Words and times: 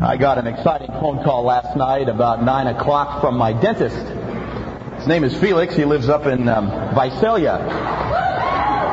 I 0.00 0.16
got 0.16 0.38
an 0.38 0.46
exciting 0.46 0.86
phone 0.86 1.24
call 1.24 1.42
last 1.42 1.76
night 1.76 2.08
about 2.08 2.44
9 2.44 2.66
o'clock 2.68 3.20
from 3.20 3.36
my 3.36 3.52
dentist. 3.52 3.96
His 4.96 5.08
name 5.08 5.24
is 5.24 5.36
Felix. 5.36 5.74
He 5.74 5.84
lives 5.84 6.08
up 6.08 6.26
in 6.26 6.48
um, 6.48 6.70
Visalia. 6.94 7.58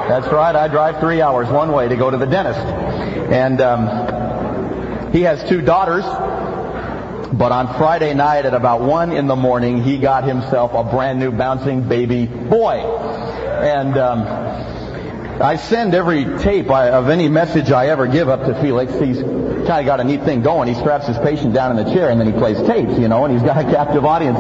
That's 0.10 0.28
right. 0.30 0.56
I 0.56 0.68
drive 0.68 1.00
three 1.00 1.22
hours 1.22 1.48
one 1.48 1.72
way 1.74 1.88
to 1.90 1.96
go 1.96 2.10
to 2.10 2.18
the 2.18 2.26
dentist. 2.26 2.60
And 2.60 3.62
um, 3.62 5.12
he 5.12 5.22
has 5.22 5.48
two 5.48 5.62
daughters. 5.62 6.04
But 7.34 7.52
on 7.52 7.68
Friday 7.78 8.16
night 8.16 8.48
at 8.48 8.56
about 8.56 8.82
1 8.82 9.12
in 9.12 9.28
the 9.28 9.36
morning, 9.36 9.84
he 9.84 10.00
got 10.00 10.24
himself 10.24 10.74
a 10.74 10.84
brand 10.84 11.20
new 11.20 11.32
bouncing 11.32 11.88
baby 11.88 12.26
boy. 12.26 12.78
And 12.78 13.96
um, 13.96 14.22
I 15.40 15.58
send 15.58 15.94
every 15.94 16.24
tape 16.40 16.72
of 16.72 17.10
any 17.10 17.28
message 17.28 17.70
I 17.70 17.90
ever 17.90 18.08
give 18.08 18.28
up 18.28 18.42
to 18.48 18.60
Felix. 18.60 18.92
He's 19.00 19.22
kind 19.66 19.80
of 19.80 19.86
got 19.86 20.00
a 20.00 20.04
neat 20.04 20.24
thing 20.24 20.42
going. 20.42 20.68
He 20.68 20.76
straps 20.76 21.08
his 21.08 21.18
patient 21.18 21.54
down 21.54 21.78
in 21.78 21.84
the 21.84 21.94
chair 21.94 22.10
and 22.10 22.20
then 22.20 22.28
he 22.28 22.34
plays 22.34 22.58
tapes, 22.68 22.98
you 23.00 23.08
know, 23.08 23.26
and 23.26 23.34
he's 23.34 23.44
got 23.44 23.58
a 23.58 23.64
captive 23.64 24.06
audience. 24.06 24.40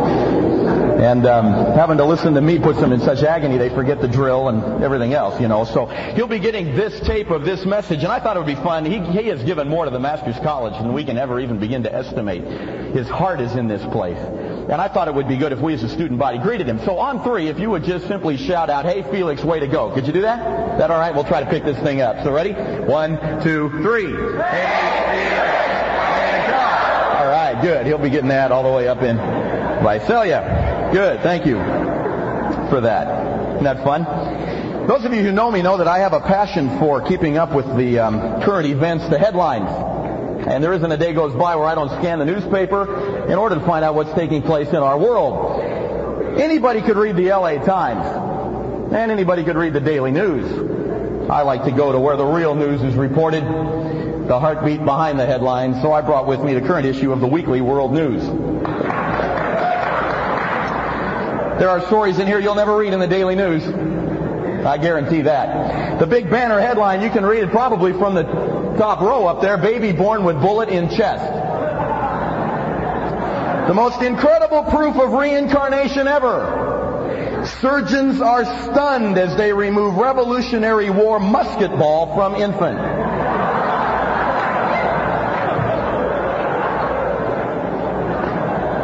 And 0.95 1.25
um, 1.25 1.75
having 1.75 1.97
to 1.97 2.05
listen 2.05 2.33
to 2.35 2.41
me 2.41 2.57
puts 2.57 2.79
them 2.79 2.93
in 2.93 3.01
such 3.01 3.21
agony 3.21 3.57
they 3.57 3.69
forget 3.69 3.99
the 3.99 4.07
drill 4.07 4.47
and 4.47 4.83
everything 4.83 5.13
else, 5.13 5.39
you 5.41 5.47
know. 5.47 5.65
So 5.65 5.85
he'll 5.85 6.27
be 6.27 6.39
getting 6.39 6.73
this 6.75 6.99
tape 7.01 7.31
of 7.31 7.43
this 7.43 7.65
message, 7.65 8.03
and 8.03 8.11
I 8.11 8.19
thought 8.19 8.37
it 8.37 8.39
would 8.39 8.47
be 8.47 8.55
fun. 8.55 8.85
He, 8.85 8.99
he 8.99 9.27
has 9.27 9.43
given 9.43 9.67
more 9.67 9.85
to 9.85 9.91
the 9.91 9.99
Masters 9.99 10.37
College 10.41 10.73
than 10.73 10.93
we 10.93 11.03
can 11.03 11.17
ever 11.17 11.39
even 11.39 11.59
begin 11.59 11.83
to 11.83 11.93
estimate. 11.93 12.43
His 12.93 13.09
heart 13.09 13.41
is 13.41 13.55
in 13.55 13.67
this 13.67 13.83
place. 13.91 14.17
And 14.69 14.81
I 14.81 14.87
thought 14.87 15.07
it 15.07 15.13
would 15.13 15.27
be 15.27 15.37
good 15.37 15.51
if 15.51 15.59
we 15.59 15.75
as 15.75 15.83
a 15.83 15.89
student 15.89 16.19
body 16.19 16.39
greeted 16.39 16.67
him. 16.67 16.79
So 16.79 16.97
on 16.97 17.23
three, 17.23 17.47
if 17.47 17.59
you 17.59 17.69
would 17.69 17.83
just 17.83 18.07
simply 18.07 18.35
shout 18.35 18.69
out, 18.69 18.85
hey 18.85 19.03
Felix, 19.03 19.43
way 19.43 19.59
to 19.59 19.67
go. 19.67 19.91
Could 19.91 20.07
you 20.07 20.13
do 20.13 20.21
that? 20.21 20.77
That 20.79 20.89
alright? 20.89 21.13
We'll 21.13 21.23
try 21.23 21.43
to 21.43 21.49
pick 21.49 21.63
this 21.63 21.77
thing 21.79 22.01
up. 22.01 22.23
So 22.23 22.31
ready? 22.31 22.53
One, 22.53 23.17
two, 23.43 23.69
three. 23.83 24.07
Hey 24.07 24.95
Felix, 25.11 25.75
Alright, 27.21 27.61
good. 27.61 27.85
He'll 27.85 27.99
be 27.99 28.09
getting 28.09 28.29
that 28.29 28.51
all 28.51 28.63
the 28.63 28.71
way 28.71 28.87
up 28.87 29.03
in 29.03 29.17
Visalia. 29.83 30.89
Good, 30.91 31.21
thank 31.21 31.45
you 31.45 31.57
for 32.69 32.81
that. 32.81 33.53
Isn't 33.53 33.63
that 33.63 33.83
fun? 33.83 34.03
Those 34.87 35.05
of 35.05 35.13
you 35.13 35.21
who 35.21 35.31
know 35.31 35.49
me 35.49 35.61
know 35.61 35.77
that 35.77 35.87
I 35.87 35.99
have 35.99 36.13
a 36.13 36.19
passion 36.19 36.79
for 36.79 37.01
keeping 37.01 37.37
up 37.37 37.53
with 37.53 37.65
the 37.77 37.99
um, 37.99 38.41
current 38.41 38.67
events, 38.67 39.07
the 39.09 39.17
headlines. 39.17 39.69
And 40.47 40.63
there 40.63 40.73
isn't 40.73 40.91
a 40.91 40.97
day 40.97 41.13
goes 41.13 41.33
by 41.33 41.55
where 41.55 41.65
I 41.65 41.75
don't 41.75 41.89
scan 41.89 42.19
the 42.19 42.25
newspaper 42.25 43.25
in 43.27 43.37
order 43.37 43.55
to 43.55 43.61
find 43.65 43.83
out 43.85 43.95
what's 43.95 44.13
taking 44.13 44.41
place 44.41 44.69
in 44.69 44.75
our 44.75 44.97
world. 44.97 46.39
Anybody 46.39 46.81
could 46.81 46.97
read 46.97 47.15
the 47.15 47.29
LA 47.29 47.57
Times. 47.63 48.05
And 48.93 49.11
anybody 49.11 49.43
could 49.43 49.55
read 49.55 49.73
the 49.73 49.81
Daily 49.81 50.11
News. 50.11 51.29
I 51.29 51.41
like 51.41 51.63
to 51.63 51.71
go 51.71 51.91
to 51.91 51.99
where 51.99 52.15
the 52.17 52.25
real 52.25 52.53
news 52.53 52.83
is 52.83 52.93
reported, 52.93 53.43
the 53.43 54.39
heartbeat 54.39 54.85
behind 54.85 55.19
the 55.19 55.25
headlines, 55.25 55.81
so 55.81 55.91
I 55.91 56.01
brought 56.01 56.27
with 56.27 56.41
me 56.41 56.53
the 56.53 56.61
current 56.61 56.85
issue 56.85 57.11
of 57.11 57.19
the 57.19 57.27
Weekly 57.27 57.61
World 57.61 57.93
News. 57.93 58.21
There 61.57 61.69
are 61.69 61.81
stories 61.87 62.19
in 62.19 62.27
here 62.27 62.39
you'll 62.39 62.53
never 62.53 62.77
read 62.77 62.93
in 62.93 62.99
the 62.99 63.07
Daily 63.07 63.35
News. 63.35 63.63
I 64.65 64.77
guarantee 64.77 65.21
that. 65.21 65.99
The 65.99 66.05
big 66.05 66.29
banner 66.29 66.59
headline, 66.59 67.01
you 67.01 67.09
can 67.09 67.25
read 67.25 67.43
it 67.43 67.49
probably 67.49 67.93
from 67.93 68.13
the 68.13 68.23
top 68.77 69.01
row 69.01 69.27
up 69.27 69.41
there, 69.41 69.57
baby 69.57 69.91
born 69.91 70.23
with 70.23 70.39
bullet 70.41 70.69
in 70.69 70.89
chest. 70.89 71.23
The 73.67 73.73
most 73.73 74.01
incredible 74.01 74.63
proof 74.63 74.95
of 74.97 75.11
reincarnation 75.13 76.07
ever. 76.07 77.43
Surgeons 77.61 78.21
are 78.21 78.45
stunned 78.45 79.17
as 79.17 79.35
they 79.37 79.53
remove 79.53 79.95
Revolutionary 79.95 80.89
War 80.89 81.19
musket 81.19 81.71
ball 81.71 82.15
from 82.15 82.35
infant. 82.35 82.77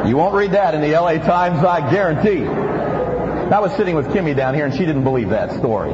You 0.08 0.18
won't 0.18 0.34
read 0.34 0.52
that 0.54 0.74
in 0.74 0.82
the 0.82 0.92
LA 1.00 1.18
Times, 1.20 1.64
I 1.64 1.92
guarantee. 1.92 2.44
I 2.44 3.60
was 3.60 3.72
sitting 3.76 3.96
with 3.96 4.08
Kimmy 4.08 4.36
down 4.36 4.56
here 4.56 4.66
and 4.66 4.74
she 4.74 4.86
didn't 4.86 5.04
believe 5.04 5.30
that 5.30 5.52
story. 5.52 5.92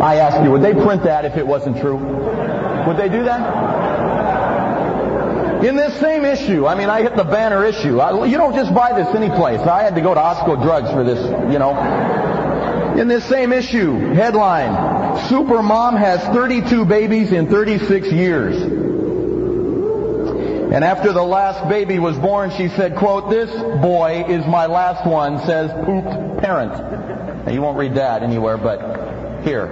I 0.00 0.16
asked 0.16 0.42
you, 0.42 0.50
would 0.50 0.62
they 0.62 0.72
print 0.72 1.04
that 1.04 1.24
if 1.24 1.36
it 1.36 1.46
wasn't 1.46 1.78
true? 1.80 1.98
Would 2.86 2.96
they 2.96 3.08
do 3.08 3.24
that? 3.24 4.02
In 5.64 5.76
this 5.76 5.98
same 6.00 6.24
issue, 6.24 6.66
I 6.66 6.74
mean, 6.74 6.88
I 6.88 7.02
hit 7.02 7.14
the 7.14 7.22
banner 7.24 7.64
issue. 7.64 8.00
I, 8.00 8.26
you 8.26 8.36
don't 8.36 8.54
just 8.54 8.74
buy 8.74 8.92
this 9.00 9.14
anyplace. 9.14 9.60
I 9.60 9.84
had 9.84 9.94
to 9.94 10.00
go 10.00 10.12
to 10.12 10.20
Osco 10.20 10.60
Drugs 10.60 10.90
for 10.90 11.04
this, 11.04 11.20
you 11.52 11.58
know. 11.60 11.76
In 12.98 13.06
this 13.06 13.24
same 13.24 13.52
issue, 13.52 13.96
headline, 14.12 14.72
Supermom 15.28 15.96
has 15.96 16.20
32 16.34 16.84
babies 16.84 17.30
in 17.30 17.48
36 17.48 18.10
years. 18.10 18.60
And 20.72 20.82
after 20.82 21.12
the 21.12 21.22
last 21.22 21.68
baby 21.68 21.98
was 22.00 22.18
born, 22.18 22.50
she 22.50 22.68
said, 22.68 22.96
quote, 22.96 23.30
this 23.30 23.50
boy 23.80 24.24
is 24.26 24.44
my 24.46 24.66
last 24.66 25.06
one, 25.06 25.38
says 25.46 25.70
pooped 25.84 26.42
parent. 26.42 26.72
Now 27.46 27.52
you 27.52 27.62
won't 27.62 27.78
read 27.78 27.94
that 27.94 28.22
anywhere, 28.22 28.56
but 28.56 29.44
here. 29.44 29.70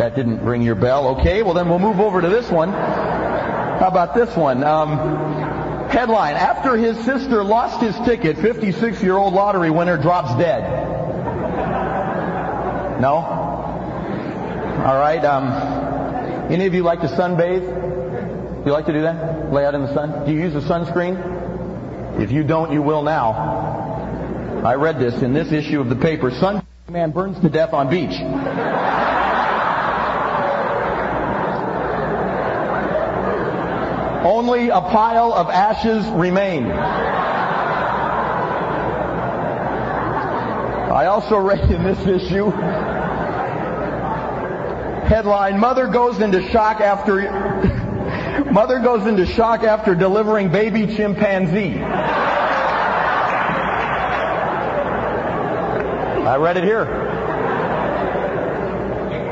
That 0.00 0.16
didn't 0.16 0.42
ring 0.42 0.62
your 0.62 0.76
bell. 0.76 1.18
Okay, 1.18 1.42
well 1.42 1.52
then 1.52 1.68
we'll 1.68 1.78
move 1.78 2.00
over 2.00 2.22
to 2.22 2.28
this 2.30 2.50
one. 2.50 2.72
How 2.72 3.86
about 3.86 4.14
this 4.14 4.34
one? 4.34 4.64
Um, 4.64 4.96
headline, 5.90 6.36
after 6.36 6.74
his 6.74 6.96
sister 7.04 7.44
lost 7.44 7.82
his 7.82 7.94
ticket, 8.06 8.38
56-year-old 8.38 9.34
lottery 9.34 9.68
winner 9.68 9.98
drops 9.98 10.34
dead. 10.38 10.62
No? 12.98 13.16
All 14.86 14.98
right. 14.98 15.22
Um, 15.22 16.50
any 16.50 16.64
of 16.64 16.72
you 16.72 16.82
like 16.82 17.02
to 17.02 17.08
sunbathe? 17.08 18.64
You 18.64 18.72
like 18.72 18.86
to 18.86 18.94
do 18.94 19.02
that? 19.02 19.52
Lay 19.52 19.66
out 19.66 19.74
in 19.74 19.82
the 19.82 19.92
sun? 19.92 20.24
Do 20.24 20.32
you 20.32 20.40
use 20.40 20.54
a 20.54 20.66
sunscreen? 20.66 22.18
If 22.18 22.32
you 22.32 22.42
don't, 22.42 22.72
you 22.72 22.80
will 22.80 23.02
now. 23.02 24.62
I 24.64 24.76
read 24.76 24.98
this 24.98 25.20
in 25.20 25.34
this 25.34 25.52
issue 25.52 25.78
of 25.78 25.90
the 25.90 25.96
paper. 25.96 26.30
Sun 26.30 26.66
man 26.88 27.12
burns 27.12 27.38
to 27.40 27.48
death 27.48 27.72
on 27.72 27.88
beach. 27.88 28.18
Only 34.30 34.68
a 34.68 34.80
pile 34.80 35.32
of 35.32 35.48
ashes 35.50 36.06
remain. 36.10 36.70
I 40.90 41.06
also 41.06 41.36
read 41.36 41.68
in 41.68 41.82
this 41.82 41.98
issue 42.06 42.52
headline 45.10 45.58
Mother 45.58 45.88
goes 45.88 46.20
into 46.20 46.48
shock 46.50 46.80
after 46.80 47.22
Mother 48.52 48.78
goes 48.78 49.04
into 49.08 49.26
shock 49.26 49.64
after 49.64 49.96
delivering 49.96 50.52
baby 50.52 50.86
chimpanzee. 50.86 51.82
I 56.22 56.36
read 56.36 56.56
it 56.56 56.62
here. 56.62 56.84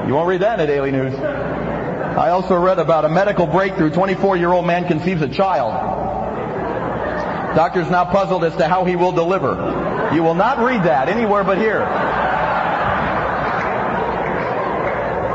You 0.08 0.14
won't 0.14 0.26
read 0.26 0.40
that 0.40 0.58
in 0.58 0.66
the 0.66 0.72
Daily 0.72 0.90
News. 0.90 1.37
I 2.18 2.30
also 2.30 2.56
read 2.56 2.80
about 2.80 3.04
a 3.04 3.08
medical 3.08 3.46
breakthrough. 3.46 3.90
24-year-old 3.90 4.66
man 4.66 4.88
conceives 4.88 5.22
a 5.22 5.28
child. 5.28 5.72
Doctors 7.54 7.88
now 7.88 8.06
puzzled 8.06 8.42
as 8.42 8.56
to 8.56 8.66
how 8.66 8.84
he 8.84 8.96
will 8.96 9.12
deliver. 9.12 10.10
You 10.12 10.24
will 10.24 10.34
not 10.34 10.58
read 10.58 10.82
that 10.82 11.08
anywhere 11.08 11.44
but 11.44 11.58
here. 11.58 11.78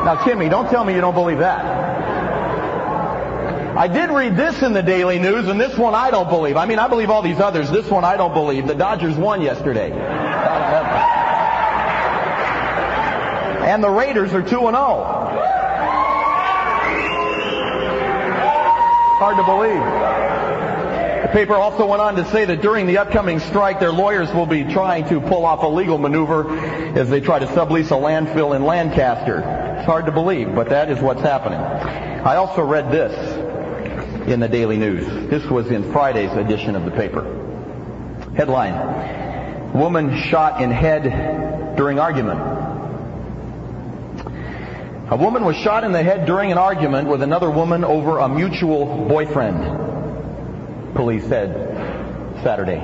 Now, 0.03 0.17
Kimmy, 0.17 0.49
don't 0.49 0.69
tell 0.69 0.83
me 0.83 0.93
you 0.93 0.99
don't 0.99 1.13
believe 1.13 1.39
that. 1.39 1.63
I 3.77 3.87
did 3.87 4.09
read 4.09 4.35
this 4.35 4.61
in 4.61 4.73
the 4.73 4.83
Daily 4.83 5.19
News, 5.19 5.47
and 5.47 5.57
this 5.57 5.77
one 5.77 5.95
I 5.95 6.11
don't 6.11 6.27
believe. 6.27 6.57
I 6.57 6.65
mean, 6.65 6.79
I 6.79 6.89
believe 6.89 7.09
all 7.09 7.21
these 7.21 7.39
others. 7.39 7.71
This 7.71 7.89
one 7.89 8.03
I 8.03 8.17
don't 8.17 8.33
believe. 8.33 8.67
The 8.67 8.75
Dodgers 8.75 9.15
won 9.15 9.41
yesterday. 9.41 9.91
And 13.63 13.81
the 13.81 13.89
Raiders 13.89 14.33
are 14.33 14.41
2 14.41 14.67
and 14.67 14.75
0. 14.75 15.12
Hard 19.19 19.37
to 19.37 19.43
believe. 19.43 19.83
The 21.23 21.29
paper 21.31 21.55
also 21.55 21.85
went 21.85 22.01
on 22.01 22.15
to 22.15 22.29
say 22.31 22.45
that 22.45 22.61
during 22.61 22.87
the 22.87 22.97
upcoming 22.97 23.39
strike, 23.39 23.79
their 23.79 23.91
lawyers 23.91 24.33
will 24.33 24.45
be 24.45 24.63
trying 24.63 25.07
to 25.09 25.21
pull 25.21 25.45
off 25.45 25.63
a 25.63 25.67
legal 25.67 25.97
maneuver 25.97 26.57
as 26.97 27.09
they 27.09 27.21
try 27.21 27.39
to 27.39 27.45
sublease 27.47 27.87
a 27.87 27.95
landfill 27.95 28.55
in 28.55 28.63
Lancaster. 28.65 29.39
It's 29.77 29.85
hard 29.85 30.05
to 30.07 30.11
believe, 30.11 30.53
but 30.53 30.69
that 30.69 30.89
is 30.89 30.99
what's 30.99 31.21
happening. 31.21 31.59
I 31.59 32.35
also 32.35 32.63
read 32.63 32.91
this 32.91 33.13
in 34.27 34.39
the 34.39 34.47
Daily 34.47 34.77
News. 34.77 35.05
This 35.29 35.45
was 35.45 35.69
in 35.69 35.91
Friday's 35.91 36.31
edition 36.31 36.75
of 36.75 36.85
the 36.85 36.91
paper. 36.91 37.23
Headline, 38.35 39.73
woman 39.73 40.17
shot 40.23 40.61
in 40.61 40.71
head 40.71 41.75
during 41.75 41.99
argument. 41.99 42.39
A 45.13 45.15
woman 45.15 45.45
was 45.45 45.55
shot 45.55 45.83
in 45.83 45.91
the 45.91 46.01
head 46.01 46.25
during 46.25 46.51
an 46.51 46.57
argument 46.57 47.07
with 47.07 47.21
another 47.21 47.51
woman 47.51 47.83
over 47.83 48.17
a 48.17 48.27
mutual 48.27 48.87
boyfriend, 49.07 50.95
police 50.95 51.23
said 51.27 51.53
Saturday. 52.41 52.79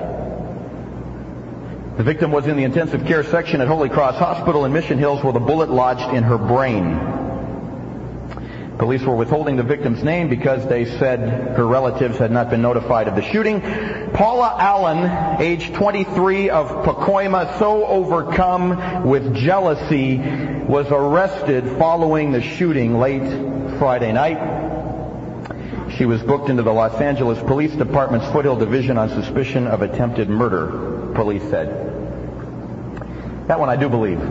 The 1.97 2.03
victim 2.03 2.31
was 2.31 2.45
in 2.45 2.55
the 2.55 2.65
intensive 2.65 3.03
care 3.07 3.23
section 3.23 3.61
at 3.61 3.67
Holy 3.67 3.89
Cross 3.89 4.17
Hospital 4.19 4.65
in 4.65 4.71
Mission 4.71 4.99
Hills 4.99 5.23
with 5.23 5.37
a 5.37 5.39
bullet 5.39 5.71
lodged 5.71 6.13
in 6.15 6.21
her 6.21 6.37
brain. 6.37 7.18
Police 8.79 9.01
were 9.01 9.15
withholding 9.15 9.57
the 9.57 9.63
victim's 9.63 10.05
name 10.05 10.29
because 10.29 10.65
they 10.65 10.85
said 10.85 11.19
her 11.57 11.67
relatives 11.67 12.17
had 12.17 12.31
not 12.31 12.49
been 12.49 12.61
notified 12.61 13.09
of 13.09 13.15
the 13.15 13.21
shooting. 13.21 13.59
Paula 14.13 14.55
Allen, 14.57 15.41
age 15.41 15.73
23 15.73 16.49
of 16.49 16.85
Pacoima, 16.85 17.59
so 17.59 17.85
overcome 17.85 19.03
with 19.05 19.35
jealousy, 19.35 20.17
was 20.17 20.87
arrested 20.91 21.77
following 21.77 22.31
the 22.31 22.41
shooting 22.41 22.97
late 22.97 23.77
Friday 23.79 24.13
night. 24.13 24.39
She 25.97 26.05
was 26.05 26.23
booked 26.23 26.47
into 26.47 26.63
the 26.63 26.71
Los 26.71 27.01
Angeles 27.01 27.37
Police 27.39 27.75
Department's 27.75 28.27
Foothill 28.27 28.55
Division 28.55 28.97
on 28.97 29.09
suspicion 29.09 29.67
of 29.67 29.81
attempted 29.81 30.29
murder, 30.29 31.11
police 31.15 31.43
said. 31.49 31.67
That 33.49 33.59
one 33.59 33.67
I 33.67 33.75
do 33.75 33.89
believe. 33.89 34.21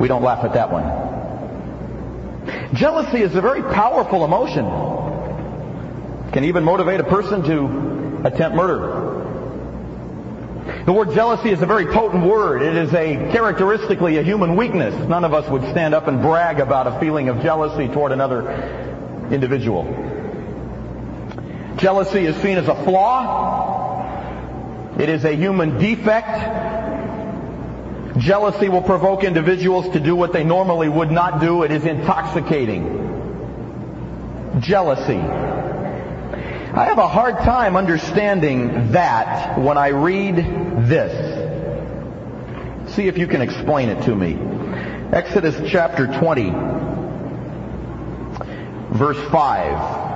We 0.00 0.08
don't 0.08 0.22
laugh 0.22 0.42
at 0.44 0.54
that 0.54 0.72
one. 0.72 1.05
Jealousy 2.74 3.22
is 3.22 3.34
a 3.34 3.40
very 3.40 3.62
powerful 3.62 4.24
emotion. 4.24 4.64
It 6.28 6.32
can 6.32 6.44
even 6.44 6.64
motivate 6.64 7.00
a 7.00 7.04
person 7.04 7.42
to 7.44 8.26
attempt 8.26 8.56
murder. 8.56 9.14
The 10.84 10.92
word 10.92 11.12
jealousy 11.14 11.50
is 11.50 11.62
a 11.62 11.66
very 11.66 11.86
potent 11.86 12.24
word. 12.24 12.62
It 12.62 12.76
is 12.76 12.92
a 12.92 13.14
characteristically 13.32 14.18
a 14.18 14.22
human 14.22 14.56
weakness. 14.56 14.94
None 15.08 15.24
of 15.24 15.32
us 15.32 15.48
would 15.48 15.62
stand 15.70 15.94
up 15.94 16.08
and 16.08 16.20
brag 16.20 16.60
about 16.60 16.86
a 16.86 16.98
feeling 16.98 17.28
of 17.28 17.40
jealousy 17.42 17.88
toward 17.88 18.12
another 18.12 19.28
individual. 19.30 19.84
Jealousy 21.76 22.26
is 22.26 22.36
seen 22.36 22.58
as 22.58 22.68
a 22.68 22.74
flaw. 22.84 24.06
It 24.98 25.08
is 25.08 25.24
a 25.24 25.34
human 25.36 25.78
defect. 25.78 26.75
Jealousy 28.18 28.68
will 28.68 28.82
provoke 28.82 29.24
individuals 29.24 29.88
to 29.90 30.00
do 30.00 30.16
what 30.16 30.32
they 30.32 30.42
normally 30.44 30.88
would 30.88 31.10
not 31.10 31.40
do. 31.40 31.64
It 31.64 31.70
is 31.70 31.84
intoxicating. 31.84 33.02
Jealousy. 34.60 35.18
I 35.18 36.86
have 36.86 36.98
a 36.98 37.08
hard 37.08 37.38
time 37.38 37.76
understanding 37.76 38.92
that 38.92 39.58
when 39.58 39.78
I 39.78 39.88
read 39.88 40.36
this. 40.88 41.44
See 42.94 43.08
if 43.08 43.18
you 43.18 43.26
can 43.26 43.42
explain 43.42 43.90
it 43.90 44.04
to 44.04 44.14
me. 44.14 44.38
Exodus 45.12 45.60
chapter 45.70 46.06
20, 46.06 46.50
verse 48.92 49.18
5. 49.30 50.06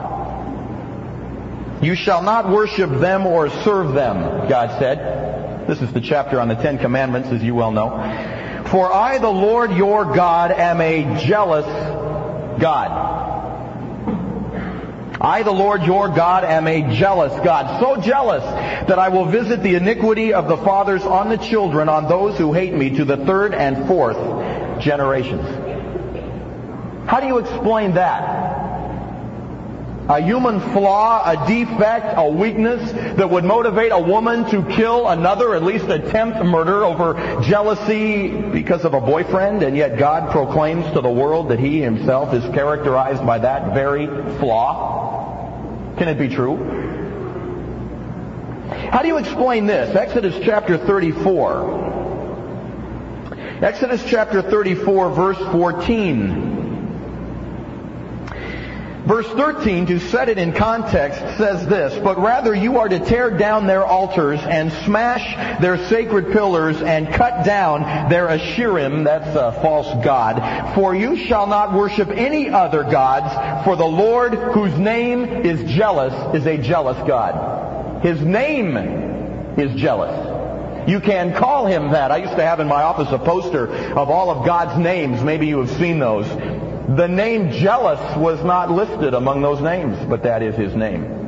You 1.82 1.94
shall 1.94 2.22
not 2.22 2.50
worship 2.50 2.90
them 3.00 3.26
or 3.26 3.48
serve 3.48 3.94
them, 3.94 4.48
God 4.48 4.78
said. 4.78 5.29
This 5.70 5.82
is 5.82 5.92
the 5.92 6.00
chapter 6.00 6.40
on 6.40 6.48
the 6.48 6.56
Ten 6.56 6.78
Commandments, 6.78 7.28
as 7.28 7.44
you 7.44 7.54
well 7.54 7.70
know. 7.70 7.90
For 8.72 8.92
I, 8.92 9.18
the 9.18 9.30
Lord 9.30 9.70
your 9.70 10.04
God, 10.04 10.50
am 10.50 10.80
a 10.80 11.24
jealous 11.24 11.64
God. 12.60 12.90
I, 15.20 15.44
the 15.44 15.52
Lord 15.52 15.84
your 15.84 16.08
God, 16.08 16.42
am 16.42 16.66
a 16.66 16.96
jealous 16.96 17.32
God. 17.44 17.78
So 17.78 18.00
jealous 18.00 18.42
that 18.88 18.98
I 18.98 19.10
will 19.10 19.26
visit 19.26 19.62
the 19.62 19.76
iniquity 19.76 20.34
of 20.34 20.48
the 20.48 20.56
fathers 20.56 21.02
on 21.02 21.28
the 21.28 21.36
children, 21.36 21.88
on 21.88 22.08
those 22.08 22.36
who 22.36 22.52
hate 22.52 22.74
me, 22.74 22.96
to 22.96 23.04
the 23.04 23.18
third 23.18 23.54
and 23.54 23.86
fourth 23.86 24.16
generations. 24.82 25.46
How 27.08 27.20
do 27.20 27.28
you 27.28 27.38
explain 27.38 27.94
that? 27.94 28.39
A 30.10 30.20
human 30.20 30.58
flaw, 30.72 31.22
a 31.24 31.46
defect, 31.46 32.14
a 32.16 32.28
weakness 32.28 32.90
that 33.16 33.30
would 33.30 33.44
motivate 33.44 33.92
a 33.92 33.98
woman 33.98 34.44
to 34.50 34.64
kill 34.74 35.08
another, 35.08 35.54
at 35.54 35.62
least 35.62 35.84
attempt 35.84 36.42
murder 36.44 36.84
over 36.84 37.14
jealousy 37.42 38.28
because 38.28 38.84
of 38.84 38.92
a 38.94 39.00
boyfriend, 39.00 39.62
and 39.62 39.76
yet 39.76 39.96
God 39.98 40.32
proclaims 40.32 40.84
to 40.94 41.00
the 41.00 41.08
world 41.08 41.50
that 41.50 41.60
he 41.60 41.80
himself 41.80 42.34
is 42.34 42.42
characterized 42.52 43.24
by 43.24 43.38
that 43.38 43.72
very 43.72 44.06
flaw? 44.38 45.94
Can 45.96 46.08
it 46.08 46.18
be 46.18 46.28
true? 46.28 46.56
How 48.90 49.02
do 49.02 49.08
you 49.08 49.18
explain 49.18 49.66
this? 49.66 49.94
Exodus 49.94 50.34
chapter 50.42 50.76
34. 50.76 51.88
Exodus 53.62 54.02
chapter 54.04 54.42
34 54.42 55.10
verse 55.10 55.38
14. 55.52 56.60
Verse 59.06 59.26
13, 59.28 59.86
to 59.86 59.98
set 59.98 60.28
it 60.28 60.38
in 60.38 60.52
context, 60.52 61.18
says 61.38 61.66
this, 61.66 61.98
But 62.02 62.18
rather 62.18 62.54
you 62.54 62.78
are 62.78 62.88
to 62.88 62.98
tear 62.98 63.30
down 63.30 63.66
their 63.66 63.84
altars 63.84 64.40
and 64.40 64.70
smash 64.84 65.60
their 65.60 65.78
sacred 65.88 66.32
pillars 66.32 66.80
and 66.82 67.12
cut 67.12 67.44
down 67.44 68.10
their 68.10 68.28
Asherim, 68.28 69.04
that's 69.04 69.34
a 69.34 69.52
false 69.62 70.04
god. 70.04 70.74
For 70.74 70.94
you 70.94 71.16
shall 71.16 71.46
not 71.46 71.72
worship 71.72 72.08
any 72.10 72.50
other 72.50 72.84
gods, 72.84 73.64
for 73.64 73.74
the 73.74 73.86
Lord, 73.86 74.34
whose 74.34 74.78
name 74.78 75.24
is 75.24 75.70
jealous, 75.72 76.14
is 76.34 76.46
a 76.46 76.58
jealous 76.58 76.98
God. 77.08 78.02
His 78.02 78.20
name 78.20 78.76
is 79.58 79.80
jealous. 79.80 80.88
You 80.88 81.00
can 81.00 81.34
call 81.34 81.66
him 81.66 81.92
that. 81.92 82.10
I 82.10 82.18
used 82.18 82.36
to 82.36 82.42
have 82.42 82.60
in 82.60 82.66
my 82.66 82.82
office 82.82 83.08
a 83.12 83.18
poster 83.18 83.68
of 83.68 84.08
all 84.10 84.30
of 84.30 84.46
God's 84.46 84.78
names. 84.78 85.22
Maybe 85.22 85.46
you 85.46 85.58
have 85.58 85.70
seen 85.70 85.98
those. 85.98 86.26
The 86.88 87.06
name 87.06 87.52
jealous 87.52 88.16
was 88.16 88.42
not 88.42 88.70
listed 88.70 89.14
among 89.14 89.42
those 89.42 89.60
names, 89.60 89.96
but 90.08 90.22
that 90.24 90.42
is 90.42 90.54
his 90.56 90.74
name. 90.74 91.20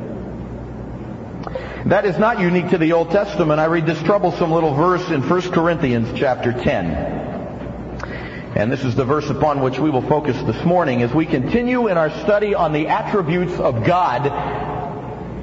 That 1.85 2.05
is 2.05 2.17
not 2.17 2.39
unique 2.39 2.69
to 2.69 2.77
the 2.77 2.93
Old 2.93 3.11
Testament. 3.11 3.59
I 3.59 3.65
read 3.65 3.85
this 3.85 4.01
troublesome 4.03 4.51
little 4.51 4.73
verse 4.73 5.09
in 5.09 5.21
1 5.21 5.41
Corinthians 5.51 6.17
chapter 6.17 6.53
10. 6.53 7.33
And 8.55 8.71
this 8.71 8.83
is 8.83 8.95
the 8.95 9.03
verse 9.03 9.29
upon 9.29 9.61
which 9.61 9.79
we 9.79 9.89
will 9.89 10.07
focus 10.07 10.41
this 10.43 10.63
morning 10.63 11.01
as 11.01 11.13
we 11.13 11.25
continue 11.25 11.87
in 11.87 11.97
our 11.97 12.09
study 12.21 12.53
on 12.53 12.71
the 12.71 12.87
attributes 12.87 13.59
of 13.59 13.83
God 13.83 14.27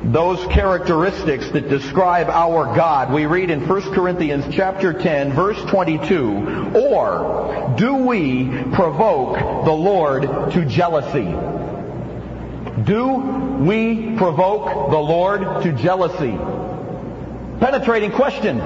those 0.02 0.44
characteristics 0.47 1.50
that 1.50 1.69
describe 1.69 2.29
our 2.29 2.75
God. 2.75 3.12
We 3.12 3.26
read 3.26 3.50
in 3.50 3.67
1 3.69 3.93
Corinthians 3.93 4.44
chapter 4.55 4.93
10 4.93 5.32
verse 5.32 5.61
22, 5.70 6.73
or 6.75 7.75
do 7.76 7.94
we 7.94 8.49
provoke 8.73 9.64
the 9.64 9.73
Lord 9.73 10.23
to 10.52 10.64
jealousy? 10.64 11.35
Do 12.85 13.14
we 13.61 14.17
provoke 14.17 14.91
the 14.91 14.99
Lord 14.99 15.62
to 15.62 15.73
jealousy? 15.73 16.38
Penetrating 17.61 18.12
question. 18.12 18.58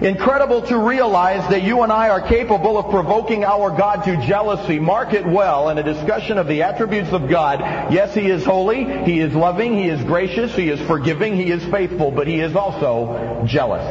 Incredible 0.00 0.62
to 0.62 0.78
realize 0.78 1.46
that 1.50 1.62
you 1.62 1.82
and 1.82 1.92
I 1.92 2.08
are 2.08 2.22
capable 2.22 2.78
of 2.78 2.90
provoking 2.90 3.44
our 3.44 3.70
God 3.70 4.02
to 4.04 4.16
jealousy. 4.26 4.78
Mark 4.78 5.12
it 5.12 5.26
well 5.26 5.68
in 5.68 5.76
a 5.76 5.82
discussion 5.82 6.38
of 6.38 6.46
the 6.46 6.62
attributes 6.62 7.10
of 7.12 7.28
God. 7.28 7.60
Yes, 7.92 8.14
He 8.14 8.30
is 8.30 8.42
holy, 8.42 8.84
He 9.04 9.20
is 9.20 9.34
loving, 9.34 9.76
He 9.76 9.88
is 9.90 10.02
gracious, 10.04 10.56
He 10.56 10.70
is 10.70 10.80
forgiving, 10.86 11.36
He 11.36 11.50
is 11.50 11.62
faithful, 11.66 12.10
but 12.10 12.26
He 12.26 12.40
is 12.40 12.56
also 12.56 13.44
jealous. 13.46 13.84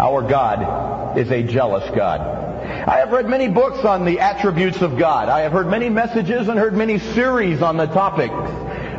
Our 0.00 0.28
God 0.28 1.16
is 1.16 1.30
a 1.30 1.44
jealous 1.44 1.88
God. 1.94 2.20
I 2.20 2.98
have 2.98 3.12
read 3.12 3.28
many 3.28 3.46
books 3.46 3.84
on 3.84 4.04
the 4.04 4.18
attributes 4.18 4.82
of 4.82 4.98
God. 4.98 5.28
I 5.28 5.40
have 5.42 5.52
heard 5.52 5.68
many 5.68 5.88
messages 5.88 6.48
and 6.48 6.58
heard 6.58 6.74
many 6.74 6.98
series 6.98 7.62
on 7.62 7.76
the 7.76 7.86
topic 7.86 8.32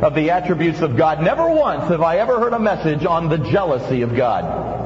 of 0.02 0.14
the 0.14 0.30
attributes 0.30 0.80
of 0.80 0.96
God. 0.96 1.20
Never 1.20 1.46
once 1.50 1.90
have 1.90 2.00
I 2.00 2.16
ever 2.18 2.40
heard 2.40 2.54
a 2.54 2.58
message 2.58 3.04
on 3.04 3.28
the 3.28 3.38
jealousy 3.38 4.00
of 4.00 4.16
God. 4.16 4.81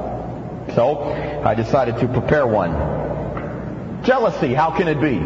So 0.75 1.03
I 1.45 1.55
decided 1.55 1.99
to 1.99 2.09
prepare 2.09 2.47
one. 2.47 4.03
Jealousy, 4.05 4.55
how 4.55 4.71
can 4.71 4.89
it 4.89 5.01
be? 5.01 5.19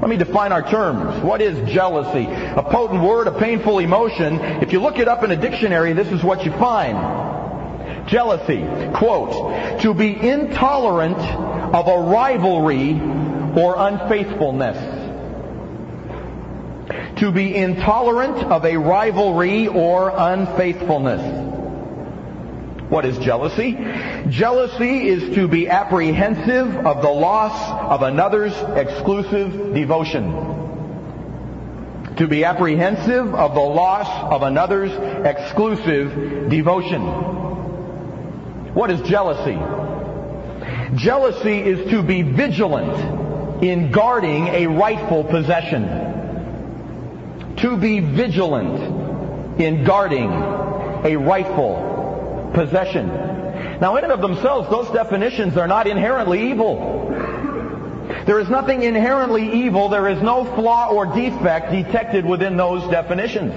Let 0.00 0.10
me 0.10 0.16
define 0.16 0.52
our 0.52 0.68
terms. 0.68 1.22
What 1.22 1.40
is 1.40 1.70
jealousy? 1.70 2.26
A 2.26 2.62
potent 2.62 3.02
word, 3.02 3.26
a 3.26 3.38
painful 3.38 3.78
emotion. 3.78 4.38
If 4.60 4.72
you 4.72 4.80
look 4.80 4.98
it 4.98 5.08
up 5.08 5.22
in 5.24 5.30
a 5.30 5.36
dictionary, 5.36 5.92
this 5.92 6.08
is 6.08 6.22
what 6.22 6.44
you 6.44 6.50
find. 6.52 8.06
Jealousy, 8.06 8.66
quote, 8.94 9.80
to 9.80 9.94
be 9.94 10.14
intolerant 10.14 11.16
of 11.16 11.88
a 11.88 11.98
rivalry 12.10 13.00
or 13.56 13.76
unfaithfulness. 13.78 14.76
To 17.20 17.32
be 17.32 17.54
intolerant 17.54 18.36
of 18.44 18.64
a 18.64 18.76
rivalry 18.76 19.68
or 19.68 20.12
unfaithfulness. 20.14 21.53
What 22.94 23.04
is 23.04 23.18
jealousy? 23.18 23.76
Jealousy 24.28 25.08
is 25.08 25.34
to 25.34 25.48
be 25.48 25.68
apprehensive 25.68 26.76
of 26.86 27.02
the 27.02 27.08
loss 27.10 27.90
of 27.90 28.02
another's 28.02 28.54
exclusive 28.76 29.74
devotion. 29.74 30.30
To 32.18 32.28
be 32.28 32.44
apprehensive 32.44 33.34
of 33.34 33.54
the 33.54 33.60
loss 33.60 34.06
of 34.32 34.44
another's 34.44 34.92
exclusive 35.26 36.48
devotion. 36.48 37.02
What 38.74 38.92
is 38.92 39.00
jealousy? 39.00 39.58
Jealousy 40.94 41.58
is 41.58 41.90
to 41.90 42.00
be 42.00 42.22
vigilant 42.22 43.64
in 43.64 43.90
guarding 43.90 44.46
a 44.46 44.68
rightful 44.68 45.24
possession. 45.24 45.88
To 47.56 47.76
be 47.76 47.98
vigilant 47.98 49.58
in 49.60 49.82
guarding 49.82 50.30
a 50.30 51.16
rightful 51.16 51.93
possession. 52.54 53.08
Now, 53.80 53.96
in 53.96 54.04
and 54.04 54.12
of 54.12 54.20
themselves, 54.20 54.70
those 54.70 54.88
definitions 54.90 55.56
are 55.56 55.68
not 55.68 55.86
inherently 55.86 56.50
evil. 56.50 57.08
There 58.26 58.40
is 58.40 58.48
nothing 58.48 58.82
inherently 58.82 59.64
evil, 59.64 59.88
there 59.88 60.08
is 60.08 60.22
no 60.22 60.44
flaw 60.54 60.90
or 60.90 61.06
defect 61.06 61.72
detected 61.72 62.24
within 62.24 62.56
those 62.56 62.88
definitions. 62.90 63.52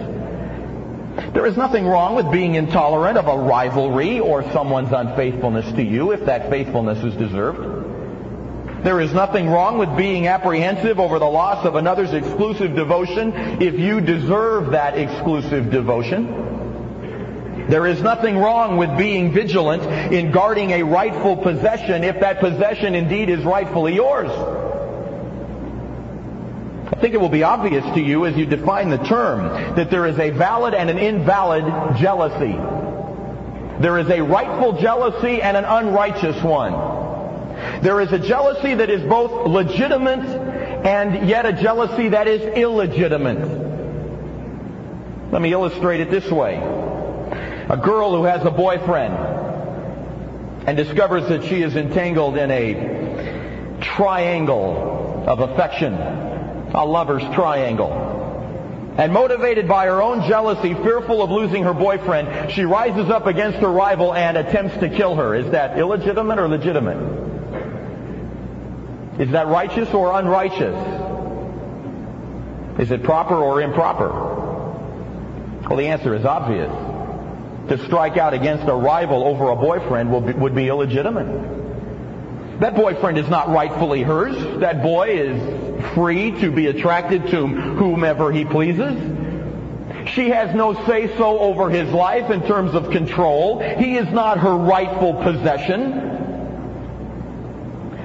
There 1.34 1.46
is 1.46 1.58
nothing 1.58 1.86
wrong 1.86 2.16
with 2.16 2.32
being 2.32 2.56
intolerant 2.56 3.18
of 3.18 3.28
a 3.28 3.38
rivalry 3.38 4.20
or 4.20 4.44
someone's 4.52 4.92
unfaithfulness 4.92 5.72
to 5.74 5.84
you 5.84 6.12
if 6.12 6.26
that 6.26 6.50
faithfulness 6.50 7.04
is 7.04 7.16
deserved. 7.16 8.84
There 8.84 9.02
is 9.02 9.14
nothing 9.14 9.50
wrong 9.50 9.78
with 9.78 9.96
being 9.98 10.28
apprehensive 10.28 11.00
over 11.00 11.20
the 11.20 11.26
loss 11.26 11.66
of 11.66 11.76
another's 11.76 12.14
exclusive 12.14 12.76
devotion 12.76 13.34
if 13.62 13.80
you 13.80 14.00
deserve 14.00 14.72
that 14.72 14.98
exclusive 14.98 15.72
devotion. 15.72 16.67
There 17.70 17.86
is 17.86 18.02
nothing 18.02 18.38
wrong 18.38 18.78
with 18.78 18.98
being 18.98 19.34
vigilant 19.34 19.84
in 20.14 20.32
guarding 20.32 20.72
a 20.72 20.84
rightful 20.84 21.36
possession 21.36 22.04
if 22.04 22.22
that 22.22 22.40
possession 22.40 22.96
indeed 22.96 23.30
is 23.30 23.44
rightfully 23.44 23.96
yours. 23.96 24.32
I 26.98 27.00
think 27.00 27.14
it 27.14 27.20
will 27.20 27.30
be 27.30 27.44
obvious 27.44 27.84
to 27.94 28.02
you 28.02 28.26
as 28.26 28.38
you 28.38 28.46
define 28.46 28.90
the 28.90 28.98
term 28.98 29.76
that 29.76 29.92
there 29.92 30.08
is 30.08 30.18
a 30.18 30.30
valid 30.30 30.74
and 30.74 30.90
an 30.90 30.98
invalid 30.98 31.98
jealousy. 31.98 32.58
There 33.82 34.00
is 34.00 34.10
a 34.10 34.22
rightful 34.22 34.80
jealousy 34.82 35.42
and 35.42 35.58
an 35.58 35.66
unrighteous 35.66 36.42
one. 36.42 36.72
There 37.82 38.00
is 38.02 38.12
a 38.14 38.20
jealousy 38.20 38.76
that 38.76 38.90
is 38.90 39.04
both 39.04 39.48
legitimate 39.48 40.26
and 40.86 41.28
yet 41.28 41.46
a 41.46 41.54
jealousy 41.54 42.10
that 42.10 42.28
is 42.28 42.42
illegitimate. 42.42 43.66
Let 45.32 45.42
me 45.42 45.52
illustrate 45.52 46.00
it 46.00 46.10
this 46.10 46.32
way. 46.32 46.56
A 47.70 47.76
girl 47.76 48.16
who 48.16 48.24
has 48.24 48.46
a 48.46 48.52
boyfriend 48.52 49.14
and 50.68 50.78
discovers 50.78 51.28
that 51.28 51.44
she 51.44 51.62
is 51.62 51.76
entangled 51.76 52.38
in 52.38 52.50
a 52.50 53.80
triangle 53.82 55.26
of 55.28 55.42
affection, 55.42 55.94
a 55.94 56.86
lover's 56.86 57.24
triangle. 57.36 57.92
And 58.98 59.12
motivated 59.12 59.68
by 59.68 59.86
her 59.86 60.02
own 60.02 60.28
jealousy, 60.30 60.74
fearful 60.76 61.22
of 61.22 61.30
losing 61.30 61.64
her 61.64 61.74
boyfriend, 61.74 62.52
she 62.52 62.64
rises 62.64 63.10
up 63.10 63.28
against 63.28 63.60
her 63.60 63.70
rival 63.70 64.14
and 64.14 64.38
attempts 64.38 64.78
to 64.78 64.90
kill 64.90 65.16
her. 65.16 65.36
Is 65.36 65.52
that 65.52 65.78
illegitimate 65.78 66.40
or 66.40 66.48
legitimate? 66.48 66.98
Is 69.20 69.32
that 69.32 69.48
righteous 69.48 69.94
or 69.94 70.18
unrighteous? 70.18 70.76
Is 72.80 72.92
it 72.92 73.04
proper 73.04 73.36
or 73.36 73.62
improper? 73.62 74.10
Well, 75.68 75.78
the 75.78 75.88
answer 75.88 76.16
is 76.16 76.24
obvious. 76.24 76.72
To 77.70 77.78
strike 77.86 78.18
out 78.18 78.34
against 78.34 78.64
a 78.68 78.74
rival 78.74 79.24
over 79.24 79.50
a 79.50 79.56
boyfriend 79.56 80.26
be, 80.26 80.34
would 80.34 80.56
be 80.56 80.70
illegitimate. 80.70 82.60
That 82.62 82.76
boyfriend 82.76 83.18
is 83.18 83.30
not 83.30 83.50
rightfully 83.50 84.04
hers. 84.04 84.36
That 84.62 84.82
boy 84.82 85.10
is 85.10 85.94
free 85.94 86.32
to 86.42 86.52
be 86.52 86.68
attracted 86.68 87.28
to 87.28 87.46
whomever 87.46 88.32
he 88.32 88.46
pleases. 88.46 88.96
She 90.14 90.30
has 90.30 90.56
no 90.56 90.74
say-so 90.86 91.40
over 91.40 91.70
his 91.70 91.90
life 91.92 92.32
in 92.32 92.42
terms 92.48 92.74
of 92.74 92.90
control. 92.90 93.60
He 93.60 93.98
is 93.98 94.10
not 94.12 94.40
her 94.40 94.56
rightful 94.56 95.16
possession. 95.16 96.17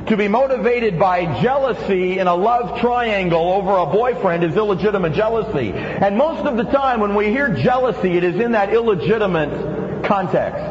To 0.08 0.16
be 0.16 0.26
motivated 0.26 0.98
by 0.98 1.40
jealousy 1.40 2.18
in 2.18 2.26
a 2.26 2.34
love 2.34 2.80
triangle 2.80 3.52
over 3.52 3.76
a 3.76 3.86
boyfriend 3.86 4.42
is 4.42 4.56
illegitimate 4.56 5.12
jealousy. 5.12 5.72
And 5.72 6.18
most 6.18 6.44
of 6.44 6.56
the 6.56 6.64
time 6.64 7.00
when 7.00 7.14
we 7.14 7.30
hear 7.30 7.54
jealousy, 7.54 8.16
it 8.16 8.24
is 8.24 8.40
in 8.40 8.52
that 8.52 8.72
illegitimate 8.74 10.04
context. 10.04 10.64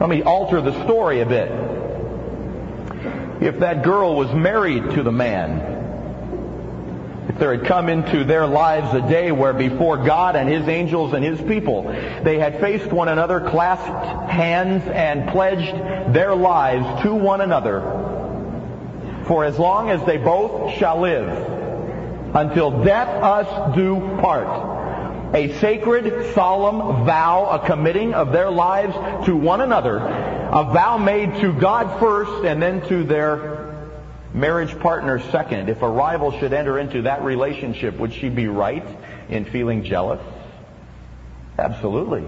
Let 0.00 0.08
me 0.08 0.22
alter 0.22 0.62
the 0.62 0.82
story 0.84 1.20
a 1.20 1.26
bit. 1.26 1.50
If 3.42 3.60
that 3.60 3.84
girl 3.84 4.16
was 4.16 4.32
married 4.32 4.90
to 4.92 5.02
the 5.02 5.12
man, 5.12 5.73
there 7.38 7.56
had 7.56 7.66
come 7.66 7.88
into 7.88 8.24
their 8.24 8.46
lives 8.46 8.94
a 8.94 9.00
day 9.08 9.32
where 9.32 9.52
before 9.52 9.96
God 9.96 10.36
and 10.36 10.48
His 10.48 10.68
angels 10.68 11.12
and 11.12 11.24
His 11.24 11.40
people, 11.40 11.82
they 12.22 12.38
had 12.38 12.60
faced 12.60 12.92
one 12.92 13.08
another, 13.08 13.40
clasped 13.40 14.30
hands, 14.30 14.84
and 14.86 15.28
pledged 15.30 16.14
their 16.14 16.34
lives 16.34 17.02
to 17.02 17.14
one 17.14 17.40
another 17.40 18.04
for 19.26 19.44
as 19.44 19.58
long 19.58 19.90
as 19.90 20.04
they 20.04 20.16
both 20.16 20.74
shall 20.74 21.00
live, 21.00 21.28
until 22.34 22.84
death 22.84 23.08
us 23.08 23.74
do 23.74 24.00
part. 24.20 24.72
A 25.34 25.52
sacred, 25.58 26.34
solemn 26.34 27.04
vow, 27.04 27.46
a 27.46 27.66
committing 27.66 28.14
of 28.14 28.32
their 28.32 28.50
lives 28.50 28.94
to 29.26 29.34
one 29.34 29.60
another, 29.60 29.96
a 29.96 30.64
vow 30.72 30.98
made 30.98 31.34
to 31.40 31.52
God 31.52 31.98
first 31.98 32.44
and 32.44 32.62
then 32.62 32.86
to 32.88 33.02
their 33.02 33.53
marriage 34.34 34.78
partner 34.80 35.20
second, 35.30 35.68
if 35.68 35.80
a 35.82 35.88
rival 35.88 36.38
should 36.38 36.52
enter 36.52 36.78
into 36.78 37.02
that 37.02 37.22
relationship, 37.22 37.96
would 37.98 38.12
she 38.12 38.28
be 38.28 38.48
right 38.48 38.86
in 39.28 39.44
feeling 39.44 39.84
jealous? 39.84 40.20
Absolutely. 41.58 42.24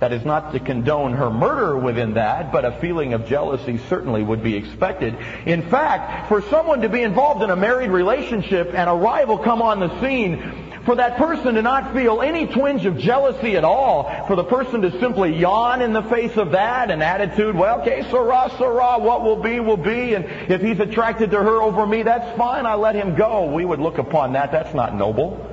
That 0.00 0.12
is 0.12 0.26
not 0.26 0.52
to 0.52 0.60
condone 0.60 1.14
her 1.14 1.30
murder 1.30 1.76
within 1.76 2.14
that, 2.14 2.52
but 2.52 2.66
a 2.66 2.72
feeling 2.80 3.14
of 3.14 3.26
jealousy 3.26 3.78
certainly 3.88 4.22
would 4.22 4.42
be 4.42 4.54
expected. 4.54 5.16
In 5.46 5.70
fact, 5.70 6.28
for 6.28 6.42
someone 6.42 6.82
to 6.82 6.90
be 6.90 7.02
involved 7.02 7.42
in 7.42 7.48
a 7.48 7.56
married 7.56 7.90
relationship 7.90 8.74
and 8.74 8.90
a 8.90 8.94
rival 8.94 9.38
come 9.38 9.62
on 9.62 9.80
the 9.80 10.00
scene 10.00 10.65
for 10.86 10.94
that 10.94 11.16
person 11.16 11.56
to 11.56 11.62
not 11.62 11.92
feel 11.92 12.22
any 12.22 12.46
twinge 12.46 12.86
of 12.86 12.96
jealousy 12.96 13.56
at 13.56 13.64
all, 13.64 14.24
for 14.28 14.36
the 14.36 14.44
person 14.44 14.82
to 14.82 15.00
simply 15.00 15.36
yawn 15.36 15.82
in 15.82 15.92
the 15.92 16.04
face 16.04 16.36
of 16.36 16.52
that, 16.52 16.92
an 16.92 17.02
attitude, 17.02 17.56
well, 17.56 17.80
okay, 17.80 18.02
Sarah, 18.08 18.50
Sarah, 18.56 18.96
what 18.98 19.22
will 19.22 19.42
be, 19.42 19.58
will 19.58 19.76
be, 19.76 20.14
and 20.14 20.24
if 20.24 20.62
he's 20.62 20.78
attracted 20.78 21.32
to 21.32 21.42
her 21.42 21.60
over 21.60 21.84
me, 21.84 22.04
that's 22.04 22.38
fine, 22.38 22.66
I 22.66 22.76
let 22.76 22.94
him 22.94 23.16
go. 23.16 23.52
We 23.52 23.64
would 23.64 23.80
look 23.80 23.98
upon 23.98 24.34
that. 24.34 24.52
That's 24.52 24.72
not 24.74 24.94
noble. 24.94 25.52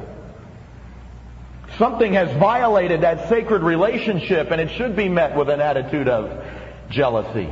Something 1.80 2.14
has 2.14 2.32
violated 2.38 3.02
that 3.02 3.28
sacred 3.28 3.64
relationship, 3.64 4.52
and 4.52 4.62
it 4.62 4.70
should 4.78 4.96
be 4.96 5.10
met 5.10 5.36
with 5.36 5.50
an 5.50 5.60
attitude 5.60 6.08
of 6.08 6.46
jealousy. 6.92 7.52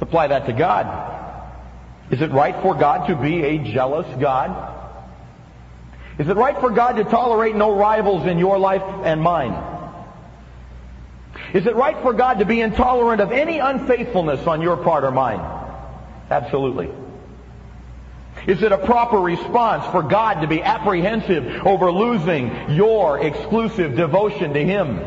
Let's 0.00 0.12
that 0.28 0.46
to 0.46 0.52
God. 0.52 1.46
Is 2.10 2.20
it 2.20 2.32
right 2.32 2.60
for 2.60 2.74
God 2.74 3.06
to 3.06 3.14
be 3.14 3.44
a 3.44 3.58
jealous 3.58 4.08
God? 4.20 4.79
Is 6.20 6.28
it 6.28 6.36
right 6.36 6.60
for 6.60 6.68
God 6.68 6.96
to 6.96 7.04
tolerate 7.04 7.56
no 7.56 7.74
rivals 7.74 8.26
in 8.26 8.36
your 8.36 8.58
life 8.58 8.82
and 9.04 9.22
mine? 9.22 9.54
Is 11.54 11.64
it 11.64 11.74
right 11.74 11.96
for 12.02 12.12
God 12.12 12.40
to 12.40 12.44
be 12.44 12.60
intolerant 12.60 13.22
of 13.22 13.32
any 13.32 13.58
unfaithfulness 13.58 14.46
on 14.46 14.60
your 14.60 14.76
part 14.76 15.04
or 15.04 15.12
mine? 15.12 15.40
Absolutely. 16.28 16.90
Is 18.46 18.62
it 18.62 18.70
a 18.70 18.76
proper 18.76 19.16
response 19.16 19.86
for 19.92 20.02
God 20.02 20.42
to 20.42 20.46
be 20.46 20.62
apprehensive 20.62 21.66
over 21.66 21.90
losing 21.90 22.72
your 22.72 23.18
exclusive 23.18 23.96
devotion 23.96 24.52
to 24.52 24.62
Him? 24.62 25.00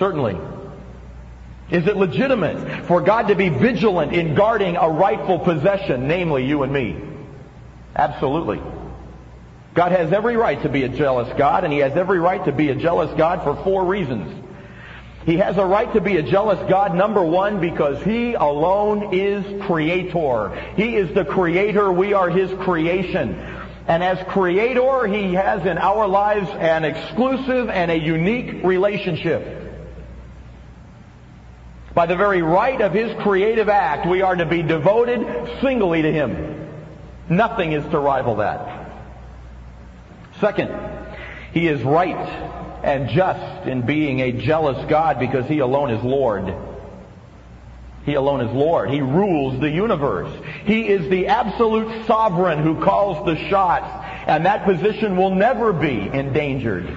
Certainly. 0.00 0.36
Is 1.70 1.86
it 1.86 1.96
legitimate 1.96 2.86
for 2.86 3.00
God 3.00 3.28
to 3.28 3.36
be 3.36 3.48
vigilant 3.48 4.12
in 4.12 4.34
guarding 4.34 4.74
a 4.74 4.88
rightful 4.88 5.38
possession, 5.38 6.08
namely 6.08 6.46
you 6.46 6.64
and 6.64 6.72
me? 6.72 7.00
Absolutely. 7.94 8.60
God 9.74 9.90
has 9.90 10.12
every 10.12 10.36
right 10.36 10.62
to 10.62 10.68
be 10.68 10.84
a 10.84 10.88
jealous 10.88 11.32
God, 11.36 11.64
and 11.64 11.72
He 11.72 11.80
has 11.80 11.96
every 11.96 12.20
right 12.20 12.44
to 12.44 12.52
be 12.52 12.70
a 12.70 12.76
jealous 12.76 13.12
God 13.18 13.42
for 13.42 13.60
four 13.64 13.84
reasons. 13.84 14.42
He 15.26 15.38
has 15.38 15.56
a 15.56 15.64
right 15.64 15.92
to 15.94 16.00
be 16.00 16.16
a 16.16 16.22
jealous 16.22 16.60
God, 16.70 16.94
number 16.94 17.24
one, 17.24 17.60
because 17.60 18.02
He 18.04 18.34
alone 18.34 19.12
is 19.12 19.44
creator. 19.64 20.50
He 20.76 20.94
is 20.94 21.12
the 21.12 21.24
creator. 21.24 21.90
We 21.90 22.12
are 22.12 22.30
His 22.30 22.52
creation. 22.62 23.34
And 23.88 24.04
as 24.04 24.24
creator, 24.28 25.08
He 25.08 25.34
has 25.34 25.66
in 25.66 25.76
our 25.76 26.06
lives 26.06 26.48
an 26.50 26.84
exclusive 26.84 27.68
and 27.68 27.90
a 27.90 27.98
unique 27.98 28.62
relationship. 28.62 29.62
By 31.94 32.06
the 32.06 32.16
very 32.16 32.42
right 32.42 32.80
of 32.80 32.92
His 32.92 33.12
creative 33.22 33.68
act, 33.68 34.06
we 34.06 34.22
are 34.22 34.36
to 34.36 34.46
be 34.46 34.62
devoted 34.62 35.26
singly 35.60 36.02
to 36.02 36.12
Him. 36.12 36.68
Nothing 37.28 37.72
is 37.72 37.84
to 37.90 37.98
rival 37.98 38.36
that. 38.36 38.83
Second, 40.40 40.70
he 41.52 41.68
is 41.68 41.82
right 41.82 42.16
and 42.84 43.08
just 43.08 43.66
in 43.66 43.86
being 43.86 44.20
a 44.20 44.32
jealous 44.32 44.84
God 44.88 45.18
because 45.18 45.46
he 45.46 45.60
alone 45.60 45.90
is 45.90 46.02
Lord. 46.04 46.54
He 48.04 48.14
alone 48.14 48.42
is 48.42 48.52
Lord. 48.52 48.90
He 48.90 49.00
rules 49.00 49.58
the 49.60 49.70
universe. 49.70 50.30
He 50.66 50.86
is 50.86 51.08
the 51.08 51.28
absolute 51.28 52.06
sovereign 52.06 52.62
who 52.62 52.84
calls 52.84 53.24
the 53.24 53.36
shots, 53.48 53.86
and 54.26 54.44
that 54.44 54.64
position 54.66 55.16
will 55.16 55.34
never 55.34 55.72
be 55.72 56.10
endangered. 56.12 56.94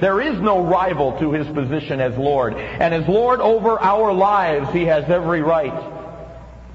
There 0.00 0.20
is 0.20 0.40
no 0.40 0.64
rival 0.64 1.18
to 1.18 1.32
his 1.32 1.46
position 1.48 2.00
as 2.00 2.16
Lord. 2.16 2.54
And 2.54 2.94
as 2.94 3.06
Lord 3.08 3.40
over 3.40 3.78
our 3.78 4.12
lives, 4.12 4.72
he 4.72 4.84
has 4.86 5.04
every 5.10 5.42
right 5.42 5.94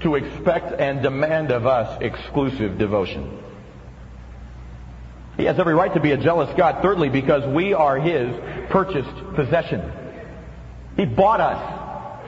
to 0.00 0.14
expect 0.14 0.78
and 0.78 1.02
demand 1.02 1.50
of 1.50 1.66
us 1.66 2.00
exclusive 2.00 2.78
devotion. 2.78 3.42
He 5.36 5.44
has 5.44 5.58
every 5.58 5.74
right 5.74 5.92
to 5.94 6.00
be 6.00 6.12
a 6.12 6.16
jealous 6.16 6.54
God. 6.56 6.82
Thirdly, 6.82 7.08
because 7.08 7.44
we 7.46 7.74
are 7.74 7.98
His 7.98 8.34
purchased 8.70 9.34
possession. 9.34 9.92
He 10.96 11.04
bought 11.04 11.40
us. 11.40 12.20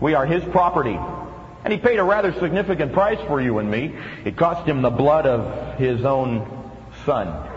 We 0.00 0.14
are 0.14 0.26
His 0.26 0.44
property. 0.44 0.98
And 1.64 1.72
he 1.72 1.78
paid 1.78 1.98
a 1.98 2.04
rather 2.04 2.32
significant 2.40 2.92
price 2.92 3.18
for 3.26 3.40
you 3.40 3.58
and 3.58 3.70
me. 3.70 3.96
It 4.26 4.36
cost 4.36 4.68
him 4.68 4.82
the 4.82 4.90
blood 4.90 5.26
of 5.26 5.78
his 5.78 6.04
own 6.04 6.70
son. 7.06 7.53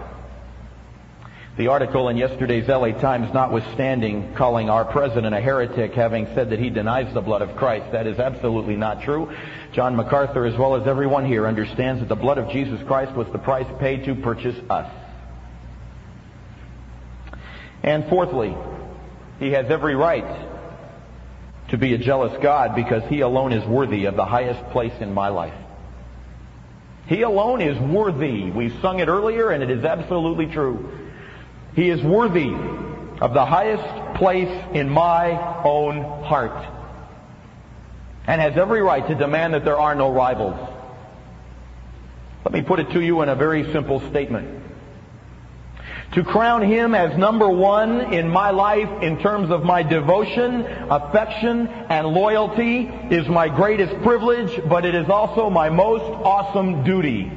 The 1.57 1.69
article 1.69 2.07
in 2.09 2.17
yesterday's 2.17 2.67
LA 2.67 2.91
Times, 2.91 3.33
notwithstanding 3.33 4.35
calling 4.35 4.69
our 4.69 4.85
president 4.85 5.33
a 5.33 5.41
heretic, 5.41 5.95
having 5.95 6.27
said 6.35 6.51
that 6.51 6.59
he 6.59 6.69
denies 6.69 7.11
the 7.15 7.21
blood 7.21 7.41
of 7.41 7.55
Christ, 7.55 7.91
that 7.93 8.05
is 8.05 8.19
absolutely 8.19 8.75
not 8.75 9.01
true. 9.01 9.35
John 9.73 9.95
MacArthur, 9.95 10.45
as 10.45 10.55
well 10.55 10.75
as 10.75 10.85
everyone 10.85 11.25
here, 11.25 11.47
understands 11.47 11.99
that 12.01 12.09
the 12.09 12.15
blood 12.15 12.37
of 12.37 12.51
Jesus 12.51 12.79
Christ 12.85 13.13
was 13.13 13.25
the 13.31 13.39
price 13.39 13.65
paid 13.79 14.05
to 14.05 14.13
purchase 14.13 14.55
us. 14.69 14.91
And 17.81 18.07
fourthly, 18.07 18.55
he 19.39 19.49
has 19.53 19.65
every 19.71 19.95
right 19.95 20.47
to 21.69 21.77
be 21.79 21.95
a 21.95 21.97
jealous 21.97 22.37
God 22.39 22.75
because 22.75 23.01
he 23.09 23.21
alone 23.21 23.51
is 23.51 23.65
worthy 23.67 24.05
of 24.05 24.15
the 24.15 24.25
highest 24.25 24.63
place 24.69 24.93
in 24.99 25.11
my 25.11 25.29
life. 25.29 25.55
He 27.07 27.23
alone 27.23 27.61
is 27.61 27.79
worthy. 27.79 28.51
We 28.51 28.79
sung 28.79 28.99
it 28.99 29.07
earlier 29.07 29.49
and 29.49 29.63
it 29.63 29.71
is 29.71 29.83
absolutely 29.83 30.45
true. 30.45 31.06
He 31.77 31.91
is 31.91 32.01
worthy 32.01 32.51
of 33.21 33.35
the 33.35 33.45
highest 33.45 34.17
place 34.17 34.49
in 34.73 34.89
my 34.89 35.61
own 35.63 36.23
heart 36.23 36.65
and 38.25 38.41
has 38.41 38.57
every 38.57 38.81
right 38.81 39.07
to 39.07 39.13
demand 39.13 39.53
that 39.53 39.63
there 39.63 39.79
are 39.79 39.93
no 39.93 40.11
rivals. 40.11 40.57
Let 42.43 42.51
me 42.51 42.63
put 42.63 42.79
it 42.79 42.89
to 42.93 42.99
you 42.99 43.21
in 43.21 43.29
a 43.29 43.35
very 43.35 43.71
simple 43.71 43.99
statement. 44.09 44.63
To 46.13 46.23
crown 46.23 46.63
him 46.63 46.95
as 46.95 47.15
number 47.15 47.47
one 47.47 48.11
in 48.11 48.27
my 48.27 48.49
life 48.49 49.03
in 49.03 49.19
terms 49.19 49.51
of 49.51 49.63
my 49.63 49.83
devotion, 49.83 50.65
affection, 50.89 51.67
and 51.67 52.07
loyalty 52.07 52.89
is 53.11 53.27
my 53.27 53.49
greatest 53.49 54.01
privilege, 54.01 54.67
but 54.67 54.83
it 54.83 54.95
is 54.95 55.09
also 55.09 55.51
my 55.51 55.69
most 55.69 56.01
awesome 56.01 56.83
duty 56.83 57.31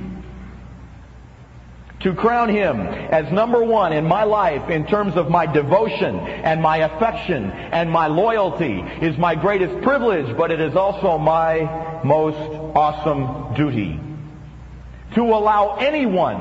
to 2.00 2.14
crown 2.14 2.49
him 2.49 2.80
as 2.80 3.30
number 3.30 3.62
one 3.62 3.92
in 3.92 4.07
my 4.07 4.25
life 4.25 4.71
in 4.71 4.87
terms 4.87 5.16
of 5.16 5.28
my 5.28 5.45
devotion 5.45 6.19
and 6.19 6.62
my 6.62 6.78
affection 6.78 7.50
and 7.50 7.90
my 7.90 8.07
loyalty 8.07 8.80
is 9.02 9.19
my 9.19 9.35
greatest 9.35 9.83
privilege, 9.83 10.35
but 10.37 10.50
it 10.50 10.61
is 10.61 10.75
also 10.76 11.19
my 11.19 12.02
most 12.02 12.38
awesome 12.75 13.54
duty. 13.54 14.00
To 15.14 15.23
allow 15.23 15.76
anyone 15.76 16.40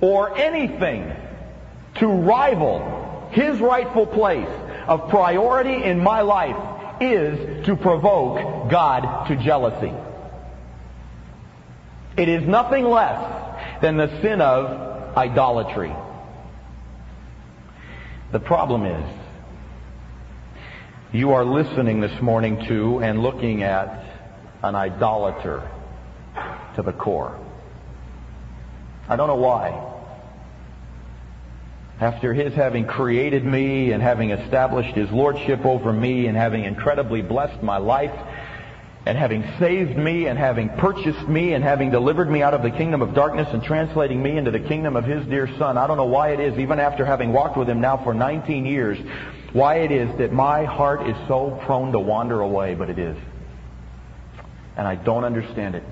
or 0.00 0.38
anything 0.38 1.12
to 1.96 2.06
rival 2.06 3.28
his 3.32 3.58
rightful 3.58 4.06
place 4.06 4.48
of 4.86 5.08
priority 5.08 5.82
in 5.82 5.98
my 5.98 6.20
life 6.20 6.56
is 7.00 7.66
to 7.66 7.74
provoke 7.74 8.70
God 8.70 9.26
to 9.26 9.36
jealousy. 9.36 9.92
It 12.16 12.28
is 12.28 12.46
nothing 12.46 12.84
less 12.84 13.53
than 13.84 13.98
the 13.98 14.08
sin 14.22 14.40
of 14.40 15.14
idolatry. 15.14 15.94
The 18.32 18.40
problem 18.40 18.86
is, 18.86 19.04
you 21.12 21.32
are 21.32 21.44
listening 21.44 22.00
this 22.00 22.18
morning 22.22 22.64
to 22.66 23.02
and 23.02 23.22
looking 23.22 23.62
at 23.62 24.02
an 24.62 24.74
idolater 24.74 25.68
to 26.76 26.82
the 26.82 26.94
core. 26.94 27.38
I 29.06 29.16
don't 29.16 29.28
know 29.28 29.34
why. 29.34 29.78
After 32.00 32.32
His 32.32 32.54
having 32.54 32.86
created 32.86 33.44
me 33.44 33.92
and 33.92 34.02
having 34.02 34.30
established 34.30 34.96
His 34.96 35.10
Lordship 35.10 35.62
over 35.66 35.92
me 35.92 36.26
and 36.26 36.38
having 36.38 36.64
incredibly 36.64 37.20
blessed 37.20 37.62
my 37.62 37.76
life, 37.76 38.18
and 39.06 39.18
having 39.18 39.44
saved 39.58 39.96
me 39.96 40.26
and 40.26 40.38
having 40.38 40.70
purchased 40.70 41.28
me 41.28 41.52
and 41.52 41.62
having 41.62 41.90
delivered 41.90 42.30
me 42.30 42.42
out 42.42 42.54
of 42.54 42.62
the 42.62 42.70
kingdom 42.70 43.02
of 43.02 43.14
darkness 43.14 43.48
and 43.52 43.62
translating 43.62 44.22
me 44.22 44.38
into 44.38 44.50
the 44.50 44.60
kingdom 44.60 44.96
of 44.96 45.04
his 45.04 45.26
dear 45.26 45.46
son. 45.58 45.76
I 45.76 45.86
don't 45.86 45.98
know 45.98 46.06
why 46.06 46.30
it 46.30 46.40
is, 46.40 46.58
even 46.58 46.80
after 46.80 47.04
having 47.04 47.32
walked 47.32 47.58
with 47.58 47.68
him 47.68 47.80
now 47.80 48.02
for 48.02 48.14
19 48.14 48.64
years, 48.64 48.98
why 49.52 49.76
it 49.76 49.92
is 49.92 50.16
that 50.18 50.32
my 50.32 50.64
heart 50.64 51.06
is 51.06 51.16
so 51.28 51.60
prone 51.66 51.92
to 51.92 52.00
wander 52.00 52.40
away, 52.40 52.74
but 52.74 52.88
it 52.88 52.98
is. 52.98 53.16
And 54.76 54.88
I 54.88 54.94
don't 54.94 55.24
understand 55.24 55.74
it. 55.74 55.84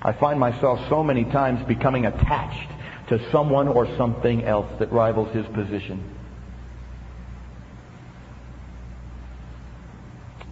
I 0.00 0.12
find 0.12 0.38
myself 0.38 0.78
so 0.88 1.02
many 1.02 1.24
times 1.24 1.66
becoming 1.66 2.06
attached 2.06 2.70
to 3.08 3.30
someone 3.32 3.68
or 3.68 3.86
something 3.96 4.44
else 4.44 4.70
that 4.78 4.92
rivals 4.92 5.34
his 5.34 5.46
position. 5.46 6.13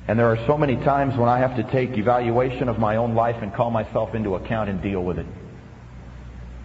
And 0.09 0.19
there 0.19 0.27
are 0.27 0.47
so 0.47 0.59
many 0.59 0.77
times 0.77 1.17
when 1.17 1.29
I 1.29 1.38
have 1.38 1.57
to 1.57 1.62
take 1.62 1.97
evaluation 1.97 2.69
of 2.69 2.79
my 2.79 2.97
own 2.97 3.15
life 3.15 3.37
and 3.41 3.55
call 3.55 3.71
myself 3.71 4.15
into 4.15 4.35
account 4.35 4.69
and 4.69 4.83
deal 4.83 5.03
with 5.03 5.19
it. 5.19 5.27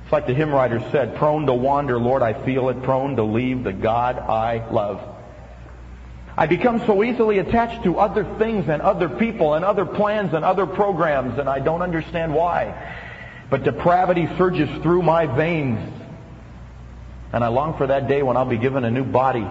It's 0.04 0.12
like 0.12 0.26
the 0.26 0.34
hymn 0.34 0.52
writer 0.52 0.80
said, 0.92 1.18
prone 1.18 1.46
to 1.46 1.54
wander, 1.54 2.00
Lord, 2.00 2.24
I 2.24 2.46
feel 2.46 2.70
it, 2.70 2.82
prone 2.82 3.16
to 3.18 3.24
leave 3.24 3.64
the 3.64 3.74
God 3.74 4.18
I 4.18 4.68
love. 4.72 5.02
I 6.36 6.48
become 6.48 6.80
so 6.86 7.04
easily 7.04 7.40
attached 7.40 7.84
to 7.84 8.00
other 8.00 8.24
things 8.38 8.70
and 8.70 8.82
other 8.82 9.10
people 9.10 9.56
and 9.56 9.66
other 9.66 9.86
plans 9.86 10.34
and 10.34 10.46
other 10.46 10.66
programs, 10.66 11.38
and 11.38 11.50
I 11.50 11.60
don't 11.60 11.82
understand 11.82 12.34
why. 12.34 12.96
But 13.50 13.64
depravity 13.64 14.28
surges 14.38 14.70
through 14.82 15.02
my 15.02 15.26
veins, 15.26 15.80
and 17.34 17.44
I 17.44 17.50
long 17.50 17.78
for 17.78 17.88
that 17.88 18.08
day 18.08 18.24
when 18.24 18.38
I'll 18.38 18.46
be 18.46 18.58
given 18.58 18.84
a 18.86 18.92
new 18.92 19.04
body 19.04 19.46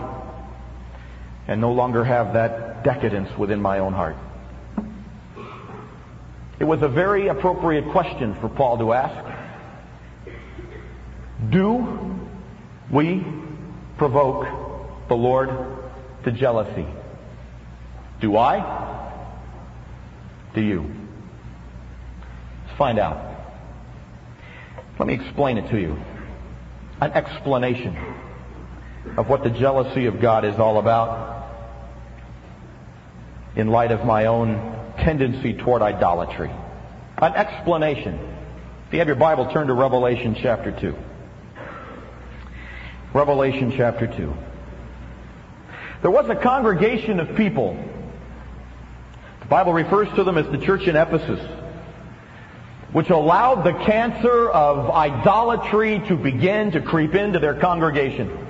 and 1.49 1.61
no 1.61 1.73
longer 1.73 2.05
have 2.05 2.35
that 2.35 2.83
decadence 2.85 3.29
within 3.39 3.61
my 3.61 3.79
own 3.79 3.93
heart? 3.93 4.17
It 6.59 6.65
was 6.65 6.83
a 6.83 6.89
very 6.89 7.29
appropriate 7.29 7.91
question 7.93 8.35
for 8.41 8.49
Paul 8.49 8.79
to 8.79 8.93
ask. 8.93 9.25
Do 11.51 12.19
we 12.91 13.25
provoke 13.99 15.09
the 15.09 15.15
Lord 15.15 15.51
to 16.25 16.33
jealousy? 16.33 16.87
Do 18.21 18.37
I? 18.37 19.13
Do 20.55 20.63
you? 20.63 20.91
Let's 22.65 22.79
find 22.79 22.99
out. 22.99 23.35
Let 24.99 25.07
me 25.07 25.15
explain 25.15 25.59
it 25.59 25.71
to 25.71 25.79
you. 25.79 25.99
An 27.03 27.13
explanation 27.13 27.95
of 29.17 29.29
what 29.29 29.43
the 29.43 29.51
jealousy 29.51 30.07
of 30.07 30.21
God 30.21 30.45
is 30.45 30.59
all 30.59 30.79
about 30.79 31.37
in 33.57 33.69
light 33.69 33.91
of 33.91 34.05
my 34.05 34.27
own 34.27 34.75
tendency 34.99 35.55
toward 35.55 35.83
idolatry. 35.83 36.51
An 37.19 37.35
explanation. 37.35 38.19
If 38.87 38.93
you 38.93 38.99
have 38.99 39.09
your 39.09 39.17
Bible, 39.17 39.51
turn 39.51 39.69
to 39.69 39.73
Revelation 39.73 40.37
chapter 40.41 40.71
2. 40.71 40.95
Revelation 43.15 43.73
chapter 43.75 44.07
2. 44.07 44.35
There 46.03 46.11
was 46.11 46.29
a 46.29 46.35
congregation 46.37 47.19
of 47.19 47.35
people. 47.37 47.83
The 49.41 49.47
Bible 49.47 49.73
refers 49.73 50.09
to 50.17 50.25
them 50.25 50.37
as 50.37 50.47
the 50.51 50.59
church 50.59 50.83
in 50.83 50.97
Ephesus, 50.97 51.41
which 52.93 53.09
allowed 53.09 53.65
the 53.65 53.73
cancer 53.85 54.51
of 54.51 54.91
idolatry 54.91 56.03
to 56.09 56.17
begin 56.17 56.73
to 56.73 56.81
creep 56.83 57.15
into 57.15 57.39
their 57.39 57.55
congregation. 57.55 58.46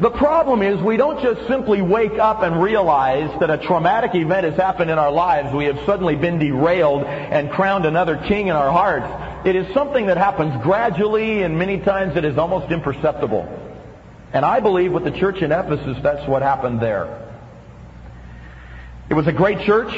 The 0.00 0.10
problem 0.10 0.62
is 0.62 0.80
we 0.80 0.96
don't 0.96 1.22
just 1.22 1.46
simply 1.46 1.80
wake 1.80 2.18
up 2.18 2.42
and 2.42 2.60
realize 2.60 3.30
that 3.40 3.50
a 3.50 3.58
traumatic 3.58 4.14
event 4.14 4.44
has 4.44 4.56
happened 4.56 4.90
in 4.90 4.98
our 4.98 5.12
lives. 5.12 5.54
We 5.54 5.66
have 5.66 5.78
suddenly 5.86 6.16
been 6.16 6.38
derailed 6.38 7.04
and 7.04 7.50
crowned 7.50 7.86
another 7.86 8.16
king 8.16 8.48
in 8.48 8.56
our 8.56 8.72
hearts. 8.72 9.46
It 9.46 9.56
is 9.56 9.72
something 9.72 10.06
that 10.06 10.16
happens 10.16 10.60
gradually 10.62 11.42
and 11.42 11.58
many 11.58 11.78
times 11.78 12.16
it 12.16 12.24
is 12.24 12.38
almost 12.38 12.72
imperceptible. 12.72 13.48
And 14.32 14.44
I 14.44 14.58
believe 14.58 14.90
with 14.90 15.04
the 15.04 15.12
church 15.12 15.42
in 15.42 15.52
Ephesus, 15.52 15.96
that's 16.02 16.26
what 16.28 16.42
happened 16.42 16.80
there. 16.80 17.20
It 19.08 19.14
was 19.14 19.28
a 19.28 19.32
great 19.32 19.60
church, 19.60 19.94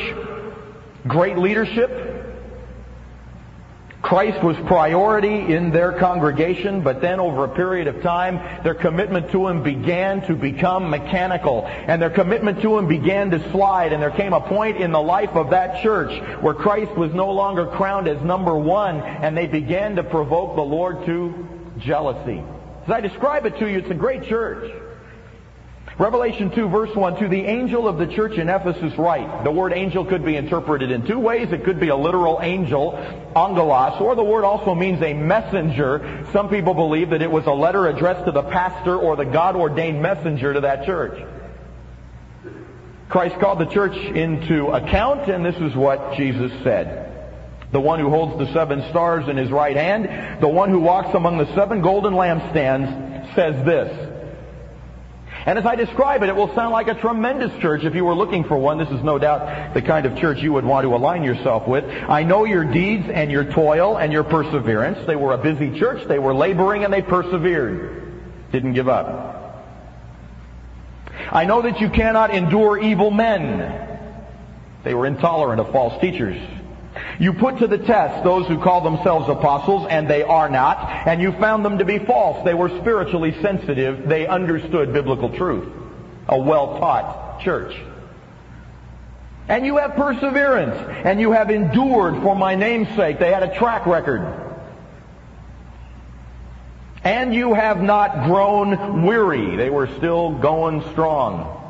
great 1.07 1.38
leadership, 1.38 2.06
Christ 4.03 4.43
was 4.43 4.57
priority 4.67 5.53
in 5.53 5.71
their 5.71 5.93
congregation, 5.93 6.83
but 6.83 7.01
then 7.01 7.19
over 7.19 7.45
a 7.45 7.49
period 7.49 7.89
of 7.89 8.03
time, 8.03 8.41
their 8.63 8.75
commitment 8.75 9.31
to 9.33 9.49
Him 9.49 9.63
began 9.63 10.25
to 10.27 10.35
become 10.35 10.91
mechanical, 10.91 11.67
and 11.67 12.01
their 12.01 12.11
commitment 12.11 12.63
to 12.63 12.79
Him 12.79 12.87
began 12.87 13.31
to 13.31 13.51
slide, 13.51 13.93
and 13.93 14.01
there 14.01 14.11
came 14.11 14.33
a 14.33 14.41
point 14.41 14.77
in 14.77 14.93
the 14.93 15.01
life 15.01 15.31
of 15.31 15.51
that 15.51 15.83
church 15.83 16.13
where 16.41 16.55
Christ 16.55 16.93
was 16.93 17.13
no 17.15 17.31
longer 17.33 17.67
crowned 17.67 18.07
as 18.07 18.23
number 18.23 18.57
one, 18.57 19.01
and 19.01 19.37
they 19.37 19.47
began 19.47 19.97
to 19.97 20.05
provoke 20.05 20.55
the 20.55 20.63
Lord 20.63 21.05
to 21.07 21.49
jealousy. 21.79 22.43
As 22.85 22.91
I 22.91 23.01
describe 23.01 23.47
it 23.47 23.59
to 23.59 23.69
you, 23.69 23.79
it's 23.79 23.91
a 23.91 23.95
great 23.95 24.25
church. 24.25 24.71
Revelation 25.99 26.51
2 26.51 26.69
verse 26.69 26.95
1, 26.95 27.21
to 27.21 27.29
the 27.29 27.41
angel 27.41 27.89
of 27.89 27.97
the 27.97 28.07
church 28.07 28.37
in 28.37 28.51
Ephesus 28.51 28.99
write. 28.99 29.45
The 29.45 29.51
word 29.51 29.73
angel 29.73 30.05
could 30.05 30.27
be 30.27 30.37
interpreted 30.37 30.91
in 30.91 31.07
two 31.07 31.19
ways. 31.19 31.51
It 31.53 31.65
could 31.65 31.81
be 31.81 31.89
a 31.89 31.97
literal 31.97 32.41
angel, 32.43 32.95
angelos, 33.35 33.99
or 33.99 34.15
the 34.15 34.23
word 34.23 34.45
also 34.45 34.75
means 34.75 35.01
a 35.01 35.15
messenger. 35.15 36.27
Some 36.35 36.51
people 36.51 36.75
believe 36.75 37.11
that 37.11 37.23
it 37.23 37.31
was 37.31 37.47
a 37.47 37.53
letter 37.53 37.87
addressed 37.87 38.27
to 38.27 38.33
the 38.33 38.43
pastor 38.43 38.95
or 38.95 39.17
the 39.17 39.25
God-ordained 39.25 40.03
messenger 40.03 40.53
to 40.53 40.61
that 40.61 40.85
church. 40.85 41.19
Christ 43.09 43.41
called 43.41 43.61
the 43.61 43.67
church 43.67 43.97
into 43.97 44.67
account, 44.67 45.31
and 45.31 45.47
this 45.47 45.57
is 45.57 45.75
what 45.75 46.15
Jesus 46.15 46.53
said. 46.63 47.05
The 47.73 47.81
one 47.81 48.01
who 48.01 48.11
holds 48.11 48.39
the 48.39 48.53
seven 48.53 48.83
stars 48.91 49.29
in 49.29 49.39
his 49.39 49.51
right 49.51 49.77
hand, 49.77 50.43
the 50.43 50.49
one 50.49 50.69
who 50.69 50.81
walks 50.81 51.15
among 51.15 51.39
the 51.39 51.55
seven 51.55 51.81
golden 51.81 52.13
lampstands, 52.13 53.35
says 53.35 53.65
this. 53.65 54.15
And 55.47 55.61
as 55.61 55.65
I 55.65 55.77
describe 55.77 56.25
it, 56.25 56.29
it 56.29 56.35
will 56.35 56.53
sound 56.57 56.73
like 56.73 56.89
a 56.89 56.95
tremendous 56.95 57.57
church. 57.61 57.85
If 57.85 57.95
you 57.95 58.05
were 58.05 58.17
looking 58.17 58.43
for 58.43 58.59
one, 58.59 58.79
this 58.79 58.91
is 58.91 59.01
no 59.05 59.17
doubt 59.17 59.75
the 59.75 59.81
kind 59.81 60.05
of 60.05 60.19
church 60.19 60.43
you 60.43 60.53
would 60.53 60.65
want 60.65 60.85
to 60.85 60.93
align 60.93 61.23
yourself 61.23 61.69
with. 61.69 61.85
I 61.85 62.25
know 62.25 62.45
your 62.45 62.65
deeds 62.65 63.09
and 63.09 63.31
your 63.31 63.45
toil 63.45 63.97
and 63.97 64.13
your 64.13 64.25
perseverance. 64.25 65.07
They 65.07 65.15
were 65.15 65.35
a 65.35 65.39
busy 65.39 65.79
church. 65.79 66.07
They 66.09 66.19
were 66.19 66.35
laboring 66.35 66.83
and 66.83 66.93
they 66.93 67.01
persevered. 67.01 68.51
Didn't 68.51 68.73
give 68.73 68.89
up. 68.89 69.65
I 71.31 71.45
know 71.45 71.63
that 71.63 71.81
you 71.81 71.91
cannot 71.91 72.35
endure 72.35 72.79
evil 72.79 73.13
men. 73.13 73.99
They 74.83 74.95
were 74.95 75.07
intolerant 75.07 75.61
of 75.61 75.71
false 75.71 76.01
teachers. 76.01 76.41
You 77.19 77.33
put 77.33 77.59
to 77.59 77.67
the 77.67 77.79
test 77.79 78.25
those 78.25 78.47
who 78.47 78.59
call 78.59 78.81
themselves 78.81 79.29
apostles, 79.29 79.87
and 79.89 80.09
they 80.09 80.23
are 80.23 80.49
not, 80.49 81.07
and 81.07 81.21
you 81.21 81.33
found 81.33 81.65
them 81.65 81.79
to 81.79 81.85
be 81.85 81.99
false. 81.99 82.45
They 82.45 82.55
were 82.55 82.69
spiritually 82.81 83.35
sensitive. 83.43 84.09
They 84.09 84.27
understood 84.27 84.93
biblical 84.93 85.31
truth. 85.31 85.73
A 86.29 86.39
well-taught 86.39 87.41
church. 87.41 87.77
And 89.49 89.65
you 89.65 89.77
have 89.77 89.95
perseverance, 89.95 90.77
and 91.05 91.21
you 91.21 91.33
have 91.33 91.51
endured 91.51 92.23
for 92.23 92.35
my 92.35 92.57
name's 92.57 92.89
sake. 92.97 93.19
They 93.19 93.33
had 93.33 93.45
a 93.45 93.57
track 93.57 93.87
record. 93.87 94.43
And 97.05 97.33
you 97.33 97.55
have 97.55 97.81
not 97.81 98.25
grown 98.25 99.05
weary. 99.05 99.55
They 99.55 99.71
were 99.71 99.87
still 99.99 100.33
going 100.33 100.83
strong. 100.91 101.65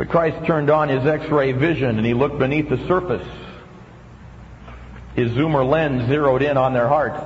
But 0.00 0.08
Christ 0.08 0.46
turned 0.46 0.70
on 0.70 0.88
his 0.88 1.04
x-ray 1.04 1.52
vision 1.52 1.98
and 1.98 2.06
he 2.06 2.14
looked 2.14 2.38
beneath 2.38 2.70
the 2.70 2.78
surface. 2.88 3.28
His 5.14 5.30
zoomer 5.32 5.62
lens 5.68 6.08
zeroed 6.08 6.40
in 6.40 6.56
on 6.56 6.72
their 6.72 6.88
hearts. 6.88 7.22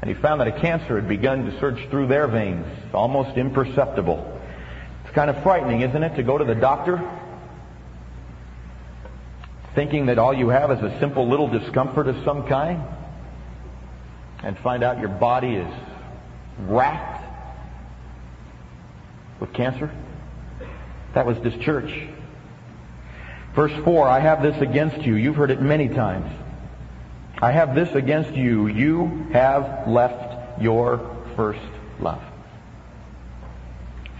And 0.00 0.08
he 0.08 0.14
found 0.14 0.40
that 0.40 0.46
a 0.46 0.52
cancer 0.52 0.94
had 0.94 1.08
begun 1.08 1.44
to 1.46 1.58
surge 1.58 1.90
through 1.90 2.06
their 2.06 2.28
veins, 2.28 2.64
almost 2.94 3.36
imperceptible. 3.36 4.40
It's 5.02 5.12
kind 5.12 5.28
of 5.28 5.42
frightening, 5.42 5.80
isn't 5.80 6.00
it, 6.00 6.14
to 6.14 6.22
go 6.22 6.38
to 6.38 6.44
the 6.44 6.54
doctor 6.54 7.02
thinking 9.74 10.06
that 10.06 10.20
all 10.20 10.32
you 10.32 10.50
have 10.50 10.70
is 10.70 10.78
a 10.78 11.00
simple 11.00 11.28
little 11.28 11.48
discomfort 11.48 12.06
of 12.06 12.22
some 12.24 12.46
kind 12.46 12.80
and 14.44 14.56
find 14.58 14.84
out 14.84 15.00
your 15.00 15.08
body 15.08 15.56
is 15.56 15.74
racked 16.60 17.24
with 19.40 19.52
cancer? 19.52 19.90
That 21.14 21.26
was 21.26 21.38
this 21.40 21.54
church. 21.56 22.08
Verse 23.54 23.72
4, 23.84 24.08
I 24.08 24.20
have 24.20 24.42
this 24.42 24.60
against 24.60 25.04
you. 25.04 25.14
You've 25.14 25.36
heard 25.36 25.50
it 25.50 25.60
many 25.60 25.88
times. 25.88 26.30
I 27.40 27.52
have 27.52 27.74
this 27.74 27.94
against 27.94 28.34
you. 28.34 28.66
You 28.66 29.26
have 29.32 29.88
left 29.88 30.60
your 30.60 31.16
first 31.36 31.60
love. 32.00 32.22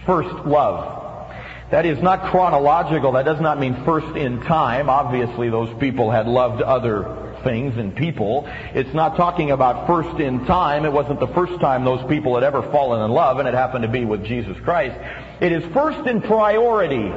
First 0.05 0.33
love. 0.45 1.31
That 1.71 1.85
is 1.85 2.01
not 2.01 2.31
chronological. 2.31 3.11
That 3.11 3.25
does 3.25 3.39
not 3.39 3.59
mean 3.59 3.83
first 3.85 4.15
in 4.15 4.41
time. 4.41 4.89
Obviously, 4.89 5.49
those 5.49 5.71
people 5.79 6.09
had 6.09 6.27
loved 6.27 6.61
other 6.61 7.28
things 7.43 7.77
and 7.77 7.95
people. 7.95 8.47
It's 8.73 8.93
not 8.93 9.15
talking 9.15 9.51
about 9.51 9.87
first 9.87 10.19
in 10.19 10.45
time. 10.45 10.85
It 10.85 10.91
wasn't 10.91 11.19
the 11.19 11.27
first 11.27 11.59
time 11.59 11.83
those 11.83 12.05
people 12.07 12.35
had 12.35 12.43
ever 12.43 12.61
fallen 12.71 13.03
in 13.03 13.11
love, 13.11 13.39
and 13.39 13.47
it 13.47 13.53
happened 13.53 13.83
to 13.83 13.89
be 13.89 14.05
with 14.05 14.23
Jesus 14.25 14.57
Christ. 14.61 14.97
It 15.39 15.51
is 15.51 15.63
first 15.73 16.07
in 16.07 16.21
priority. 16.21 17.11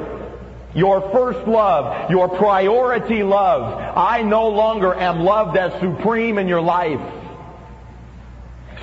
Your 0.75 1.01
first 1.11 1.47
love, 1.47 2.09
your 2.09 2.27
priority 2.29 3.21
love. 3.21 3.93
I 3.95 4.23
no 4.23 4.49
longer 4.49 4.93
am 4.93 5.19
loved 5.19 5.55
as 5.55 5.71
supreme 5.79 6.37
in 6.37 6.47
your 6.47 6.61
life. 6.61 7.01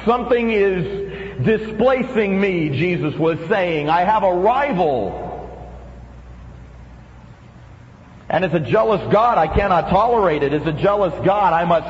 Something 0.05 0.51
is 0.51 1.45
displacing 1.45 2.41
me, 2.41 2.71
Jesus 2.71 3.15
was 3.17 3.39
saying. 3.49 3.89
I 3.89 4.03
have 4.03 4.23
a 4.23 4.33
rival. 4.33 5.30
And 8.31 8.45
as 8.45 8.55
a 8.55 8.61
jealous 8.61 9.03
God, 9.13 9.39
I 9.39 9.49
cannot 9.49 9.91
tolerate 9.91 10.45
it. 10.45 10.53
As 10.53 10.65
a 10.65 10.73
jealous 10.73 11.13
God, 11.25 11.53
I 11.53 11.65
must, 11.65 11.89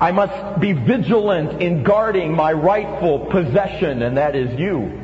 I 0.00 0.10
must 0.10 0.58
be 0.58 0.72
vigilant 0.72 1.60
in 1.60 1.82
guarding 1.82 2.34
my 2.34 2.54
rightful 2.54 3.26
possession, 3.26 4.00
and 4.00 4.16
that 4.16 4.34
is 4.34 4.58
you. 4.58 5.02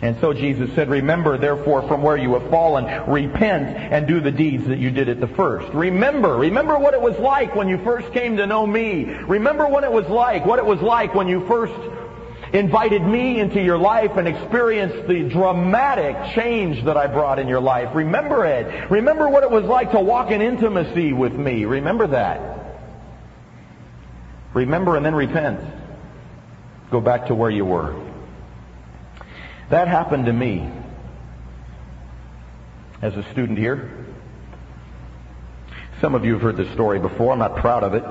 And 0.00 0.18
so 0.20 0.32
Jesus 0.32 0.74
said, 0.74 0.88
Remember 0.88 1.36
therefore 1.36 1.86
from 1.86 2.02
where 2.02 2.16
you 2.16 2.32
have 2.32 2.48
fallen, 2.48 2.86
repent 3.08 3.76
and 3.76 4.08
do 4.08 4.18
the 4.18 4.32
deeds 4.32 4.66
that 4.66 4.78
you 4.78 4.90
did 4.90 5.10
at 5.10 5.20
the 5.20 5.28
first. 5.28 5.72
Remember, 5.74 6.34
remember 6.34 6.78
what 6.78 6.94
it 6.94 7.00
was 7.02 7.16
like 7.18 7.54
when 7.54 7.68
you 7.68 7.78
first 7.84 8.12
came 8.14 8.38
to 8.38 8.46
know 8.46 8.66
me. 8.66 9.04
Remember 9.04 9.68
what 9.68 9.84
it 9.84 9.92
was 9.92 10.08
like, 10.08 10.46
what 10.46 10.58
it 10.58 10.64
was 10.64 10.80
like 10.80 11.14
when 11.14 11.28
you 11.28 11.46
first 11.46 11.74
invited 12.52 13.02
me 13.02 13.40
into 13.40 13.62
your 13.62 13.78
life 13.78 14.16
and 14.16 14.28
experienced 14.28 15.08
the 15.08 15.28
dramatic 15.28 16.34
change 16.34 16.84
that 16.84 16.96
I 16.96 17.06
brought 17.06 17.38
in 17.38 17.48
your 17.48 17.60
life. 17.60 17.94
Remember 17.94 18.44
it. 18.44 18.90
Remember 18.90 19.28
what 19.28 19.42
it 19.42 19.50
was 19.50 19.64
like 19.64 19.92
to 19.92 20.00
walk 20.00 20.30
in 20.30 20.42
intimacy 20.42 21.12
with 21.12 21.32
me. 21.32 21.64
Remember 21.64 22.06
that. 22.08 22.76
Remember 24.54 24.96
and 24.96 25.04
then 25.04 25.14
repent. 25.14 25.60
Go 26.90 27.00
back 27.00 27.26
to 27.26 27.34
where 27.34 27.50
you 27.50 27.64
were. 27.64 27.94
That 29.70 29.88
happened 29.88 30.26
to 30.26 30.32
me 30.32 30.70
as 33.00 33.16
a 33.16 33.22
student 33.32 33.58
here. 33.58 33.90
Some 36.02 36.14
of 36.14 36.26
you 36.26 36.34
have 36.34 36.42
heard 36.42 36.56
this 36.58 36.70
story 36.72 36.98
before. 36.98 37.32
I'm 37.32 37.38
not 37.38 37.56
proud 37.56 37.82
of 37.82 37.94
it. 37.94 38.04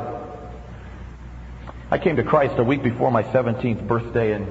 I 1.92 1.98
came 1.98 2.16
to 2.16 2.24
Christ 2.24 2.54
a 2.58 2.64
week 2.64 2.84
before 2.84 3.12
my 3.12 3.22
17th 3.22 3.86
birthday, 3.86 4.32
and 4.32 4.48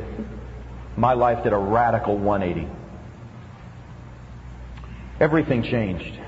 my 0.94 1.14
life 1.14 1.42
did 1.42 1.54
a 1.54 1.56
radical 1.56 2.18
180. 2.18 2.70
Everything 5.18 5.62
changed. 5.62 6.20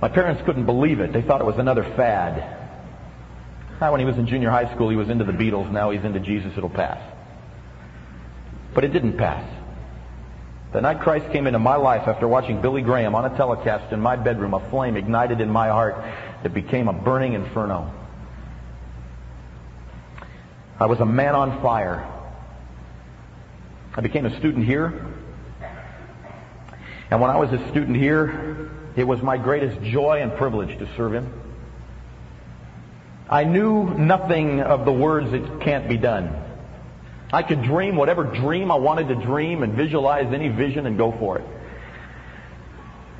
My 0.00 0.08
parents 0.08 0.40
couldn't 0.46 0.66
believe 0.66 1.00
it. 1.00 1.12
They 1.12 1.20
thought 1.20 1.40
it 1.40 1.46
was 1.46 1.58
another 1.58 1.82
fad. 1.82 2.60
Now, 3.80 3.90
When 3.90 3.98
he 3.98 4.06
was 4.06 4.16
in 4.18 4.28
junior 4.28 4.50
high 4.50 4.72
school, 4.72 4.88
he 4.88 4.96
was 4.96 5.08
into 5.08 5.24
the 5.24 5.32
Beatles. 5.32 5.68
Now 5.72 5.90
he's 5.90 6.04
into 6.04 6.20
Jesus, 6.20 6.52
it'll 6.56 6.70
pass. 6.70 7.00
But 8.72 8.84
it 8.84 8.92
didn't 8.92 9.16
pass. 9.16 9.44
The 10.72 10.80
night 10.80 11.00
Christ 11.00 11.32
came 11.32 11.48
into 11.48 11.58
my 11.58 11.74
life 11.74 12.06
after 12.06 12.28
watching 12.28 12.62
Billy 12.62 12.82
Graham 12.82 13.16
on 13.16 13.24
a 13.24 13.36
telecast 13.36 13.92
in 13.92 14.00
my 14.00 14.14
bedroom, 14.14 14.54
a 14.54 14.70
flame 14.70 14.96
ignited 14.96 15.40
in 15.40 15.50
my 15.50 15.68
heart 15.68 15.96
that 16.44 16.54
became 16.54 16.86
a 16.86 16.92
burning 16.92 17.32
inferno. 17.32 17.92
I 20.78 20.86
was 20.86 20.98
a 20.98 21.06
man 21.06 21.34
on 21.36 21.62
fire. 21.62 22.10
I 23.94 24.00
became 24.00 24.26
a 24.26 24.36
student 24.38 24.66
here. 24.66 25.06
And 27.10 27.20
when 27.20 27.30
I 27.30 27.36
was 27.36 27.52
a 27.52 27.68
student 27.68 27.96
here, 27.96 28.70
it 28.96 29.04
was 29.04 29.22
my 29.22 29.36
greatest 29.36 29.80
joy 29.82 30.20
and 30.20 30.36
privilege 30.36 30.76
to 30.78 30.88
serve 30.96 31.14
Him. 31.14 31.32
I 33.30 33.44
knew 33.44 33.94
nothing 33.94 34.60
of 34.60 34.84
the 34.84 34.92
words 34.92 35.30
that 35.30 35.60
can't 35.60 35.88
be 35.88 35.96
done. 35.96 36.42
I 37.32 37.42
could 37.42 37.62
dream 37.62 37.94
whatever 37.94 38.24
dream 38.24 38.72
I 38.72 38.76
wanted 38.76 39.08
to 39.08 39.14
dream 39.14 39.62
and 39.62 39.74
visualize 39.74 40.32
any 40.32 40.48
vision 40.48 40.86
and 40.86 40.98
go 40.98 41.12
for 41.12 41.38
it. 41.38 41.44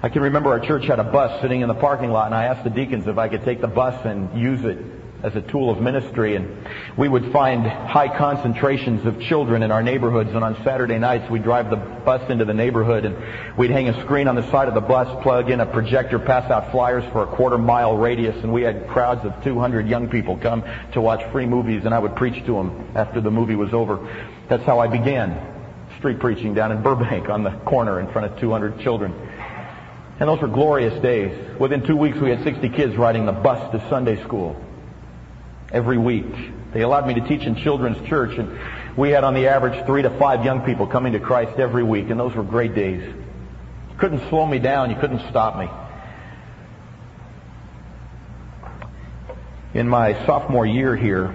I 0.02 0.08
can 0.08 0.22
remember 0.22 0.50
our 0.50 0.60
church 0.60 0.86
had 0.86 0.98
a 0.98 1.04
bus 1.04 1.40
sitting 1.40 1.60
in 1.60 1.68
the 1.68 1.74
parking 1.74 2.10
lot, 2.10 2.26
and 2.26 2.34
I 2.34 2.46
asked 2.46 2.64
the 2.64 2.70
deacons 2.70 3.06
if 3.06 3.16
I 3.16 3.28
could 3.28 3.44
take 3.44 3.60
the 3.60 3.68
bus 3.68 4.04
and 4.04 4.40
use 4.40 4.64
it 4.64 4.78
as 5.24 5.34
a 5.34 5.40
tool 5.40 5.70
of 5.70 5.80
ministry. 5.80 6.36
And 6.36 6.68
we 6.98 7.08
would 7.08 7.32
find 7.32 7.66
high 7.66 8.14
concentrations 8.16 9.06
of 9.06 9.18
children 9.22 9.62
in 9.62 9.70
our 9.70 9.82
neighborhoods. 9.82 10.30
And 10.30 10.44
on 10.44 10.62
Saturday 10.62 10.98
nights, 10.98 11.30
we'd 11.30 11.42
drive 11.42 11.70
the 11.70 11.76
bus 11.76 12.30
into 12.30 12.44
the 12.44 12.52
neighborhood 12.52 13.06
and 13.06 13.16
we'd 13.56 13.70
hang 13.70 13.88
a 13.88 13.98
screen 14.02 14.28
on 14.28 14.34
the 14.34 14.48
side 14.50 14.68
of 14.68 14.74
the 14.74 14.82
bus, 14.82 15.08
plug 15.22 15.50
in 15.50 15.60
a 15.60 15.66
projector, 15.66 16.18
pass 16.18 16.50
out 16.50 16.70
flyers 16.70 17.04
for 17.10 17.22
a 17.22 17.26
quarter 17.26 17.56
mile 17.56 17.96
radius. 17.96 18.36
And 18.44 18.52
we 18.52 18.62
had 18.62 18.86
crowds 18.88 19.24
of 19.24 19.42
200 19.42 19.88
young 19.88 20.08
people 20.10 20.36
come 20.36 20.62
to 20.92 21.00
watch 21.00 21.24
free 21.32 21.46
movies. 21.46 21.86
And 21.86 21.94
I 21.94 21.98
would 21.98 22.16
preach 22.16 22.44
to 22.44 22.52
them 22.52 22.92
after 22.94 23.22
the 23.22 23.30
movie 23.30 23.56
was 23.56 23.72
over. 23.72 24.06
That's 24.48 24.64
how 24.64 24.78
I 24.78 24.88
began 24.88 25.52
street 25.98 26.18
preaching 26.18 26.52
down 26.52 26.70
in 26.70 26.82
Burbank 26.82 27.30
on 27.30 27.44
the 27.44 27.52
corner 27.64 27.98
in 27.98 28.12
front 28.12 28.30
of 28.30 28.38
200 28.38 28.78
children. 28.80 29.14
And 30.20 30.28
those 30.28 30.40
were 30.40 30.48
glorious 30.48 31.00
days. 31.02 31.58
Within 31.58 31.86
two 31.86 31.96
weeks, 31.96 32.18
we 32.18 32.28
had 32.28 32.44
60 32.44 32.68
kids 32.68 32.94
riding 32.96 33.24
the 33.24 33.32
bus 33.32 33.72
to 33.72 33.88
Sunday 33.88 34.22
school 34.22 34.54
every 35.74 35.98
week. 35.98 36.32
They 36.72 36.80
allowed 36.80 37.06
me 37.06 37.14
to 37.14 37.20
teach 37.28 37.42
in 37.42 37.56
children's 37.56 38.08
church, 38.08 38.38
and 38.38 38.58
we 38.96 39.10
had 39.10 39.24
on 39.24 39.34
the 39.34 39.48
average 39.48 39.84
three 39.86 40.02
to 40.02 40.18
five 40.18 40.44
young 40.44 40.62
people 40.62 40.86
coming 40.86 41.12
to 41.12 41.20
Christ 41.20 41.58
every 41.58 41.82
week, 41.82 42.08
and 42.10 42.18
those 42.18 42.34
were 42.34 42.44
great 42.44 42.74
days. 42.74 43.02
You 43.02 43.96
couldn't 43.98 44.28
slow 44.30 44.46
me 44.46 44.58
down. 44.60 44.90
You 44.90 44.96
couldn't 44.96 45.28
stop 45.28 45.58
me. 45.58 45.68
In 49.74 49.88
my 49.88 50.24
sophomore 50.24 50.64
year 50.64 50.96
here, 50.96 51.34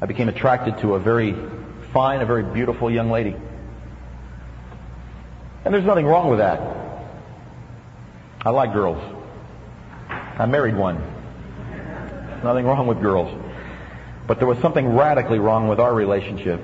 I 0.00 0.06
became 0.06 0.28
attracted 0.28 0.78
to 0.78 0.94
a 0.94 1.00
very 1.00 1.34
fine, 1.92 2.20
a 2.20 2.26
very 2.26 2.42
beautiful 2.42 2.90
young 2.90 3.10
lady. 3.10 3.34
And 5.64 5.74
there's 5.74 5.84
nothing 5.84 6.06
wrong 6.06 6.28
with 6.28 6.38
that. 6.38 6.60
I 8.44 8.50
like 8.50 8.72
girls. 8.72 9.02
I 10.08 10.46
married 10.46 10.76
one. 10.76 11.17
Nothing 12.42 12.66
wrong 12.66 12.86
with 12.86 13.00
girls. 13.00 13.34
But 14.26 14.38
there 14.38 14.46
was 14.46 14.58
something 14.58 14.94
radically 14.94 15.38
wrong 15.38 15.68
with 15.68 15.80
our 15.80 15.94
relationship. 15.94 16.60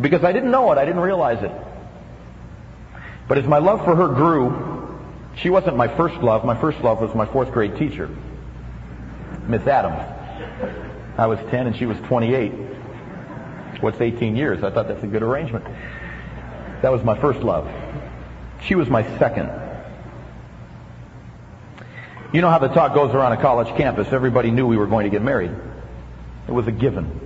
Because 0.00 0.24
I 0.24 0.32
didn't 0.32 0.50
know 0.50 0.72
it, 0.72 0.78
I 0.78 0.84
didn't 0.84 1.02
realize 1.02 1.42
it. 1.42 1.52
But 3.28 3.38
as 3.38 3.46
my 3.46 3.58
love 3.58 3.84
for 3.84 3.94
her 3.94 4.08
grew, 4.08 4.98
she 5.36 5.50
wasn't 5.50 5.76
my 5.76 5.88
first 5.88 6.16
love. 6.16 6.44
My 6.44 6.58
first 6.60 6.80
love 6.80 7.00
was 7.00 7.14
my 7.14 7.26
fourth 7.26 7.52
grade 7.52 7.76
teacher, 7.76 8.08
Miss 9.46 9.66
Adams. 9.66 10.02
I 11.16 11.26
was 11.26 11.38
10 11.50 11.66
and 11.66 11.76
she 11.76 11.86
was 11.86 11.98
28. 12.00 12.52
What's 13.80 14.00
18 14.00 14.36
years? 14.36 14.62
I 14.64 14.70
thought 14.70 14.88
that's 14.88 15.02
a 15.02 15.06
good 15.06 15.22
arrangement. 15.22 15.64
That 16.82 16.90
was 16.90 17.04
my 17.04 17.18
first 17.18 17.40
love. 17.40 17.70
She 18.62 18.74
was 18.74 18.88
my 18.88 19.02
second. 19.18 19.48
You 22.32 22.40
know 22.42 22.50
how 22.50 22.58
the 22.58 22.68
talk 22.68 22.94
goes 22.94 23.12
around 23.12 23.32
a 23.32 23.40
college 23.40 23.74
campus. 23.76 24.12
Everybody 24.12 24.52
knew 24.52 24.64
we 24.64 24.76
were 24.76 24.86
going 24.86 25.02
to 25.02 25.10
get 25.10 25.20
married. 25.20 25.50
It 26.46 26.52
was 26.52 26.64
a 26.68 26.72
given. 26.72 27.20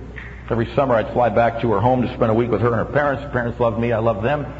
Every 0.49 0.73
summer 0.73 0.95
I'd 0.95 1.13
fly 1.13 1.29
back 1.29 1.61
to 1.61 1.71
her 1.73 1.79
home 1.79 2.01
to 2.01 2.07
spend 2.15 2.31
a 2.31 2.33
week 2.33 2.49
with 2.49 2.61
her 2.61 2.67
and 2.67 2.87
her 2.87 2.91
parents. 2.91 3.21
Her 3.21 3.29
parents 3.29 3.59
loved 3.59 3.79
me. 3.79 3.91
I 3.91 3.99
loved 3.99 4.25
them. 4.25 4.51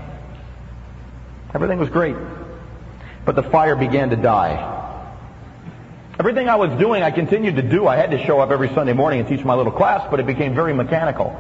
Everything 1.56 1.80
was 1.80 1.90
great. 1.90 2.16
But 3.26 3.36
the 3.36 3.42
fire 3.42 3.76
began 3.76 4.12
to 4.12 4.16
die. 4.16 4.72
Everything 6.20 6.48
I 6.48 6.58
was 6.58 6.78
doing, 6.80 7.02
I 7.02 7.10
continued 7.10 7.56
to 7.56 7.64
do. 7.64 7.88
I 7.88 7.96
had 7.96 8.12
to 8.12 8.24
show 8.24 8.40
up 8.40 8.52
every 8.52 8.70
Sunday 8.70 8.94
morning 8.94 9.22
and 9.22 9.28
teach 9.28 9.44
my 9.44 9.56
little 9.56 9.72
class, 9.72 10.08
but 10.12 10.20
it 10.20 10.28
became 10.28 10.54
very 10.54 10.74
mechanical. 10.74 11.36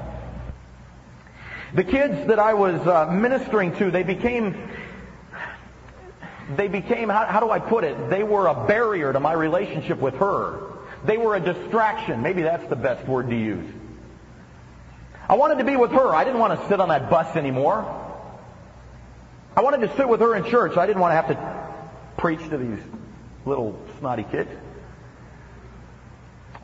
The 1.75 1.83
kids 1.83 2.27
that 2.27 2.39
I 2.39 2.55
was 2.55 2.75
uh, 2.87 3.11
ministering 3.11 3.75
to, 3.77 3.91
they 3.91 4.03
became 4.03 4.55
they 6.55 6.67
became, 6.67 7.09
how, 7.09 7.25
how 7.25 7.39
do 7.39 7.49
I 7.49 7.59
put 7.59 7.83
it? 7.83 8.09
They 8.09 8.23
were 8.23 8.47
a 8.47 8.67
barrier 8.67 9.11
to 9.11 9.19
my 9.19 9.33
relationship 9.33 9.99
with 9.99 10.15
her. 10.15 10.61
They 11.03 11.17
were 11.17 11.35
a 11.35 11.39
distraction. 11.39 12.21
Maybe 12.21 12.43
that's 12.43 12.67
the 12.69 12.75
best 12.75 13.07
word 13.07 13.29
to 13.29 13.35
use. 13.35 13.65
I 15.27 15.35
wanted 15.35 15.57
to 15.57 15.63
be 15.63 15.75
with 15.75 15.91
her. 15.91 16.13
I 16.13 16.23
didn't 16.23 16.39
want 16.39 16.59
to 16.59 16.67
sit 16.67 16.79
on 16.79 16.89
that 16.89 17.09
bus 17.09 17.35
anymore. 17.35 18.01
I 19.55 19.61
wanted 19.61 19.87
to 19.87 19.95
sit 19.95 20.07
with 20.07 20.19
her 20.19 20.35
in 20.35 20.45
church. 20.45 20.77
I 20.77 20.85
didn't 20.85 21.01
want 21.01 21.11
to 21.11 21.15
have 21.15 21.27
to 21.29 22.21
preach 22.21 22.47
to 22.49 22.57
these 22.57 22.79
little 23.45 23.79
snotty 23.99 24.23
kids. 24.23 24.49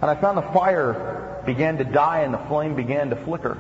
And 0.02 0.10
I 0.10 0.16
found 0.16 0.38
the 0.38 0.54
fire 0.54 1.42
began 1.46 1.78
to 1.78 1.84
die 1.84 2.20
and 2.20 2.34
the 2.34 2.40
flame 2.40 2.76
began 2.76 3.10
to 3.10 3.16
flicker. 3.16 3.58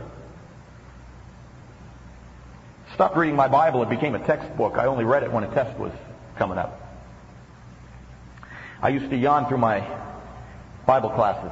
Stopped 2.93 3.15
reading 3.15 3.35
my 3.35 3.47
Bible. 3.47 3.81
It 3.83 3.89
became 3.89 4.15
a 4.15 4.19
textbook. 4.19 4.77
I 4.77 4.85
only 4.85 5.05
read 5.05 5.23
it 5.23 5.31
when 5.31 5.43
a 5.43 5.53
test 5.53 5.77
was 5.79 5.93
coming 6.37 6.57
up. 6.57 6.79
I 8.81 8.89
used 8.89 9.09
to 9.09 9.15
yawn 9.15 9.47
through 9.47 9.59
my 9.59 9.87
Bible 10.85 11.09
classes 11.09 11.51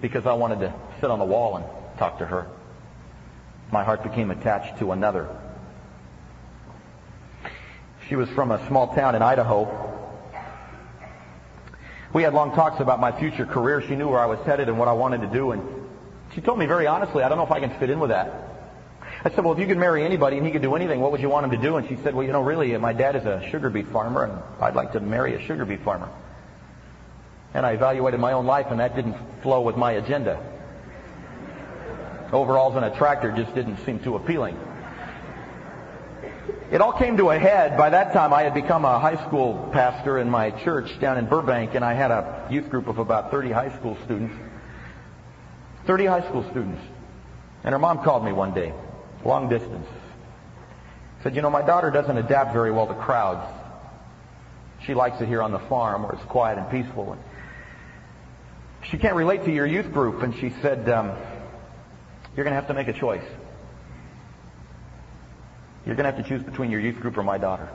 because 0.00 0.26
I 0.26 0.32
wanted 0.32 0.60
to 0.60 0.74
sit 1.00 1.10
on 1.10 1.18
the 1.18 1.24
wall 1.24 1.56
and 1.56 1.64
talk 1.98 2.18
to 2.18 2.26
her. 2.26 2.46
My 3.70 3.84
heart 3.84 4.02
became 4.02 4.30
attached 4.30 4.78
to 4.78 4.92
another. 4.92 5.28
She 8.08 8.16
was 8.16 8.28
from 8.30 8.50
a 8.50 8.66
small 8.68 8.94
town 8.94 9.14
in 9.14 9.22
Idaho. 9.22 9.88
We 12.12 12.22
had 12.22 12.34
long 12.34 12.54
talks 12.54 12.80
about 12.80 13.00
my 13.00 13.18
future 13.18 13.46
career. 13.46 13.82
She 13.86 13.94
knew 13.94 14.08
where 14.08 14.20
I 14.20 14.26
was 14.26 14.38
headed 14.40 14.68
and 14.68 14.78
what 14.78 14.88
I 14.88 14.92
wanted 14.92 15.22
to 15.22 15.28
do, 15.28 15.52
and 15.52 15.62
she 16.34 16.40
told 16.40 16.58
me 16.58 16.66
very 16.66 16.86
honestly, 16.86 17.22
I 17.22 17.28
don't 17.28 17.38
know 17.38 17.44
if 17.44 17.50
I 17.50 17.60
can 17.60 17.70
fit 17.78 17.90
in 17.90 18.00
with 18.00 18.10
that. 18.10 18.51
I 19.24 19.30
said, 19.30 19.44
well, 19.44 19.52
if 19.52 19.60
you 19.60 19.68
could 19.68 19.78
marry 19.78 20.04
anybody 20.04 20.36
and 20.36 20.44
he 20.44 20.50
could 20.50 20.62
do 20.62 20.74
anything, 20.74 21.00
what 21.00 21.12
would 21.12 21.20
you 21.20 21.28
want 21.28 21.44
him 21.44 21.52
to 21.52 21.56
do? 21.56 21.76
And 21.76 21.88
she 21.88 21.96
said, 22.02 22.12
well, 22.12 22.26
you 22.26 22.32
know, 22.32 22.40
really, 22.40 22.76
my 22.76 22.92
dad 22.92 23.14
is 23.14 23.24
a 23.24 23.48
sugar 23.50 23.70
beet 23.70 23.86
farmer, 23.88 24.24
and 24.24 24.42
I'd 24.60 24.74
like 24.74 24.92
to 24.92 25.00
marry 25.00 25.34
a 25.34 25.46
sugar 25.46 25.64
beet 25.64 25.84
farmer. 25.84 26.08
And 27.54 27.64
I 27.64 27.72
evaluated 27.72 28.18
my 28.18 28.32
own 28.32 28.46
life, 28.46 28.66
and 28.70 28.80
that 28.80 28.96
didn't 28.96 29.14
flow 29.42 29.60
with 29.60 29.76
my 29.76 29.92
agenda. 29.92 30.44
Overalls 32.32 32.74
and 32.74 32.84
a 32.84 32.90
tractor 32.96 33.30
just 33.30 33.54
didn't 33.54 33.76
seem 33.84 34.00
too 34.00 34.16
appealing. 34.16 34.58
It 36.72 36.80
all 36.80 36.94
came 36.94 37.16
to 37.18 37.30
a 37.30 37.38
head. 37.38 37.76
By 37.76 37.90
that 37.90 38.12
time, 38.14 38.32
I 38.32 38.42
had 38.42 38.54
become 38.54 38.84
a 38.84 38.98
high 38.98 39.24
school 39.28 39.70
pastor 39.72 40.18
in 40.18 40.30
my 40.30 40.50
church 40.50 40.98
down 40.98 41.16
in 41.18 41.26
Burbank, 41.26 41.74
and 41.74 41.84
I 41.84 41.92
had 41.92 42.10
a 42.10 42.48
youth 42.50 42.68
group 42.70 42.88
of 42.88 42.98
about 42.98 43.30
30 43.30 43.52
high 43.52 43.76
school 43.78 43.96
students. 44.04 44.34
30 45.86 46.06
high 46.06 46.26
school 46.26 46.42
students. 46.50 46.82
And 47.62 47.72
her 47.72 47.78
mom 47.78 48.02
called 48.02 48.24
me 48.24 48.32
one 48.32 48.52
day 48.52 48.72
long 49.24 49.48
distance. 49.48 49.86
Said, 51.22 51.36
you 51.36 51.42
know, 51.42 51.50
my 51.50 51.62
daughter 51.62 51.90
doesn't 51.90 52.16
adapt 52.16 52.52
very 52.52 52.72
well 52.72 52.86
to 52.86 52.94
crowds. 52.94 53.46
She 54.84 54.94
likes 54.94 55.20
it 55.20 55.28
here 55.28 55.42
on 55.42 55.52
the 55.52 55.60
farm 55.60 56.02
where 56.02 56.12
it's 56.12 56.24
quiet 56.24 56.58
and 56.58 56.68
peaceful. 56.68 57.12
And 57.12 57.22
she 58.82 58.98
can't 58.98 59.14
relate 59.14 59.44
to 59.44 59.52
your 59.52 59.66
youth 59.66 59.92
group. 59.92 60.22
And 60.22 60.34
she 60.34 60.50
said, 60.60 60.88
um, 60.88 61.16
you're 62.36 62.44
going 62.44 62.52
to 62.52 62.60
have 62.60 62.66
to 62.68 62.74
make 62.74 62.88
a 62.88 62.92
choice. 62.92 63.24
You're 65.86 65.94
going 65.94 66.04
to 66.04 66.12
have 66.12 66.22
to 66.22 66.28
choose 66.28 66.42
between 66.42 66.70
your 66.70 66.80
youth 66.80 67.00
group 67.00 67.16
or 67.16 67.22
my 67.22 67.38
daughter. 67.38 67.68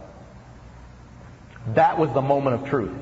That 1.74 1.98
was 1.98 2.12
the 2.14 2.22
moment 2.22 2.62
of 2.62 2.70
truth. 2.70 2.96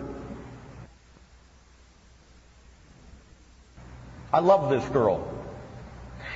I 4.33 4.39
love 4.39 4.69
this 4.69 4.87
girl. 4.89 5.27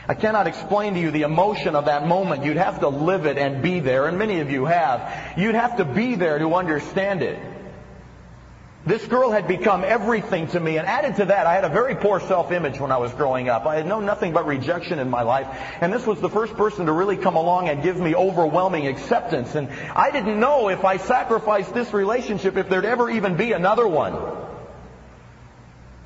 I 0.09 0.15
cannot 0.15 0.47
explain 0.47 0.95
to 0.95 0.99
you 0.99 1.11
the 1.11 1.21
emotion 1.21 1.75
of 1.75 1.85
that 1.85 2.07
moment. 2.07 2.43
You'd 2.43 2.57
have 2.57 2.79
to 2.79 2.87
live 2.87 3.27
it 3.27 3.37
and 3.37 3.61
be 3.61 3.79
there, 3.79 4.07
and 4.07 4.17
many 4.17 4.39
of 4.39 4.49
you 4.49 4.65
have. 4.65 5.37
You'd 5.37 5.53
have 5.53 5.77
to 5.77 5.85
be 5.85 6.15
there 6.15 6.39
to 6.39 6.55
understand 6.55 7.21
it. 7.21 7.37
This 8.87 9.05
girl 9.05 9.29
had 9.29 9.47
become 9.47 9.83
everything 9.83 10.47
to 10.47 10.59
me, 10.59 10.77
and 10.77 10.87
added 10.87 11.17
to 11.17 11.25
that, 11.25 11.45
I 11.45 11.53
had 11.53 11.63
a 11.63 11.69
very 11.69 11.93
poor 11.93 12.19
self-image 12.19 12.79
when 12.79 12.91
I 12.91 12.97
was 12.97 13.13
growing 13.13 13.49
up. 13.49 13.67
I 13.67 13.75
had 13.75 13.85
known 13.85 14.07
nothing 14.07 14.33
but 14.33 14.47
rejection 14.47 14.97
in 14.97 15.11
my 15.11 15.21
life, 15.21 15.45
and 15.79 15.93
this 15.93 16.07
was 16.07 16.19
the 16.19 16.29
first 16.29 16.55
person 16.55 16.87
to 16.87 16.91
really 16.91 17.15
come 17.15 17.35
along 17.35 17.69
and 17.69 17.83
give 17.83 17.99
me 17.99 18.15
overwhelming 18.15 18.87
acceptance. 18.87 19.53
And 19.53 19.69
I 19.95 20.09
didn't 20.09 20.39
know 20.39 20.69
if 20.69 20.85
I 20.85 20.97
sacrificed 20.97 21.75
this 21.75 21.93
relationship, 21.93 22.57
if 22.57 22.67
there'd 22.67 22.83
ever 22.83 23.11
even 23.11 23.37
be 23.37 23.51
another 23.51 23.87
one. 23.87 24.15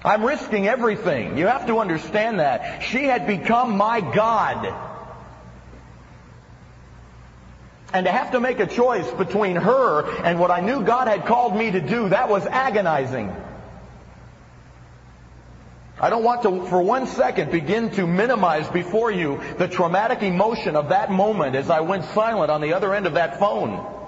I'm 0.05 0.23
risking 0.23 0.67
everything. 0.67 1.37
You 1.37 1.47
have 1.47 1.67
to 1.67 1.79
understand 1.79 2.39
that. 2.39 2.83
She 2.83 3.03
had 3.05 3.25
become 3.25 3.77
my 3.77 4.01
God. 4.01 4.73
And 7.93 8.05
to 8.05 8.11
have 8.11 8.31
to 8.31 8.39
make 8.39 8.59
a 8.59 8.67
choice 8.67 9.09
between 9.11 9.55
her 9.55 10.03
and 10.23 10.39
what 10.39 10.51
I 10.51 10.59
knew 10.61 10.83
God 10.83 11.07
had 11.07 11.25
called 11.25 11.55
me 11.55 11.71
to 11.71 11.79
do, 11.79 12.09
that 12.09 12.27
was 12.27 12.45
agonizing. 12.45 13.33
I 16.01 16.09
don't 16.09 16.23
want 16.23 16.41
to, 16.41 16.65
for 16.65 16.81
one 16.81 17.07
second, 17.07 17.51
begin 17.51 17.91
to 17.91 18.05
minimize 18.05 18.67
before 18.67 19.11
you 19.11 19.39
the 19.57 19.67
traumatic 19.67 20.21
emotion 20.21 20.75
of 20.75 20.89
that 20.89 21.11
moment 21.11 21.55
as 21.55 21.69
I 21.69 21.81
went 21.81 22.03
silent 22.05 22.51
on 22.51 22.61
the 22.61 22.73
other 22.73 22.93
end 22.93 23.05
of 23.05 23.13
that 23.13 23.39
phone. 23.39 24.02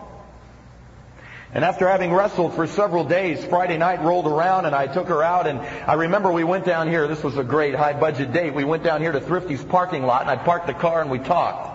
And 1.55 1.63
after 1.63 1.87
having 1.87 2.11
wrestled 2.11 2.53
for 2.53 2.67
several 2.67 3.05
days, 3.05 3.41
Friday 3.45 3.77
night 3.77 4.01
rolled 4.01 4.27
around 4.27 4.65
and 4.65 4.75
I 4.75 4.87
took 4.87 5.07
her 5.07 5.23
out 5.23 5.47
and 5.47 5.59
I 5.61 5.93
remember 5.93 6.29
we 6.29 6.43
went 6.43 6.65
down 6.65 6.89
here. 6.89 7.07
This 7.07 7.23
was 7.23 7.37
a 7.37 7.45
great 7.45 7.73
high 7.73 7.93
budget 7.93 8.33
date. 8.33 8.53
We 8.53 8.65
went 8.65 8.83
down 8.83 8.99
here 8.99 9.13
to 9.13 9.21
Thrifty's 9.21 9.63
parking 9.63 10.03
lot 10.03 10.23
and 10.23 10.29
I 10.29 10.35
parked 10.35 10.67
the 10.67 10.73
car 10.73 10.99
and 10.99 11.09
we 11.09 11.17
talked. 11.17 11.71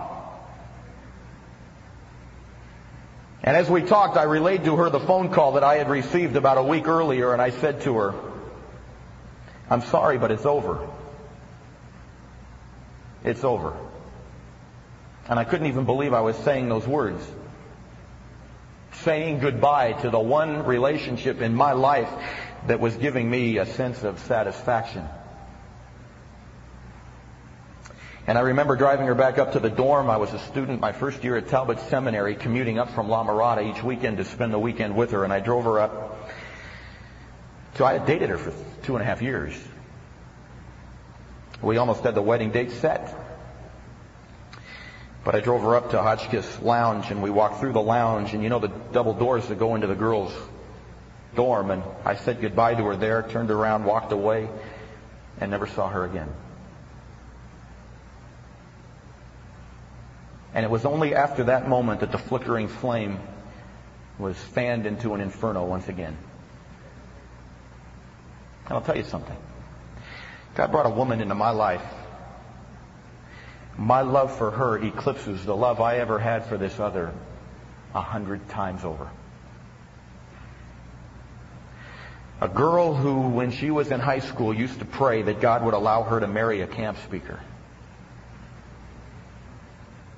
And 3.41 3.57
as 3.57 3.71
we 3.71 3.81
talked, 3.81 4.17
I 4.17 4.23
relayed 4.23 4.65
to 4.65 4.75
her 4.75 4.91
the 4.91 4.99
phone 4.99 5.29
call 5.33 5.53
that 5.53 5.63
I 5.63 5.77
had 5.77 5.89
received 5.89 6.35
about 6.35 6.59
a 6.59 6.63
week 6.63 6.87
earlier 6.87 7.33
and 7.33 7.41
I 7.41 7.49
said 7.49 7.81
to 7.81 7.95
her, 7.95 8.13
I'm 9.67 9.81
sorry, 9.81 10.19
but 10.19 10.29
it's 10.29 10.45
over. 10.45 10.87
It's 13.23 13.43
over. 13.43 13.75
And 15.27 15.39
I 15.39 15.43
couldn't 15.43 15.65
even 15.65 15.85
believe 15.85 16.13
I 16.13 16.21
was 16.21 16.35
saying 16.35 16.69
those 16.69 16.87
words 16.87 17.27
saying 18.93 19.39
goodbye 19.39 19.93
to 19.93 20.09
the 20.09 20.19
one 20.19 20.65
relationship 20.65 21.41
in 21.41 21.55
my 21.55 21.73
life 21.73 22.09
that 22.67 22.79
was 22.79 22.95
giving 22.95 23.29
me 23.29 23.57
a 23.57 23.65
sense 23.65 24.03
of 24.03 24.19
satisfaction. 24.19 25.07
And 28.27 28.37
I 28.37 28.41
remember 28.41 28.75
driving 28.75 29.07
her 29.07 29.15
back 29.15 29.39
up 29.39 29.53
to 29.53 29.59
the 29.59 29.69
dorm. 29.69 30.09
I 30.09 30.17
was 30.17 30.31
a 30.31 30.39
student 30.39 30.79
my 30.79 30.91
first 30.91 31.23
year 31.23 31.37
at 31.37 31.47
Talbot 31.47 31.79
Seminary, 31.89 32.35
commuting 32.35 32.77
up 32.77 32.91
from 32.91 33.09
La 33.09 33.23
Mirada 33.23 33.67
each 33.67 33.83
weekend 33.83 34.17
to 34.17 34.25
spend 34.25 34.53
the 34.53 34.59
weekend 34.59 34.95
with 34.95 35.11
her. 35.11 35.23
And 35.23 35.33
I 35.33 35.39
drove 35.39 35.63
her 35.63 35.79
up. 35.79 36.29
So 37.75 37.85
I 37.85 37.93
had 37.93 38.05
dated 38.05 38.29
her 38.29 38.37
for 38.37 38.53
two 38.83 38.95
and 38.95 39.01
a 39.01 39.05
half 39.05 39.21
years. 39.21 39.59
We 41.61 41.77
almost 41.77 42.03
had 42.03 42.15
the 42.15 42.21
wedding 42.21 42.51
date 42.51 42.71
set. 42.71 43.13
But 45.23 45.35
I 45.35 45.39
drove 45.39 45.61
her 45.61 45.75
up 45.75 45.91
to 45.91 46.01
Hotchkiss 46.01 46.61
Lounge 46.61 47.11
and 47.11 47.21
we 47.21 47.29
walked 47.29 47.59
through 47.59 47.73
the 47.73 47.81
lounge 47.81 48.33
and 48.33 48.41
you 48.41 48.49
know 48.49 48.59
the 48.59 48.71
double 48.91 49.13
doors 49.13 49.47
that 49.47 49.59
go 49.59 49.75
into 49.75 49.87
the 49.87 49.95
girls' 49.95 50.33
dorm 51.35 51.69
and 51.69 51.83
I 52.03 52.15
said 52.15 52.41
goodbye 52.41 52.75
to 52.75 52.83
her 52.85 52.95
there, 52.95 53.21
turned 53.23 53.51
around, 53.51 53.85
walked 53.85 54.11
away, 54.11 54.49
and 55.39 55.51
never 55.51 55.67
saw 55.67 55.89
her 55.89 56.05
again. 56.05 56.29
And 60.53 60.65
it 60.65 60.71
was 60.71 60.85
only 60.85 61.15
after 61.15 61.45
that 61.45 61.67
moment 61.67 62.01
that 62.01 62.11
the 62.11 62.17
flickering 62.17 62.67
flame 62.67 63.19
was 64.17 64.37
fanned 64.37 64.85
into 64.85 65.13
an 65.13 65.21
inferno 65.21 65.65
once 65.65 65.87
again. 65.87 66.17
And 68.65 68.73
I'll 68.73 68.81
tell 68.81 68.97
you 68.97 69.03
something. 69.03 69.37
God 70.55 70.71
brought 70.71 70.85
a 70.85 70.89
woman 70.89 71.21
into 71.21 71.35
my 71.35 71.51
life. 71.51 71.83
My 73.77 74.01
love 74.01 74.37
for 74.37 74.51
her 74.51 74.77
eclipses 74.77 75.45
the 75.45 75.55
love 75.55 75.79
I 75.81 75.97
ever 75.97 76.19
had 76.19 76.45
for 76.45 76.57
this 76.57 76.79
other 76.79 77.13
a 77.93 78.01
hundred 78.01 78.47
times 78.49 78.83
over. 78.83 79.09
A 82.41 82.47
girl 82.47 82.95
who, 82.95 83.29
when 83.29 83.51
she 83.51 83.69
was 83.69 83.91
in 83.91 83.99
high 83.99 84.19
school, 84.19 84.53
used 84.53 84.79
to 84.79 84.85
pray 84.85 85.21
that 85.21 85.41
God 85.41 85.63
would 85.63 85.75
allow 85.75 86.01
her 86.01 86.19
to 86.19 86.27
marry 86.27 86.61
a 86.61 86.67
camp 86.67 86.97
speaker. 87.05 87.39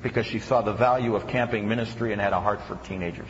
Because 0.01 0.25
she 0.25 0.39
saw 0.39 0.61
the 0.61 0.71
value 0.71 1.15
of 1.15 1.27
camping 1.27 1.67
ministry 1.67 2.13
and 2.13 2.21
had 2.21 2.31
a 2.31 2.39
heart 2.39 2.61
for 2.61 2.75
teenagers. 2.87 3.27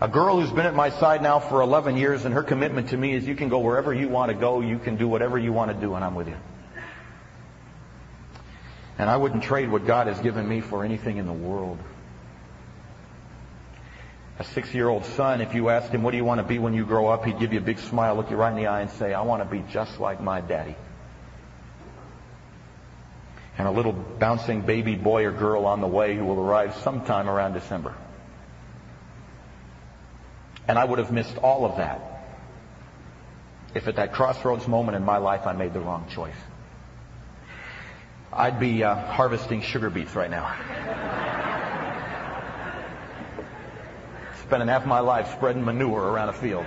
A 0.00 0.08
girl 0.08 0.40
who's 0.40 0.50
been 0.50 0.66
at 0.66 0.74
my 0.74 0.90
side 0.90 1.22
now 1.22 1.38
for 1.38 1.60
11 1.60 1.96
years, 1.96 2.24
and 2.24 2.34
her 2.34 2.42
commitment 2.42 2.88
to 2.88 2.96
me 2.96 3.14
is 3.14 3.26
you 3.26 3.36
can 3.36 3.48
go 3.48 3.60
wherever 3.60 3.94
you 3.94 4.08
want 4.08 4.32
to 4.32 4.36
go, 4.36 4.60
you 4.60 4.78
can 4.80 4.96
do 4.96 5.06
whatever 5.06 5.38
you 5.38 5.52
want 5.52 5.72
to 5.72 5.80
do, 5.80 5.94
and 5.94 6.04
I'm 6.04 6.16
with 6.16 6.28
you. 6.28 6.36
And 8.98 9.10
I 9.10 9.16
wouldn't 9.16 9.42
trade 9.42 9.70
what 9.70 9.86
God 9.86 10.06
has 10.06 10.18
given 10.20 10.48
me 10.48 10.60
for 10.60 10.84
anything 10.84 11.16
in 11.16 11.26
the 11.26 11.32
world. 11.32 11.78
A 14.38 14.44
six-year-old 14.44 15.04
son, 15.04 15.40
if 15.40 15.54
you 15.54 15.68
asked 15.68 15.92
him, 15.92 16.02
what 16.02 16.10
do 16.10 16.16
you 16.16 16.24
want 16.24 16.40
to 16.40 16.46
be 16.46 16.58
when 16.58 16.74
you 16.74 16.84
grow 16.84 17.06
up? 17.08 17.24
He'd 17.24 17.38
give 17.38 17.52
you 17.52 17.58
a 17.58 17.62
big 17.62 17.78
smile, 17.78 18.16
look 18.16 18.30
you 18.30 18.36
right 18.36 18.50
in 18.50 18.56
the 18.56 18.66
eye 18.66 18.80
and 18.80 18.90
say, 18.90 19.14
I 19.14 19.22
want 19.22 19.42
to 19.42 19.48
be 19.48 19.64
just 19.70 20.00
like 20.00 20.20
my 20.20 20.40
daddy. 20.40 20.76
And 23.56 23.68
a 23.68 23.70
little 23.70 23.92
bouncing 23.92 24.62
baby 24.62 24.96
boy 24.96 25.24
or 25.26 25.32
girl 25.32 25.66
on 25.66 25.80
the 25.80 25.86
way 25.86 26.16
who 26.16 26.24
will 26.24 26.40
arrive 26.40 26.74
sometime 26.76 27.28
around 27.28 27.52
December. 27.52 27.94
And 30.66 30.78
I 30.78 30.84
would 30.84 30.98
have 30.98 31.12
missed 31.12 31.36
all 31.38 31.64
of 31.64 31.76
that 31.76 32.00
if 33.74 33.86
at 33.88 33.96
that 33.96 34.12
crossroads 34.12 34.66
moment 34.66 34.96
in 34.96 35.04
my 35.04 35.18
life 35.18 35.46
I 35.46 35.52
made 35.52 35.72
the 35.72 35.80
wrong 35.80 36.06
choice. 36.08 36.34
I'd 38.36 38.58
be 38.58 38.82
uh, 38.82 38.96
harvesting 38.96 39.62
sugar 39.62 39.90
beets 39.90 40.16
right 40.16 40.30
now. 40.30 40.52
Spending 44.42 44.68
half 44.68 44.84
my 44.86 44.98
life 44.98 45.30
spreading 45.32 45.64
manure 45.64 46.02
around 46.02 46.30
a 46.30 46.32
field. 46.32 46.66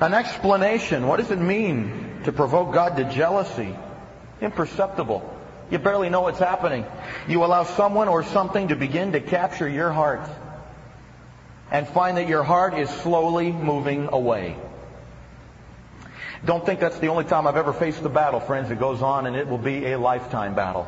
An 0.00 0.14
explanation. 0.14 1.08
What 1.08 1.16
does 1.16 1.32
it 1.32 1.40
mean 1.40 2.20
to 2.24 2.30
provoke 2.30 2.72
God 2.72 2.96
to 2.98 3.04
jealousy? 3.04 3.76
Imperceptible. 4.40 5.28
You 5.70 5.78
barely 5.78 6.08
know 6.08 6.20
what's 6.20 6.38
happening. 6.38 6.86
You 7.26 7.44
allow 7.44 7.64
someone 7.64 8.06
or 8.06 8.22
something 8.22 8.68
to 8.68 8.76
begin 8.76 9.12
to 9.12 9.20
capture 9.20 9.68
your 9.68 9.90
heart 9.90 10.28
and 11.72 11.88
find 11.88 12.16
that 12.18 12.28
your 12.28 12.44
heart 12.44 12.74
is 12.74 12.88
slowly 12.90 13.50
moving 13.50 14.08
away. 14.12 14.56
Don't 16.44 16.66
think 16.66 16.80
that's 16.80 16.98
the 16.98 17.08
only 17.08 17.24
time 17.24 17.46
I've 17.46 17.56
ever 17.56 17.72
faced 17.72 18.02
the 18.02 18.08
battle, 18.08 18.40
friends. 18.40 18.70
It 18.70 18.78
goes 18.78 19.00
on 19.00 19.26
and 19.26 19.34
it 19.34 19.48
will 19.48 19.58
be 19.58 19.86
a 19.92 19.98
lifetime 19.98 20.54
battle. 20.54 20.86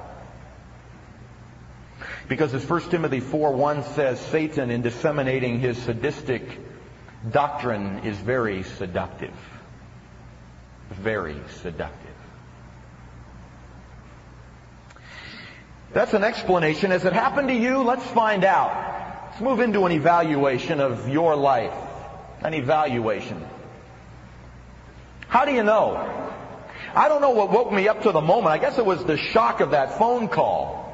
Because 2.28 2.52
as 2.54 2.68
1 2.68 2.90
Timothy 2.90 3.20
4:1 3.20 3.94
says, 3.94 4.20
Satan 4.20 4.70
in 4.70 4.82
disseminating 4.82 5.60
his 5.60 5.78
sadistic 5.78 6.42
doctrine 7.30 8.00
is 8.00 8.16
very 8.18 8.64
seductive. 8.64 9.34
Very 10.90 11.36
seductive. 11.62 12.10
That's 15.92 16.14
an 16.14 16.24
explanation. 16.24 16.90
Has 16.90 17.04
it 17.04 17.12
happened 17.12 17.48
to 17.48 17.54
you? 17.54 17.78
Let's 17.82 18.04
find 18.04 18.44
out. 18.44 19.30
Let's 19.30 19.40
move 19.40 19.60
into 19.60 19.86
an 19.86 19.92
evaluation 19.92 20.80
of 20.80 21.08
your 21.08 21.36
life. 21.36 21.74
An 22.42 22.52
evaluation. 22.52 23.46
How 25.28 25.44
do 25.44 25.52
you 25.52 25.62
know? 25.62 26.12
I 26.94 27.08
don't 27.08 27.20
know 27.20 27.30
what 27.30 27.50
woke 27.50 27.72
me 27.72 27.88
up 27.88 28.02
to 28.02 28.12
the 28.12 28.20
moment. 28.20 28.48
I 28.48 28.58
guess 28.58 28.78
it 28.78 28.86
was 28.86 29.04
the 29.04 29.16
shock 29.16 29.60
of 29.60 29.72
that 29.72 29.98
phone 29.98 30.28
call. 30.28 30.84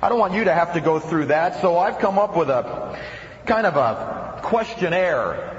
I 0.00 0.08
don't 0.08 0.18
want 0.18 0.34
you 0.34 0.44
to 0.44 0.52
have 0.52 0.74
to 0.74 0.80
go 0.80 1.00
through 1.00 1.26
that, 1.26 1.60
so 1.60 1.78
I've 1.78 1.98
come 1.98 2.18
up 2.18 2.36
with 2.36 2.48
a 2.50 2.98
kind 3.46 3.66
of 3.66 3.76
a 3.76 4.40
questionnaire. 4.42 5.52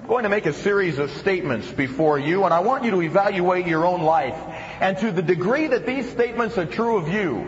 I'm 0.00 0.08
going 0.08 0.24
to 0.24 0.28
make 0.28 0.46
a 0.46 0.52
series 0.52 0.98
of 0.98 1.10
statements 1.10 1.70
before 1.70 2.18
you, 2.18 2.44
and 2.44 2.52
I 2.52 2.60
want 2.60 2.84
you 2.84 2.90
to 2.92 3.02
evaluate 3.02 3.66
your 3.66 3.86
own 3.86 4.02
life. 4.02 4.36
And 4.80 4.98
to 4.98 5.12
the 5.12 5.22
degree 5.22 5.66
that 5.68 5.86
these 5.86 6.10
statements 6.10 6.58
are 6.58 6.66
true 6.66 6.96
of 6.96 7.08
you, 7.08 7.46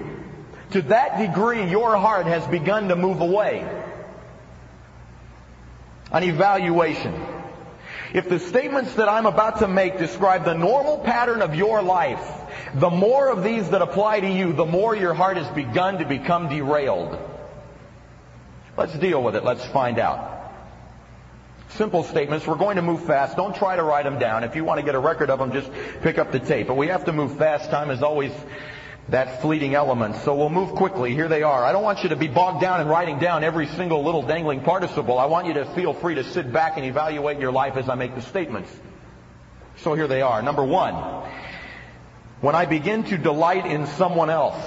to 0.71 0.83
that 0.83 1.19
degree 1.19 1.69
your 1.69 1.97
heart 1.97 2.27
has 2.27 2.47
begun 2.47 2.89
to 2.89 2.97
move 2.97 3.21
away. 3.21 3.69
An 6.13 6.23
evaluation. 6.23 7.36
If 8.13 8.29
the 8.29 8.39
statements 8.39 8.95
that 8.95 9.09
I'm 9.09 9.27
about 9.27 9.59
to 9.61 9.69
make 9.69 9.99
describe 9.99 10.45
the 10.45 10.55
normal 10.55 10.99
pattern 10.99 11.43
of 11.43 11.55
your 11.55 11.83
life, 11.83 12.25
the 12.75 12.91
more 12.91 13.29
of 13.29 13.43
these 13.43 13.71
that 13.71 13.83
apply 13.83 14.21
to 14.21 14.31
you, 14.31 14.53
the 14.53 14.67
more 14.67 14.95
your 14.95 15.15
heart 15.15 15.37
has 15.37 15.49
begun 15.55 15.99
to 15.99 16.05
become 16.05 16.49
derailed. 16.49 17.19
Let's 18.77 18.95
deal 18.95 19.23
with 19.23 19.37
it. 19.37 19.45
Let's 19.45 19.65
find 19.65 19.99
out. 19.99 20.33
Simple 21.71 22.05
statements. 22.05 22.47
We're 22.47 22.57
going 22.57 22.77
to 22.77 22.83
move 22.83 23.05
fast. 23.05 23.37
Don't 23.37 23.55
try 23.55 23.77
to 23.77 23.83
write 23.83 24.05
them 24.05 24.19
down. 24.19 24.45
If 24.45 24.55
you 24.55 24.65
want 24.65 24.79
to 24.79 24.87
get 24.87 24.95
a 24.95 24.99
record 24.99 25.31
of 25.31 25.39
them, 25.39 25.53
just 25.53 25.71
pick 26.03 26.19
up 26.19 26.33
the 26.33 26.39
tape. 26.39 26.69
But 26.69 26.77
we 26.77 26.89
have 26.89 27.07
to 27.07 27.13
move 27.13 27.37
fast. 27.39 27.71
Time 27.71 27.91
is 27.91 28.03
always 28.03 28.33
that 29.09 29.41
fleeting 29.41 29.75
element. 29.75 30.17
So 30.17 30.35
we'll 30.35 30.51
move 30.51 30.71
quickly. 30.71 31.15
Here 31.15 31.29
they 31.29 31.43
are. 31.43 31.65
I 31.65 31.73
don't 31.73 31.83
want 31.83 32.03
you 32.03 32.09
to 32.09 32.17
be 32.17 32.27
bogged 32.27 32.61
down 32.61 32.81
in 32.81 32.89
writing 32.89 33.19
down 33.19 33.45
every 33.45 33.67
single 33.69 34.03
little 34.03 34.23
dangling 34.23 34.63
participle. 34.63 35.19
I 35.19 35.27
want 35.27 35.47
you 35.47 35.55
to 35.55 35.65
feel 35.75 35.95
free 35.95 36.17
to 36.17 36.25
sit 36.25 36.53
back 36.53 36.77
and 36.77 36.85
evaluate 36.85 37.39
your 37.39 37.53
life 37.53 37.77
as 37.77 37.89
I 37.89 37.95
make 37.95 38.15
the 38.15 38.23
statements. 38.23 38.71
So 39.79 39.95
here 39.95 40.09
they 40.09 40.23
are. 40.23 40.43
Number 40.43 40.65
one, 40.65 40.95
when 42.41 42.55
I 42.55 42.67
begin 42.67 43.05
to 43.05 43.19
delight 43.19 43.67
in 43.67 43.87
someone 43.87 44.31
else 44.31 44.61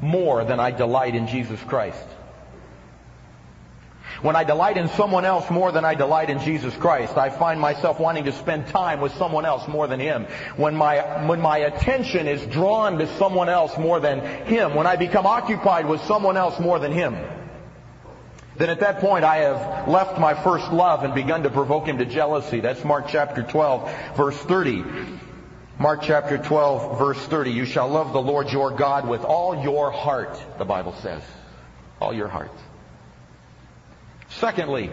more 0.00 0.44
than 0.44 0.60
I 0.60 0.70
delight 0.70 1.14
in 1.14 1.26
Jesus 1.26 1.60
Christ. 1.64 2.06
When 4.20 4.34
I 4.34 4.42
delight 4.42 4.76
in 4.76 4.88
someone 4.88 5.24
else 5.24 5.48
more 5.48 5.70
than 5.70 5.84
I 5.84 5.94
delight 5.94 6.28
in 6.28 6.40
Jesus 6.40 6.74
Christ, 6.74 7.16
I 7.16 7.30
find 7.30 7.60
myself 7.60 8.00
wanting 8.00 8.24
to 8.24 8.32
spend 8.32 8.66
time 8.66 9.00
with 9.00 9.14
someone 9.14 9.44
else 9.44 9.68
more 9.68 9.86
than 9.86 10.00
Him. 10.00 10.26
When 10.56 10.74
my, 10.74 11.26
when 11.26 11.40
my 11.40 11.58
attention 11.58 12.26
is 12.26 12.44
drawn 12.46 12.98
to 12.98 13.06
someone 13.18 13.48
else 13.48 13.78
more 13.78 14.00
than 14.00 14.20
Him, 14.46 14.74
when 14.74 14.88
I 14.88 14.96
become 14.96 15.24
occupied 15.24 15.86
with 15.86 16.00
someone 16.02 16.36
else 16.36 16.58
more 16.58 16.80
than 16.80 16.90
Him, 16.90 17.16
then 18.56 18.70
at 18.70 18.80
that 18.80 18.98
point 18.98 19.24
I 19.24 19.36
have 19.36 19.86
left 19.86 20.18
my 20.18 20.34
first 20.34 20.72
love 20.72 21.04
and 21.04 21.14
begun 21.14 21.44
to 21.44 21.50
provoke 21.50 21.86
Him 21.86 21.98
to 21.98 22.04
jealousy. 22.04 22.58
That's 22.58 22.84
Mark 22.84 23.06
chapter 23.08 23.44
12, 23.44 24.16
verse 24.16 24.36
30. 24.36 24.84
Mark 25.78 26.02
chapter 26.02 26.38
12, 26.38 26.98
verse 26.98 27.24
30. 27.28 27.52
You 27.52 27.64
shall 27.64 27.88
love 27.88 28.12
the 28.12 28.20
Lord 28.20 28.50
your 28.50 28.72
God 28.72 29.08
with 29.08 29.20
all 29.20 29.62
your 29.62 29.92
heart, 29.92 30.36
the 30.58 30.64
Bible 30.64 30.92
says. 31.02 31.22
All 32.00 32.12
your 32.12 32.26
heart. 32.26 32.50
Secondly, 34.38 34.90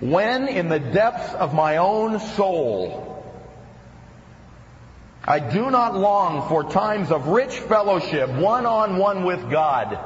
when 0.00 0.48
in 0.48 0.68
the 0.68 0.78
depths 0.78 1.34
of 1.34 1.54
my 1.54 1.76
own 1.76 2.18
soul, 2.18 3.08
I 5.24 5.38
do 5.38 5.70
not 5.70 5.96
long 5.96 6.48
for 6.48 6.64
times 6.64 7.10
of 7.10 7.28
rich 7.28 7.54
fellowship, 7.58 8.28
one 8.30 8.66
on 8.66 8.96
one 8.96 9.24
with 9.24 9.50
God. 9.50 9.98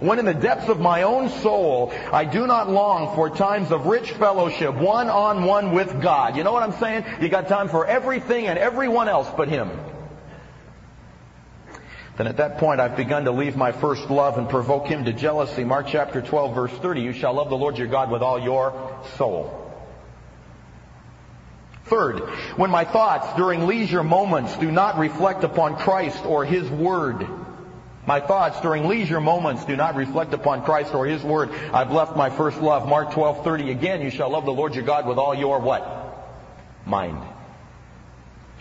When 0.00 0.18
in 0.18 0.24
the 0.24 0.34
depths 0.34 0.68
of 0.68 0.80
my 0.80 1.02
own 1.02 1.28
soul, 1.28 1.92
I 2.12 2.24
do 2.24 2.46
not 2.48 2.68
long 2.68 3.14
for 3.14 3.30
times 3.30 3.70
of 3.70 3.86
rich 3.86 4.10
fellowship, 4.10 4.74
one 4.74 5.08
on 5.08 5.44
one 5.44 5.70
with 5.70 6.02
God. 6.02 6.36
You 6.36 6.42
know 6.42 6.52
what 6.52 6.64
I'm 6.64 6.78
saying? 6.80 7.04
You 7.20 7.28
got 7.28 7.46
time 7.46 7.68
for 7.68 7.86
everything 7.86 8.48
and 8.48 8.58
everyone 8.58 9.08
else 9.08 9.30
but 9.36 9.48
Him 9.48 9.70
then 12.16 12.26
at 12.26 12.36
that 12.36 12.58
point 12.58 12.80
I've 12.80 12.96
begun 12.96 13.24
to 13.24 13.32
leave 13.32 13.56
my 13.56 13.72
first 13.72 14.08
love 14.08 14.38
and 14.38 14.48
provoke 14.48 14.86
him 14.86 15.04
to 15.04 15.12
jealousy. 15.12 15.64
Mark 15.64 15.86
chapter 15.88 16.22
12 16.22 16.54
verse 16.54 16.72
30, 16.72 17.00
you 17.00 17.12
shall 17.12 17.34
love 17.34 17.48
the 17.48 17.56
Lord 17.56 17.76
your 17.76 17.88
God 17.88 18.10
with 18.10 18.22
all 18.22 18.38
your 18.38 19.02
soul. 19.16 19.60
Third, 21.86 22.20
when 22.56 22.70
my 22.70 22.84
thoughts 22.84 23.36
during 23.36 23.66
leisure 23.66 24.02
moments 24.02 24.56
do 24.56 24.70
not 24.70 24.98
reflect 24.98 25.44
upon 25.44 25.76
Christ 25.76 26.24
or 26.24 26.44
His 26.44 26.68
Word, 26.70 27.26
my 28.06 28.20
thoughts 28.20 28.60
during 28.60 28.86
leisure 28.86 29.20
moments 29.20 29.64
do 29.64 29.76
not 29.76 29.94
reflect 29.94 30.32
upon 30.32 30.64
Christ 30.64 30.94
or 30.94 31.06
His 31.06 31.22
Word, 31.22 31.50
I've 31.72 31.90
left 31.90 32.16
my 32.16 32.30
first 32.30 32.58
love. 32.60 32.88
Mark 32.88 33.10
12:30 33.10 33.70
again, 33.70 34.00
you 34.00 34.10
shall 34.10 34.30
love 34.30 34.44
the 34.44 34.52
Lord 34.52 34.74
your 34.74 34.84
God 34.84 35.06
with 35.06 35.18
all 35.18 35.34
your 35.34 35.58
what? 35.58 35.84
Mind. 36.86 37.18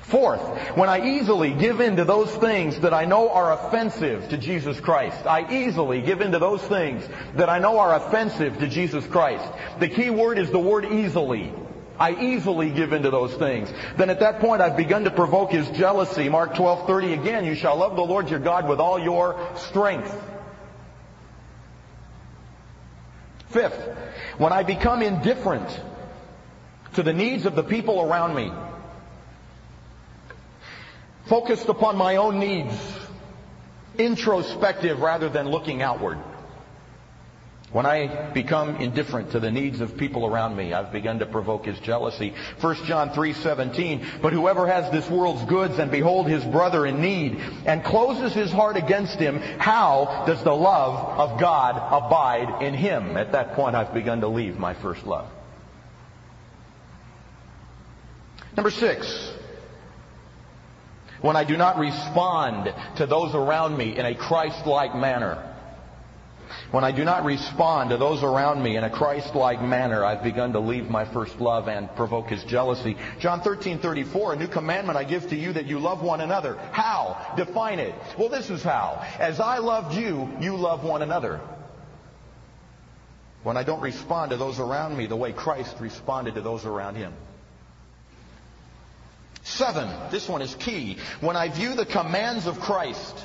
Fourth, 0.04 0.42
when 0.76 0.90
I 0.90 1.18
easily 1.18 1.54
give 1.54 1.80
in 1.80 1.96
to 1.96 2.04
those 2.04 2.30
things 2.36 2.78
that 2.82 2.94
I 2.94 3.06
know 3.06 3.30
are 3.30 3.54
offensive 3.54 4.28
to 4.30 4.38
Jesus 4.38 4.80
Christ. 4.80 5.26
I 5.26 5.50
easily 5.50 6.02
give 6.02 6.20
in 6.20 6.34
to 6.34 6.40
those 6.40 6.62
things 6.62 7.08
that 7.36 7.50
I 7.50 7.60
know 7.60 7.80
are 7.80 7.96
offensive 7.96 8.60
to 8.60 8.68
Jesus 8.68 9.08
Christ. 9.08 9.46
The 9.80 9.88
key 9.88 10.10
word 10.10 10.40
is 10.40 10.52
the 10.52 10.60
word 10.60 10.86
easily. 10.86 11.54
I 11.98 12.12
easily 12.16 12.70
give 12.70 12.92
in 12.92 13.04
to 13.04 13.12
those 13.12 13.34
things. 13.36 13.72
Then 13.96 14.10
at 14.10 14.20
that 14.20 14.42
point 14.42 14.62
I've 14.62 14.76
begun 14.76 15.06
to 15.06 15.12
provoke 15.12 15.52
his 15.52 15.70
jealousy. 15.70 16.28
Mark 16.28 16.54
12:30 16.56 17.14
again, 17.14 17.46
you 17.46 17.56
shall 17.56 17.78
love 17.78 17.96
the 17.96 18.04
Lord 18.04 18.30
your 18.30 18.40
God 18.40 18.68
with 18.68 18.82
all 18.82 19.00
your 19.00 19.40
strength. 19.56 20.14
Fifth, 23.52 23.80
when 24.38 24.52
I 24.52 24.64
become 24.64 25.02
indifferent 25.02 25.80
to 26.96 27.04
the 27.04 27.14
needs 27.14 27.46
of 27.46 27.56
the 27.56 27.64
people 27.64 28.02
around 28.02 28.36
me, 28.36 28.52
focused 31.26 31.70
upon 31.70 31.98
my 31.98 32.18
own 32.18 32.40
needs, 32.40 32.74
introspective 33.98 35.00
rather 35.00 35.30
than 35.30 35.50
looking 35.50 35.82
outward. 35.82 36.18
When 37.72 37.88
I 37.88 38.30
become 38.34 38.76
indifferent 38.76 39.32
to 39.32 39.40
the 39.40 39.50
needs 39.50 39.82
of 39.82 39.98
people 39.98 40.28
around 40.28 40.56
me, 40.56 40.74
I've 40.74 40.92
begun 40.92 41.18
to 41.20 41.26
provoke 41.26 41.66
his 41.66 41.80
jealousy. 41.80 42.36
1 42.62 42.76
John 42.86 43.10
3:17, 43.10 44.22
but 44.22 44.32
whoever 44.32 44.68
has 44.68 44.92
this 44.92 45.10
world's 45.10 45.44
goods 45.46 45.80
and 45.80 45.90
behold 45.90 46.28
his 46.28 46.44
brother 46.46 46.86
in 46.86 47.02
need 47.02 47.42
and 47.66 47.84
closes 47.84 48.32
his 48.32 48.52
heart 48.52 48.78
against 48.78 49.16
him, 49.16 49.40
how 49.58 50.24
does 50.28 50.44
the 50.44 50.56
love 50.56 51.20
of 51.20 51.40
God 51.40 51.76
abide 51.76 52.62
in 52.62 52.76
him? 52.76 53.18
At 53.18 53.32
that 53.32 53.56
point 53.56 53.76
I've 53.76 53.94
begun 53.94 54.22
to 54.22 54.28
leave 54.28 54.60
my 54.60 54.76
first 54.76 55.04
love. 55.08 55.26
Number 58.56 58.70
6, 58.70 59.33
when 61.24 61.38
I 61.38 61.46
do 61.46 61.56
not 61.56 61.80
respond 61.80 62.74
to 62.98 63.06
those 63.06 63.34
around 63.34 63.78
me 63.78 63.98
in 63.98 64.06
a 64.06 64.14
Christ-like 64.14 64.94
manner. 64.94 65.42
When 66.70 66.84
I 66.84 66.92
do 66.92 67.06
not 67.06 67.24
respond 67.24 67.92
to 67.92 67.98
those 67.98 68.24
around 68.24 68.62
me 68.62 68.76
in 68.76 68.84
a 68.84 68.90
Christ-like 68.90 69.62
manner, 69.62 70.04
I've 70.04 70.22
begun 70.22 70.52
to 70.52 70.60
leave 70.60 70.90
my 70.90 71.06
first 71.06 71.40
love 71.40 71.70
and 71.70 71.88
provoke 71.96 72.28
his 72.28 72.44
jealousy. 72.44 72.98
John 73.20 73.40
13:34, 73.40 74.34
a 74.34 74.36
new 74.36 74.50
commandment 74.50 74.98
I 74.98 75.06
give 75.06 75.30
to 75.30 75.38
you 75.38 75.54
that 75.54 75.66
you 75.66 75.80
love 75.80 76.04
one 76.04 76.20
another. 76.20 76.58
How? 76.74 77.34
Define 77.38 77.80
it. 77.80 77.96
Well, 78.18 78.28
this 78.28 78.50
is 78.50 78.62
how. 78.62 79.02
As 79.18 79.40
I 79.40 79.60
loved 79.60 79.96
you, 79.96 80.30
you 80.42 80.58
love 80.58 80.84
one 80.84 81.04
another. 81.04 81.40
When 83.44 83.56
I 83.56 83.64
don't 83.64 83.82
respond 83.82 84.32
to 84.32 84.38
those 84.38 84.60
around 84.60 84.98
me 84.98 85.06
the 85.06 85.16
way 85.16 85.32
Christ 85.32 85.78
responded 85.80 86.36
to 86.36 86.42
those 86.42 86.66
around 86.66 86.96
him. 86.96 87.14
Seven, 89.54 89.90
this 90.10 90.28
one 90.28 90.42
is 90.42 90.56
key. 90.56 90.98
When 91.22 91.36
I 91.36 91.50
view 91.50 91.76
the 91.76 91.86
commands 91.86 92.48
of 92.48 92.60
Christ 92.60 93.16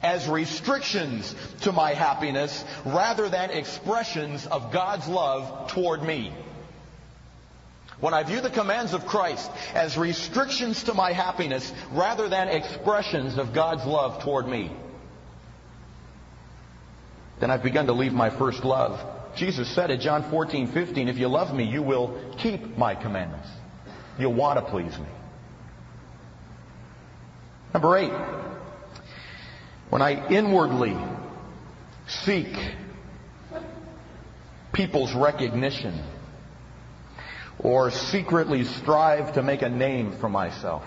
as 0.00 0.28
restrictions 0.28 1.34
to 1.62 1.72
my 1.72 1.92
happiness 1.94 2.64
rather 2.84 3.28
than 3.28 3.50
expressions 3.50 4.46
of 4.46 4.72
God's 4.72 5.08
love 5.08 5.72
toward 5.72 6.02
me. 6.02 6.32
When 7.98 8.14
I 8.14 8.22
view 8.22 8.40
the 8.40 8.50
commands 8.50 8.92
of 8.92 9.06
Christ 9.06 9.50
as 9.74 9.98
restrictions 9.98 10.84
to 10.84 10.94
my 10.94 11.12
happiness 11.12 11.72
rather 11.90 12.28
than 12.28 12.48
expressions 12.48 13.38
of 13.38 13.52
God's 13.52 13.84
love 13.84 14.22
toward 14.22 14.46
me, 14.46 14.70
then 17.40 17.50
I've 17.50 17.64
begun 17.64 17.86
to 17.86 17.92
leave 17.92 18.12
my 18.12 18.30
first 18.30 18.64
love. 18.64 19.04
Jesus 19.34 19.68
said 19.68 19.90
at 19.90 20.00
John 20.00 20.30
14, 20.30 20.68
15, 20.68 21.08
if 21.08 21.18
you 21.18 21.28
love 21.28 21.54
me, 21.54 21.64
you 21.64 21.82
will 21.82 22.16
keep 22.38 22.78
my 22.78 22.94
commandments. 22.94 23.48
You'll 24.18 24.34
want 24.34 24.58
to 24.58 24.70
please 24.70 24.98
me. 24.98 25.06
Number 27.74 27.96
eight, 27.98 28.12
when 29.90 30.00
I 30.00 30.28
inwardly 30.28 30.96
seek 32.06 32.56
people's 34.72 35.12
recognition 35.14 36.02
or 37.58 37.90
secretly 37.90 38.64
strive 38.64 39.34
to 39.34 39.42
make 39.42 39.62
a 39.62 39.68
name 39.68 40.12
for 40.12 40.28
myself, 40.28 40.84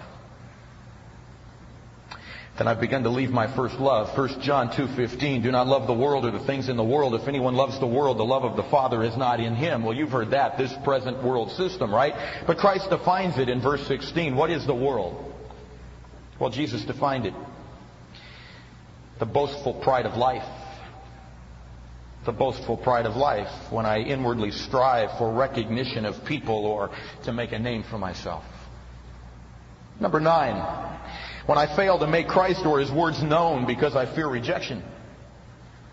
then 2.60 2.68
I've 2.68 2.82
begun 2.82 3.04
to 3.04 3.10
leave 3.10 3.32
my 3.32 3.48
first 3.48 3.80
love. 3.80 4.14
1 4.18 4.42
John 4.42 4.70
2:15, 4.70 5.42
do 5.42 5.50
not 5.50 5.66
love 5.66 5.88
the 5.88 5.94
world 5.94 6.26
or 6.26 6.32
the 6.32 6.40
things 6.40 6.68
in 6.68 6.76
the 6.76 6.84
world. 6.84 7.16
If 7.16 7.30
anyone 7.30 7.56
loves 7.56 7.80
the 7.80 7.88
world, 7.88 8.18
the 8.18 8.26
love 8.26 8.44
of 8.44 8.58
the 8.58 8.64
Father 8.64 9.02
is 9.02 9.16
not 9.16 9.40
in 9.40 9.56
him. 9.56 9.82
Well, 9.82 9.96
you've 9.96 10.12
heard 10.12 10.32
that, 10.32 10.58
this 10.58 10.74
present 10.84 11.24
world 11.24 11.52
system, 11.52 11.96
right? 11.96 12.14
But 12.46 12.58
Christ 12.58 12.90
defines 12.90 13.38
it 13.38 13.48
in 13.48 13.62
verse 13.62 13.88
16. 13.88 14.36
What 14.36 14.52
is 14.52 14.66
the 14.66 14.76
world? 14.76 15.34
Well, 16.38 16.50
Jesus 16.50 16.84
defined 16.84 17.26
it 17.26 17.34
the 19.20 19.26
boastful 19.26 19.76
pride 19.76 20.06
of 20.06 20.18
life. 20.18 20.48
The 22.26 22.34
boastful 22.34 22.76
pride 22.76 23.06
of 23.06 23.16
life 23.16 23.72
when 23.72 23.86
I 23.86 24.00
inwardly 24.00 24.52
strive 24.52 25.18
for 25.18 25.32
recognition 25.32 26.06
of 26.06 26.26
people 26.26 26.66
or 26.66 26.90
to 27.24 27.32
make 27.32 27.54
a 27.54 27.60
name 27.60 27.84
for 27.84 27.98
myself. 27.98 28.44
Number 30.00 30.20
nine, 30.20 30.56
when 31.50 31.58
I 31.58 31.76
fail 31.76 31.98
to 31.98 32.06
make 32.06 32.28
Christ 32.28 32.64
or 32.64 32.80
His 32.80 32.92
words 32.92 33.24
known 33.24 33.66
because 33.66 33.96
I 33.96 34.06
fear 34.06 34.28
rejection. 34.28 34.84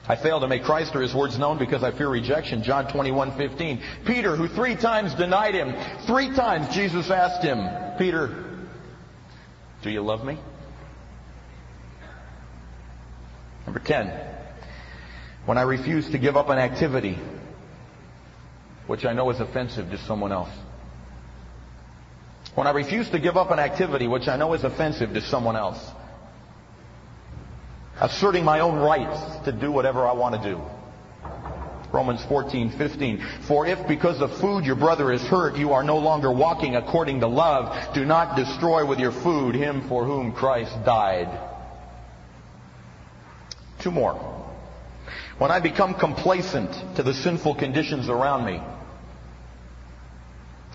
I 0.07 0.15
fail 0.15 0.39
to 0.41 0.47
make 0.47 0.65
Christ 0.65 0.95
or 0.95 1.01
His 1.01 1.15
words 1.15 1.39
known 1.39 1.57
because 1.57 1.83
I 1.83 1.97
fear 1.97 2.11
rejection. 2.11 2.63
John 2.63 2.93
21, 2.93 3.39
15. 3.39 3.83
Peter, 4.05 4.37
who 4.37 4.49
three 4.49 4.77
times 4.77 5.15
denied 5.15 5.55
Him, 5.55 5.75
three 6.07 6.29
times 6.37 6.69
Jesus 6.75 7.11
asked 7.11 7.43
him, 7.43 7.97
Peter, 7.97 8.67
do 9.83 9.89
you 9.89 10.03
love 10.03 10.27
me? 10.27 10.37
Number 13.65 13.81
10, 13.81 14.13
when 15.47 15.57
I 15.57 15.63
refuse 15.63 16.11
to 16.11 16.19
give 16.19 16.37
up 16.37 16.51
an 16.51 16.59
activity 16.59 17.19
which 18.87 19.07
I 19.07 19.15
know 19.15 19.31
is 19.31 19.41
offensive 19.41 19.91
to 19.91 19.97
someone 20.05 20.33
else. 20.33 20.51
When 22.57 22.67
I 22.67 22.71
refuse 22.71 23.11
to 23.11 23.19
give 23.19 23.37
up 23.37 23.51
an 23.51 23.59
activity 23.59 24.09
which 24.09 24.29
I 24.29 24.37
know 24.37 24.55
is 24.55 24.65
offensive 24.65 25.13
to 25.13 25.21
someone 25.21 25.57
else. 25.57 25.79
Asserting 28.01 28.45
my 28.45 28.61
own 28.61 28.77
rights 28.77 29.45
to 29.45 29.53
do 29.53 29.71
whatever 29.71 30.07
I 30.07 30.13
want 30.13 30.43
to 30.43 30.55
do. 30.55 30.63
Romans 31.93 32.25
14, 32.25 32.71
15. 32.79 33.27
For 33.47 33.67
if 33.67 33.87
because 33.87 34.23
of 34.23 34.41
food 34.41 34.65
your 34.65 34.75
brother 34.75 35.13
is 35.13 35.21
hurt, 35.21 35.57
you 35.57 35.75
are 35.75 35.85
no 35.85 35.99
longer 35.99 36.33
walking 36.33 36.77
according 36.77 37.21
to 37.21 37.27
love, 37.27 37.95
do 37.95 38.07
not 38.07 38.37
destroy 38.37 38.87
with 38.87 39.01
your 39.01 39.13
food 39.13 39.55
him 39.55 39.87
for 39.87 40.07
whom 40.07 40.33
Christ 40.33 40.73
died. 40.87 41.29
Two 43.81 43.91
more. 43.91 44.15
When 45.37 45.51
I 45.51 45.61
become 45.61 45.93
complacent 45.93 46.97
to 46.97 47.03
the 47.03 47.13
sinful 47.13 47.57
conditions 47.57 48.09
around 48.09 48.47
me, 48.47 48.63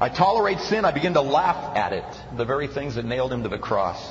I 0.02 0.10
tolerate 0.10 0.60
sin, 0.62 0.84
I 0.84 0.90
begin 0.90 1.14
to 1.14 1.22
laugh 1.22 1.78
at 1.78 1.94
it, 1.94 2.04
the 2.36 2.44
very 2.44 2.66
things 2.66 2.96
that 2.96 3.06
nailed 3.06 3.32
him 3.32 3.44
to 3.44 3.50
the 3.50 3.60
cross. 3.60 4.04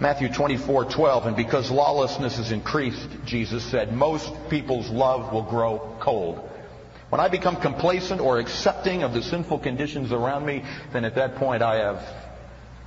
Matthew 0.00 0.28
24, 0.28 0.86
12, 0.86 1.26
and 1.26 1.36
because 1.36 1.70
lawlessness 1.70 2.40
is 2.40 2.50
increased, 2.50 3.08
Jesus 3.24 3.62
said, 3.62 3.92
most 3.92 4.34
people's 4.50 4.90
love 4.90 5.32
will 5.32 5.44
grow 5.44 5.96
cold. 6.00 6.50
When 7.10 7.20
I 7.20 7.28
become 7.28 7.60
complacent 7.60 8.20
or 8.20 8.40
accepting 8.40 9.04
of 9.04 9.14
the 9.14 9.22
sinful 9.22 9.60
conditions 9.60 10.10
around 10.10 10.44
me, 10.44 10.64
then 10.92 11.04
at 11.04 11.14
that 11.14 11.36
point 11.36 11.62
I 11.62 11.76
have 11.76 12.04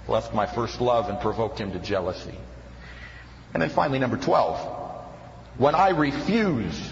left 0.10 0.34
my 0.34 0.48
first 0.48 0.82
love 0.82 1.08
and 1.08 1.18
provoked 1.22 1.60
him 1.60 1.72
to 1.72 1.80
jealousy. 1.80 2.36
And 3.54 3.62
then 3.62 3.70
finally, 3.70 4.00
number 4.00 4.18
12 4.18 4.84
when 5.58 5.76
I 5.76 5.92
refuse 5.92 6.92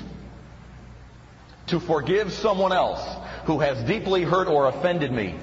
to 1.68 1.82
forgive 1.82 2.32
someone 2.32 2.72
else 2.72 3.01
who 3.46 3.60
has 3.60 3.84
deeply 3.88 4.24
hurt 4.24 4.48
or 4.48 4.68
offended 4.68 5.12
me, 5.12 5.36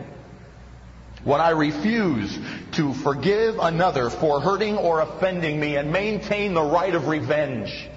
when 1.24 1.40
I 1.40 1.50
refuse 1.50 2.38
to 2.72 2.94
forgive 2.94 3.58
another 3.58 4.08
for 4.08 4.40
hurting 4.40 4.78
or 4.78 5.00
offending 5.00 5.60
me 5.60 5.76
and 5.76 5.92
maintain 5.92 6.54
the 6.54 6.62
right 6.62 6.94
of 6.94 7.08
revenge, 7.08 7.88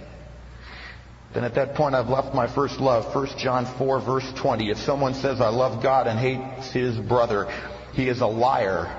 then 1.34 1.44
at 1.44 1.56
that 1.56 1.76
point 1.76 1.96
I've 1.96 2.10
left 2.10 2.36
my 2.36 2.48
first 2.48 2.80
love. 2.80 3.16
1 3.16 3.38
John 3.38 3.66
4 3.66 4.02
verse 4.02 4.32
20. 4.36 4.70
If 4.70 4.78
someone 4.80 5.14
says 5.14 5.42
I 5.42 5.50
love 5.50 5.82
God 5.82 6.08
and 6.08 6.20
hates 6.20 6.72
his 6.72 6.98
brother, 6.98 7.52
he 7.94 8.08
is 8.08 8.22
a 8.22 8.28
liar. 8.28 8.94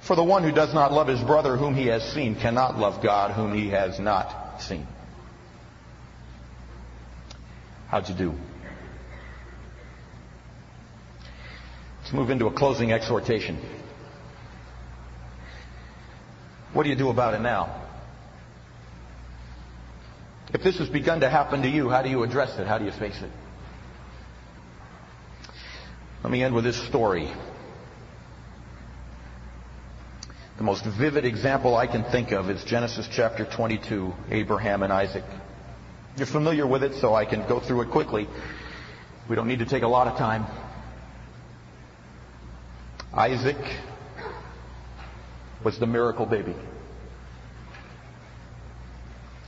For 0.00 0.16
the 0.16 0.24
one 0.24 0.42
who 0.42 0.50
does 0.50 0.74
not 0.74 0.92
love 0.92 1.06
his 1.06 1.20
brother 1.20 1.56
whom 1.56 1.74
he 1.74 1.86
has 1.86 2.02
seen 2.12 2.34
cannot 2.34 2.78
love 2.78 3.02
God 3.02 3.32
whom 3.32 3.54
he 3.54 3.68
has 3.68 4.00
not 4.00 4.62
seen. 4.62 4.86
How'd 7.88 8.08
you 8.08 8.14
do? 8.14 8.34
Let's 12.12 12.18
move 12.18 12.30
into 12.30 12.46
a 12.46 12.52
closing 12.52 12.92
exhortation. 12.92 13.58
What 16.74 16.82
do 16.82 16.90
you 16.90 16.94
do 16.94 17.08
about 17.08 17.32
it 17.32 17.40
now? 17.40 17.88
If 20.52 20.62
this 20.62 20.78
has 20.78 20.90
begun 20.90 21.20
to 21.20 21.30
happen 21.30 21.62
to 21.62 21.68
you, 21.70 21.88
how 21.88 22.02
do 22.02 22.10
you 22.10 22.22
address 22.22 22.58
it? 22.58 22.66
How 22.66 22.76
do 22.76 22.84
you 22.84 22.90
face 22.90 23.18
it? 23.22 23.30
Let 26.22 26.30
me 26.30 26.44
end 26.44 26.54
with 26.54 26.64
this 26.64 26.86
story. 26.86 27.32
The 30.58 30.64
most 30.64 30.84
vivid 30.84 31.24
example 31.24 31.78
I 31.78 31.86
can 31.86 32.04
think 32.04 32.30
of 32.32 32.50
is 32.50 32.62
Genesis 32.64 33.08
chapter 33.10 33.46
22, 33.46 34.12
Abraham 34.28 34.82
and 34.82 34.92
Isaac. 34.92 35.24
You're 36.18 36.26
familiar 36.26 36.66
with 36.66 36.82
it, 36.82 37.00
so 37.00 37.14
I 37.14 37.24
can 37.24 37.48
go 37.48 37.58
through 37.58 37.80
it 37.80 37.90
quickly. 37.90 38.28
We 39.30 39.34
don't 39.34 39.48
need 39.48 39.60
to 39.60 39.66
take 39.66 39.82
a 39.82 39.88
lot 39.88 40.08
of 40.08 40.18
time. 40.18 40.44
Isaac 43.14 43.58
was 45.62 45.78
the 45.78 45.86
miracle 45.86 46.26
baby. 46.26 46.54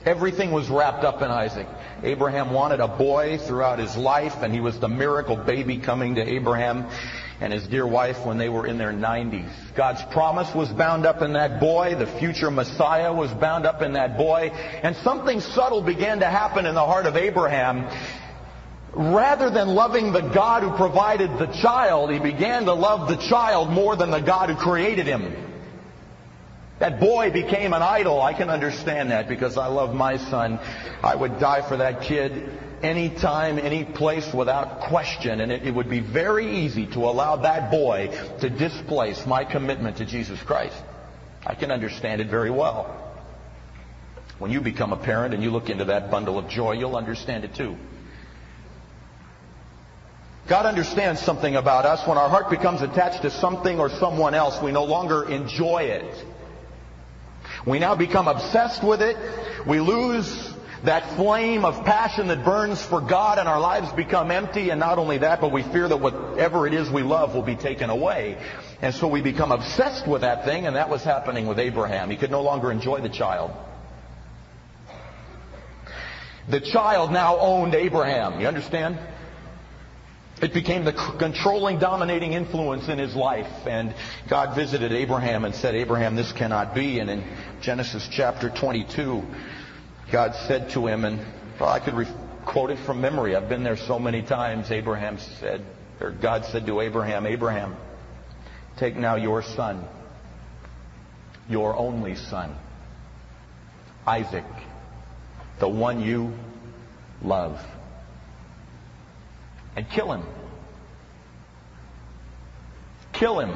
Everything 0.05 0.53
was 0.53 0.69
wrapped 0.69 1.03
up 1.03 1.23
in 1.23 1.31
Isaac. 1.31 1.67
Abraham 2.03 2.53
wanted 2.53 2.81
a 2.81 2.89
boy 2.89 3.39
throughout 3.39 3.79
his 3.79 3.97
life, 3.97 4.43
and 4.43 4.53
he 4.53 4.61
was 4.61 4.79
the 4.79 4.89
miracle 4.89 5.37
baby 5.37 5.79
coming 5.79 6.17
to 6.17 6.23
Abraham 6.23 6.87
and 7.41 7.53
his 7.53 7.67
dear 7.67 7.87
wife 7.87 8.25
when 8.27 8.37
they 8.37 8.51
were 8.51 8.67
in 8.67 8.77
their 8.77 8.93
90s. 8.93 9.51
God's 9.75 10.03
promise 10.13 10.55
was 10.55 10.69
bound 10.69 11.07
up 11.07 11.23
in 11.23 11.33
that 11.33 11.59
boy. 11.59 11.95
The 11.95 12.07
future 12.07 12.51
Messiah 12.51 13.13
was 13.13 13.31
bound 13.33 13.65
up 13.65 13.81
in 13.81 13.95
that 13.95 14.19
boy. 14.19 14.51
And 14.83 14.95
something 14.97 15.41
subtle 15.41 15.81
began 15.81 16.21
to 16.21 16.27
happen 16.27 16.67
in 16.67 16.75
the 16.75 16.85
heart 16.85 17.07
of 17.07 17.17
Abraham. 17.17 17.87
Rather 18.97 19.51
than 19.51 19.69
loving 19.69 20.13
the 20.13 20.21
God 20.21 20.63
who 20.63 20.71
provided 20.77 21.39
the 21.39 21.47
child, 21.47 22.13
he 22.13 22.21
began 22.21 22.65
to 22.67 22.75
love 22.75 23.09
the 23.09 23.17
child 23.17 23.71
more 23.71 23.97
than 23.97 24.11
the 24.11 24.21
God 24.21 24.51
who 24.51 24.57
created 24.57 25.07
him. 25.07 25.35
That 26.79 27.01
boy 27.01 27.31
became 27.31 27.73
an 27.73 27.83
idol. 27.83 28.21
I 28.21 28.35
can 28.35 28.51
understand 28.51 29.11
that 29.11 29.29
because 29.29 29.57
I 29.59 29.67
love 29.67 29.95
my 29.95 30.17
son. 30.17 30.61
I 31.03 31.15
would 31.15 31.41
die 31.41 31.67
for 31.69 31.79
that 31.79 32.03
kid 32.03 32.51
anytime, 32.83 33.59
any 33.59 33.85
place 33.85 34.33
without 34.33 34.81
question. 34.83 35.41
And 35.41 35.51
it, 35.51 35.67
it, 35.67 35.75
would 35.75 35.89
be 35.89 36.01
very 36.01 36.59
easy 36.65 36.87
to 36.89 37.01
allow 37.01 37.37
that 37.37 37.71
boy 37.71 38.09
to 38.41 38.51
displace 38.51 39.25
my 39.27 39.45
commitment 39.45 39.97
to 39.99 40.05
Jesus 40.05 40.41
Christ. 40.43 40.77
I 41.47 41.55
can 41.55 41.71
understand 41.71 42.21
it 42.21 42.29
very 42.29 42.51
well. 42.51 43.01
When 44.39 44.51
you 44.51 44.61
become 44.61 44.93
a 44.93 44.97
parent 44.97 45.35
and 45.35 45.43
you 45.43 45.51
look 45.51 45.71
into 45.71 45.87
that 45.87 46.11
bundle 46.11 46.39
of 46.39 46.49
joy, 46.49 46.73
you'll 46.73 46.97
understand 46.97 47.45
it 47.45 47.55
too. 47.55 47.77
God 50.47 50.67
understands 50.67 51.23
something 51.23 51.57
about 51.57 51.87
us. 51.87 52.07
When 52.07 52.19
our 52.19 52.29
heart 52.29 52.51
becomes 52.51 52.83
attached 52.83 53.23
to 53.23 53.31
something 53.31 53.81
or 53.81 53.89
someone 53.89 54.35
else, 54.35 54.61
we 54.63 54.73
no 54.73 54.85
longer 54.85 55.29
enjoy 55.29 55.85
it. 55.85 56.25
We 57.67 57.79
now 57.79 57.95
become 57.95 58.29
obsessed 58.29 58.83
with 58.83 59.01
it. 59.01 59.17
We 59.67 59.81
lose 59.81 60.53
that 60.83 61.17
flame 61.17 61.65
of 61.65 61.83
passion 61.87 62.29
that 62.29 62.45
burns 62.45 62.85
for 62.85 63.01
God 63.01 63.39
and 63.39 63.49
our 63.49 63.59
lives 63.59 63.91
become 63.93 64.31
empty. 64.31 64.69
And 64.69 64.79
not 64.79 64.99
only 64.99 65.17
that, 65.19 65.41
but 65.41 65.51
we 65.51 65.63
fear 65.63 65.89
that 65.89 65.97
whatever 65.97 66.67
it 66.67 66.75
is 66.75 66.91
we 66.91 67.03
love 67.03 67.35
will 67.35 67.43
be 67.43 67.57
taken 67.57 67.89
away. 67.89 68.37
And 68.83 68.95
so 68.95 69.09
we 69.09 69.23
become 69.23 69.51
obsessed 69.51 70.07
with 70.07 70.21
that 70.21 70.45
thing, 70.45 70.67
and 70.67 70.77
that 70.77 70.91
was 70.91 71.03
happening 71.03 71.47
with 71.47 71.59
Abraham. 71.59 72.11
He 72.11 72.17
could 72.17 72.31
no 72.31 72.43
longer 72.43 72.71
enjoy 72.71 73.01
the 73.01 73.09
child. 73.09 73.51
The 76.51 76.61
child 76.61 77.11
now 77.11 77.39
owned 77.39 77.75
Abraham. 77.75 78.43
You 78.43 78.47
understand? 78.47 78.99
It 80.45 80.53
became 80.53 80.85
the 80.85 80.93
controlling, 80.93 81.79
dominating 81.79 82.35
influence 82.35 82.91
in 82.91 82.99
his 82.99 83.17
life. 83.17 83.67
And 83.67 83.95
God 84.29 84.55
visited 84.55 84.93
Abraham 84.93 85.47
and 85.47 85.55
said, 85.55 85.75
Abraham, 85.75 86.17
this 86.17 86.33
cannot 86.33 86.75
be. 86.75 86.99
And 86.99 87.09
in 87.09 87.25
Genesis 87.63 88.07
chapter 88.13 88.51
22, 88.51 89.23
God 90.13 90.35
said 90.47 90.69
to 90.73 90.87
him, 90.87 91.07
and 91.07 91.19
well, 91.59 91.71
I 91.71 91.81
could 91.81 91.95
re- 91.95 92.15
quote 92.45 92.69
it 92.69 92.79
from 92.85 93.01
memory. 93.01 93.35
I've 93.35 93.49
been 93.49 93.65
there 93.65 93.79
so 93.79 93.99
many 93.99 94.21
times. 94.21 94.71
Abraham 94.71 95.19
said, 95.41 95.65
or 95.99 96.11
God 96.11 96.45
said 96.45 96.67
to 96.67 96.83
Abraham, 96.83 97.25
Abraham, 97.25 97.75
take 98.77 98.97
now 98.97 99.17
your 99.17 99.43
son, 99.43 99.83
your 101.49 101.75
only 101.75 102.17
son, 102.17 102.55
Isaac, 104.07 104.45
the 105.59 105.69
one 105.71 106.03
you 106.03 106.35
love 107.23 107.59
and 109.77 109.89
kill 109.91 110.13
him. 110.13 110.23
Kill 113.13 113.39
him. 113.41 113.55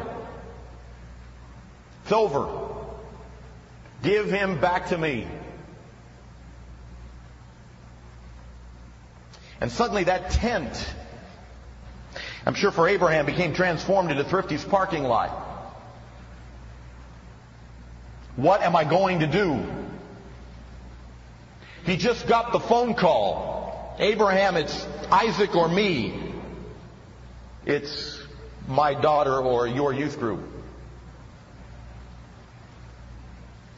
It's 2.02 2.12
over. 2.12 2.48
Give 4.02 4.30
him 4.30 4.60
back 4.60 4.88
to 4.88 4.98
me. 4.98 5.26
And 9.60 9.72
suddenly 9.72 10.04
that 10.04 10.30
tent, 10.30 10.94
I'm 12.46 12.54
sure 12.54 12.70
for 12.70 12.88
Abraham, 12.88 13.26
became 13.26 13.54
transformed 13.54 14.10
into 14.10 14.22
Thrifty's 14.22 14.64
parking 14.64 15.02
lot. 15.02 15.30
What 18.36 18.62
am 18.62 18.76
I 18.76 18.84
going 18.84 19.20
to 19.20 19.26
do? 19.26 19.66
He 21.84 21.96
just 21.96 22.28
got 22.28 22.52
the 22.52 22.60
phone 22.60 22.94
call. 22.94 23.57
Abraham, 23.98 24.56
it's 24.56 24.86
Isaac 25.10 25.54
or 25.54 25.68
me. 25.68 26.32
It's 27.66 28.20
my 28.66 28.94
daughter 28.94 29.36
or 29.40 29.66
your 29.66 29.92
youth 29.92 30.18
group. 30.18 30.40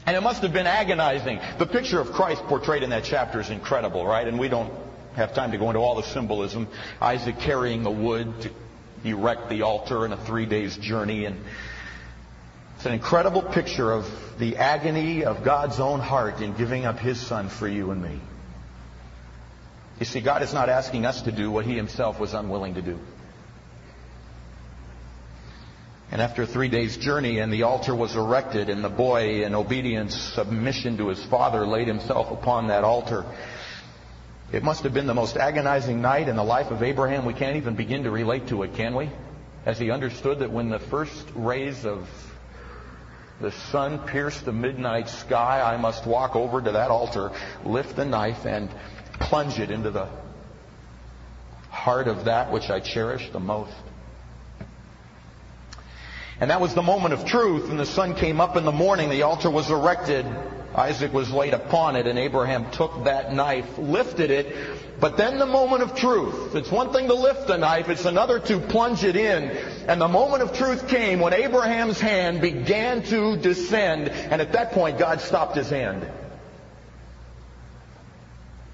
And 0.07 0.16
it 0.16 0.23
must 0.23 0.43
have 0.43 0.53
been 0.53 0.66
agonizing. 0.66 1.41
The 1.59 1.66
picture 1.66 2.01
of 2.01 2.12
Christ 2.12 2.43
portrayed 2.45 2.83
in 2.83 2.91
that 2.91 3.05
chapter 3.05 3.41
is 3.41 3.51
incredible, 3.51 4.07
right? 4.07 4.27
And 4.27 4.39
we 4.39 4.49
don't 4.49 4.73
have 5.14 5.35
time 5.35 5.53
to 5.53 5.59
go 5.59 5.68
into 5.71 5.81
all 5.81 5.95
the 5.95 6.03
symbolism. 6.03 6.68
Isaac 7.01 7.39
carrying 7.39 7.83
the 7.83 7.91
wood 7.91 8.33
to 8.43 8.51
erect 9.05 9.49
the 9.49 9.62
altar 9.62 10.05
in 10.05 10.12
a 10.12 10.16
three 10.16 10.47
days 10.47 10.77
journey. 10.77 11.27
And 11.27 11.41
it's 12.77 12.87
an 12.87 12.93
incredible 12.93 13.43
picture 13.43 13.93
of 13.93 14.07
the 14.39 14.57
agony 14.57 15.25
of 15.25 15.45
God's 15.45 15.81
own 15.81 16.01
heart 16.01 16.41
in 16.41 16.57
giving 16.57 16.87
up 16.87 16.99
his 16.99 17.21
son 17.21 17.49
for 17.49 17.68
you 17.68 17.91
and 17.91 18.03
me. 18.03 18.21
You 20.01 20.07
see, 20.07 20.23
God 20.23 20.43
is 20.43 20.55
not 20.55 20.71
asking 20.71 21.05
us 21.05 21.23
to 21.23 21.33
do 21.33 21.51
what 21.51 21.67
he 21.67 21.77
himself 21.77 22.19
was 22.19 22.33
unwilling 22.33 22.75
to 22.75 22.83
do. 22.83 22.99
And 26.11 26.23
after 26.23 26.47
three 26.47 26.69
days' 26.69 26.97
journey, 26.97 27.39
and 27.39 27.53
the 27.53 27.65
altar 27.65 27.95
was 27.95 28.17
erected, 28.17 28.71
and 28.71 28.83
the 28.83 28.89
boy, 28.89 29.45
in 29.45 29.55
obedience, 29.55 30.17
submission 30.17 30.97
to 30.97 31.09
his 31.09 31.23
father, 31.25 31.67
laid 31.67 31.87
himself 31.87 32.33
upon 32.33 32.69
that 32.69 32.83
altar. 32.83 33.27
It 34.53 34.65
must 34.65 34.83
have 34.83 34.95
been 34.95 35.07
the 35.07 35.15
most 35.15 35.37
agonizing 35.37 36.01
night 36.01 36.29
in 36.29 36.35
the 36.35 36.43
life 36.43 36.73
of 36.73 36.83
Abraham. 36.83 37.27
We 37.27 37.35
can't 37.35 37.57
even 37.57 37.77
begin 37.77 38.05
to 38.05 38.11
relate 38.11 38.49
to 38.49 38.63
it, 38.63 38.75
can 38.75 38.97
we? 38.97 39.11
As 39.67 39.79
he 39.79 39.91
understood 39.91 40.41
that 40.41 40.51
when 40.51 40.71
the 40.71 40.79
first 40.81 41.29
rays 41.35 41.85
of 41.85 42.09
the 43.41 43.53
sun 43.53 43.99
pierced 44.07 44.47
the 44.47 44.53
midnight 44.53 45.11
sky, 45.11 45.61
I 45.63 45.77
must 45.77 46.07
walk 46.07 46.35
over 46.35 46.61
to 46.61 46.73
that 46.73 46.91
altar, 46.91 47.31
lift 47.65 47.97
the 47.97 48.05
knife, 48.05 48.47
and 48.47 48.71
plunge 49.21 49.61
it 49.61 49.71
into 49.71 49.91
the 49.91 50.09
heart 51.71 52.09
of 52.09 52.25
that 52.25 52.51
which 52.51 52.68
I 52.68 52.81
cherish 52.81 53.31
the 53.31 53.41
most. 53.41 53.73
And 56.41 56.51
that 56.51 56.61
was 56.61 56.75
the 56.75 56.83
moment 56.83 57.12
of 57.12 57.27
truth. 57.27 57.71
And 57.71 57.79
the 57.79 57.87
sun 57.87 58.14
came 58.14 58.41
up 58.41 58.57
in 58.57 58.64
the 58.64 58.73
morning. 58.73 59.11
The 59.11 59.23
altar 59.23 59.51
was 59.51 59.71
erected. 59.71 60.27
Isaac 60.75 61.12
was 61.12 61.31
laid 61.31 61.53
upon 61.53 61.97
it. 61.97 62.07
And 62.07 62.18
Abraham 62.18 62.71
took 62.71 63.05
that 63.05 63.35
knife, 63.35 63.77
lifted 63.77 64.31
it. 64.31 65.01
But 65.01 65.18
then 65.18 65.39
the 65.39 65.47
moment 65.47 65.83
of 65.83 65.95
truth. 65.95 66.55
It's 66.55 66.71
one 66.71 66.93
thing 66.93 67.09
to 67.09 67.14
lift 67.14 67.47
the 67.47 67.59
knife. 67.59 67.91
It's 67.91 68.07
another 68.07 68.39
to 68.41 68.59
plunge 68.59 69.05
it 69.05 69.16
in. 69.16 69.51
And 69.87 70.01
the 70.01 70.09
moment 70.09 70.43
of 70.43 70.57
truth 70.57 70.89
came 70.89 71.21
when 71.21 71.35
Abraham's 71.35 72.01
hand 72.01 72.41
began 72.41 73.03
to 73.05 73.37
descend. 73.37 74.09
And 74.09 74.41
at 74.41 74.53
that 74.53 74.73
point, 74.73 74.99
God 74.99 75.21
stopped 75.21 75.57
his 75.57 75.68
hand. 75.68 76.07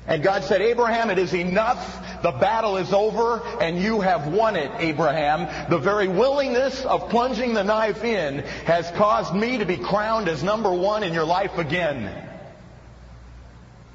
And 0.08 0.22
God 0.22 0.44
said, 0.44 0.62
Abraham, 0.62 1.10
it 1.10 1.18
is 1.18 1.34
enough. 1.34 2.22
The 2.22 2.30
battle 2.30 2.76
is 2.76 2.92
over 2.92 3.42
and 3.60 3.78
you 3.78 4.00
have 4.00 4.28
won 4.28 4.54
it, 4.54 4.70
Abraham. 4.78 5.68
The 5.68 5.78
very 5.78 6.06
willingness 6.06 6.84
of 6.84 7.10
plunging 7.10 7.54
the 7.54 7.64
knife 7.64 8.04
in 8.04 8.38
has 8.66 8.88
caused 8.92 9.34
me 9.34 9.58
to 9.58 9.66
be 9.66 9.76
crowned 9.76 10.28
as 10.28 10.44
number 10.44 10.72
one 10.72 11.02
in 11.02 11.12
your 11.12 11.24
life 11.24 11.58
again. 11.58 12.22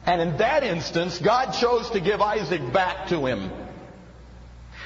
And 0.05 0.21
in 0.21 0.37
that 0.37 0.63
instance, 0.63 1.17
God 1.19 1.51
chose 1.51 1.89
to 1.91 2.01
give 2.01 2.21
Isaac 2.21 2.73
back 2.73 3.07
to 3.07 3.25
him. 3.25 3.49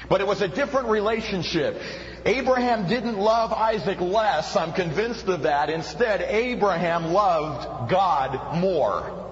But 0.08 0.22
it 0.22 0.28
was 0.28 0.42
a 0.42 0.48
different 0.48 0.90
relationship. 0.90 1.82
Abraham 2.26 2.88
didn't 2.88 3.18
love 3.18 3.52
Isaac 3.52 4.00
less. 4.00 4.56
I'm 4.56 4.74
convinced 4.74 5.28
of 5.28 5.44
that. 5.44 5.72
Instead, 5.72 6.22
Abraham 6.22 7.14
loved 7.14 7.90
God 7.90 8.60
more. 8.60 9.25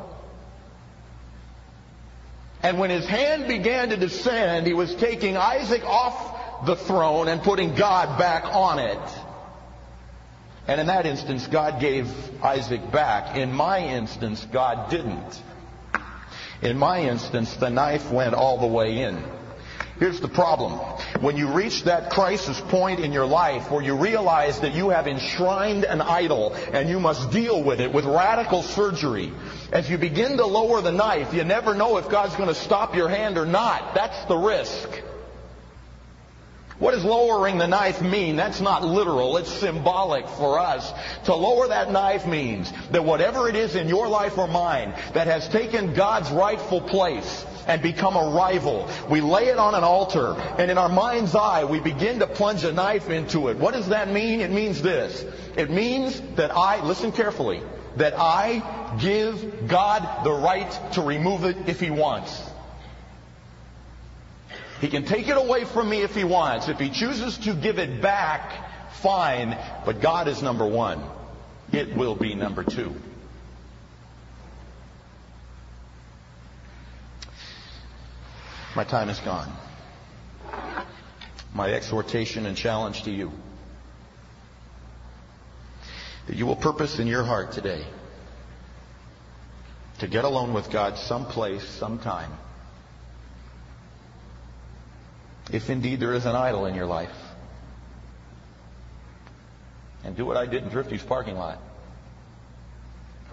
And 2.64 2.80
when 2.80 2.90
his 2.90 3.06
hand 3.06 3.48
began 3.48 3.90
to 3.90 3.98
descend, 3.98 4.66
he 4.66 4.74
was 4.74 4.96
taking 4.96 5.36
Isaac 5.36 5.84
off 5.84 6.66
the 6.66 6.78
throne 6.78 7.28
and 7.28 7.44
putting 7.44 7.76
God 7.76 8.18
back 8.18 8.46
on 8.46 8.80
it. 8.80 9.20
And 10.66 10.80
in 10.80 10.88
that 10.88 11.06
instance, 11.06 11.46
God 11.46 11.82
gave 11.82 12.08
Isaac 12.42 12.90
back. 12.90 13.36
In 13.36 13.52
my 13.52 13.80
instance, 13.80 14.46
God 14.50 14.90
didn't. 14.90 15.42
In 16.62 16.78
my 16.78 17.02
instance, 17.02 17.54
the 17.58 17.70
knife 17.70 18.10
went 18.10 18.34
all 18.34 18.62
the 18.62 18.68
way 18.68 19.00
in. 19.00 19.22
Here's 20.00 20.22
the 20.22 20.30
problem. 20.30 20.80
When 21.24 21.38
you 21.38 21.48
reach 21.54 21.86
that 21.86 22.10
crisis 22.10 22.60
point 22.60 23.00
in 23.00 23.14
your 23.14 23.26
life 23.26 23.72
where 23.72 23.82
you 23.82 23.96
realize 23.96 24.60
that 24.60 24.76
you 24.76 24.90
have 24.90 25.08
enshrined 25.08 25.86
an 25.86 26.02
idol 26.02 26.54
and 26.54 26.90
you 26.90 27.00
must 27.00 27.32
deal 27.32 27.64
with 27.64 27.80
it 27.80 27.94
with 27.94 28.04
radical 28.04 28.62
surgery, 28.62 29.32
as 29.72 29.90
you 29.90 29.98
begin 29.98 30.36
to 30.36 30.46
lower 30.46 30.82
the 30.82 30.92
knife, 30.92 31.34
you 31.34 31.46
never 31.46 31.76
know 31.76 31.96
if 31.96 32.10
God's 32.10 32.36
going 32.36 32.50
to 32.50 32.56
stop 32.56 32.94
your 32.94 33.08
hand 33.08 33.38
or 33.38 33.46
not. 33.46 33.96
That's 33.96 34.26
the 34.26 34.36
risk. 34.36 34.90
What 36.84 36.92
does 36.92 37.06
lowering 37.06 37.60
the 37.60 37.68
knife 37.68 38.02
mean? 38.02 38.36
That's 38.36 38.60
not 38.60 38.84
literal. 38.84 39.38
It's 39.38 39.50
symbolic 39.50 40.28
for 40.28 40.60
us. 40.60 40.92
To 41.24 41.34
lower 41.34 41.70
that 41.70 41.90
knife 41.90 42.28
means 42.28 42.74
that 42.92 43.06
whatever 43.06 43.48
it 43.48 43.56
is 43.56 43.78
in 43.78 43.88
your 43.88 44.10
life 44.10 44.38
or 44.38 44.50
mine 44.50 44.94
that 45.14 45.28
has 45.28 45.48
taken 45.48 45.94
God's 45.94 46.30
rightful 46.30 46.82
place 46.82 47.46
and 47.68 47.82
become 47.82 48.18
a 48.18 48.36
rival, 48.36 48.90
we 49.10 49.22
lay 49.22 49.46
it 49.46 49.58
on 49.58 49.76
an 49.76 49.86
altar 49.86 50.36
and 50.58 50.70
in 50.70 50.78
our 50.78 50.90
mind's 50.90 51.36
eye 51.36 51.64
we 51.64 51.80
begin 51.80 52.20
to 52.20 52.28
plunge 52.28 52.66
a 52.66 52.74
knife 52.74 53.10
into 53.10 53.48
it. 53.48 53.56
What 53.56 53.74
does 53.74 53.88
that 53.88 54.10
mean? 54.10 54.42
It 54.42 54.52
means 54.52 54.82
this. 54.82 55.24
It 55.56 55.72
means 55.72 56.20
that 56.36 56.52
I, 56.52 56.84
listen 56.84 57.14
carefully, 57.14 57.62
that 57.96 58.14
I 58.18 58.98
give 59.00 59.70
God 59.70 60.26
the 60.26 60.34
right 60.34 60.70
to 60.96 61.02
remove 61.02 61.46
it 61.46 61.56
if 61.66 61.80
He 61.80 61.92
wants. 61.92 62.53
He 64.84 64.90
can 64.90 65.06
take 65.06 65.30
it 65.30 65.38
away 65.38 65.64
from 65.64 65.90
me 65.90 66.02
if 66.02 66.14
he 66.14 66.26
wants. 66.26 66.68
If 66.68 66.78
he 66.78 66.90
chooses 66.90 67.38
to 67.46 67.54
give 67.54 67.80
it 67.80 68.02
back, 68.02 68.92
fine. 69.02 69.58
But 69.86 70.02
God 70.02 70.28
is 70.28 70.44
number 70.44 70.68
one. 70.68 71.02
It 71.72 71.96
will 71.96 72.16
be 72.16 72.36
number 72.36 72.66
two. 72.66 72.94
My 78.76 78.84
time 78.84 79.08
is 79.08 79.22
gone. 79.22 79.56
My 81.54 81.72
exhortation 81.72 82.46
and 82.46 82.58
challenge 82.58 83.04
to 83.04 83.12
you 83.12 83.32
that 86.28 86.36
you 86.36 86.46
will 86.46 86.58
purpose 86.58 87.00
in 87.00 87.08
your 87.08 87.24
heart 87.24 87.54
today 87.54 87.86
to 90.00 90.10
get 90.10 90.26
alone 90.26 90.54
with 90.54 90.70
God 90.70 90.98
someplace, 90.98 91.64
sometime 91.64 92.34
if 95.54 95.70
indeed 95.70 96.00
there 96.00 96.14
is 96.14 96.26
an 96.26 96.36
idol 96.36 96.66
in 96.66 96.74
your 96.74 96.88
life. 96.88 97.16
And 100.04 100.18
do 100.18 100.26
what 100.26 100.36
I 100.36 100.48
did 100.48 100.64
in 100.64 100.72
Thrifty's 100.72 101.04
parking 101.04 101.38
lot. 101.38 101.60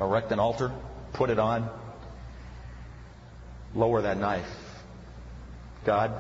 Erect 0.01 0.31
an 0.31 0.39
altar, 0.39 0.71
put 1.15 1.31
it 1.31 1.39
on, 1.39 1.69
lower 3.75 4.03
that 4.03 4.19
knife. 4.19 4.47
God, 5.85 6.13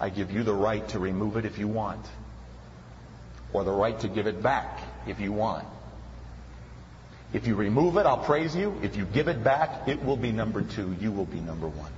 I 0.00 0.10
give 0.10 0.32
you 0.32 0.42
the 0.42 0.52
right 0.52 0.86
to 0.88 0.98
remove 0.98 1.36
it 1.36 1.44
if 1.44 1.58
you 1.58 1.68
want, 1.68 2.04
or 3.52 3.62
the 3.62 3.72
right 3.72 3.98
to 4.00 4.08
give 4.08 4.26
it 4.26 4.42
back 4.42 4.80
if 5.06 5.20
you 5.20 5.32
want. 5.32 5.66
If 7.32 7.46
you 7.46 7.54
remove 7.54 7.96
it, 7.98 8.06
I'll 8.06 8.24
praise 8.24 8.56
you. 8.56 8.76
If 8.82 8.96
you 8.96 9.04
give 9.04 9.28
it 9.28 9.44
back, 9.44 9.86
it 9.86 10.04
will 10.04 10.16
be 10.16 10.32
number 10.32 10.62
two. 10.62 10.96
You 11.00 11.12
will 11.12 11.26
be 11.26 11.40
number 11.40 11.68
one 11.68 11.92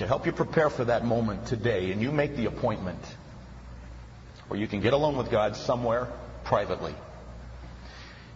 to 0.00 0.06
help 0.06 0.24
you 0.24 0.32
prepare 0.32 0.70
for 0.70 0.86
that 0.86 1.04
moment 1.04 1.46
today, 1.46 1.92
and 1.92 2.00
you 2.00 2.10
make 2.10 2.34
the 2.34 2.46
appointment, 2.46 2.98
or 4.48 4.56
you 4.56 4.66
can 4.66 4.80
get 4.80 4.94
alone 4.94 5.14
with 5.14 5.30
God 5.30 5.54
somewhere 5.56 6.08
privately. 6.42 6.94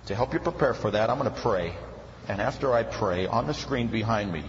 To 0.09 0.15
help 0.15 0.35
you 0.35 0.41
prepare 0.41 0.75
for 0.75 0.91
that, 0.91 1.09
I'm 1.09 1.19
going 1.19 1.33
to 1.33 1.41
pray. 1.41 1.73
And 2.29 2.39
after 2.39 2.75
I 2.75 2.83
pray, 2.83 3.27
on 3.27 3.47
the 3.47 3.55
screen 3.55 3.89
behind 3.89 4.31
me, 4.31 4.45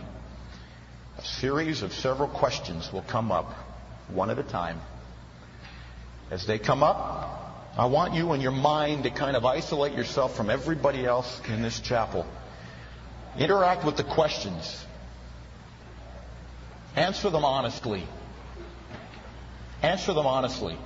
a 1.18 1.24
series 1.24 1.84
of 1.84 1.94
several 1.94 2.28
questions 2.28 2.92
will 2.92 3.04
come 3.04 3.32
up 3.32 3.50
one 4.10 4.30
at 4.30 4.38
a 4.38 4.44
time. 4.44 4.82
As 6.32 6.46
they 6.46 6.60
come 6.60 6.84
up, 6.84 7.72
I 7.78 7.86
want 7.86 8.14
you 8.14 8.34
in 8.34 8.42
your 8.42 8.52
mind 8.52 9.04
to 9.04 9.10
kind 9.10 9.38
of 9.38 9.46
isolate 9.46 9.94
yourself 9.94 10.36
from 10.36 10.50
everybody 10.50 11.06
else 11.06 11.42
in 11.48 11.62
this 11.62 11.80
chapel. 11.80 12.26
Interact 13.40 13.86
with 13.86 13.96
the 13.96 14.04
questions. 14.04 14.86
Answer 16.96 17.30
them 17.30 17.44
honestly. 17.44 18.08
Answer 19.82 20.14
them 20.14 20.26
honestly. 20.26 20.78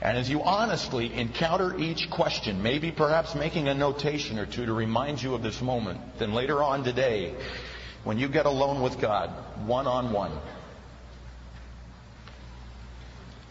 And 0.00 0.18
as 0.18 0.28
you 0.28 0.42
honestly 0.42 1.12
encounter 1.14 1.78
each 1.78 2.10
question, 2.10 2.62
maybe 2.62 2.90
perhaps 2.90 3.36
making 3.36 3.68
a 3.68 3.74
notation 3.74 4.38
or 4.38 4.46
two 4.46 4.66
to 4.66 4.72
remind 4.72 5.22
you 5.22 5.34
of 5.34 5.42
this 5.42 5.60
moment, 5.60 6.00
then 6.18 6.32
later 6.32 6.60
on 6.62 6.82
today, 6.82 7.34
when 8.02 8.18
you 8.18 8.28
get 8.28 8.46
alone 8.46 8.82
with 8.82 9.00
God, 9.00 9.30
one 9.64 9.86
on 9.86 10.12
one, 10.12 10.32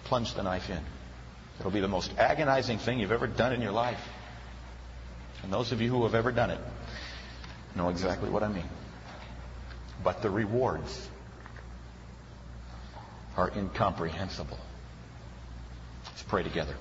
plunge 0.05 0.33
the 0.33 0.43
knife 0.43 0.69
in. 0.69 0.83
It'll 1.59 1.71
be 1.71 1.79
the 1.79 1.87
most 1.87 2.11
agonizing 2.17 2.79
thing 2.79 2.99
you've 2.99 3.13
ever 3.13 3.27
done 3.27 3.53
in 3.53 3.61
your 3.61 3.71
life. 3.71 4.01
And 5.43 5.53
those 5.53 5.71
of 5.71 5.79
you 5.79 5.89
who 5.89 6.03
have 6.03 6.15
ever 6.15 6.33
done 6.33 6.49
it 6.49 6.59
know 7.77 7.87
exactly 7.87 8.29
what 8.29 8.43
I 8.43 8.49
mean 8.49 8.67
but 10.03 10.21
the 10.21 10.29
rewards 10.29 11.09
are 13.37 13.51
incomprehensible. 13.55 14.59
Let's 16.05 16.23
pray 16.23 16.43
together. 16.43 16.75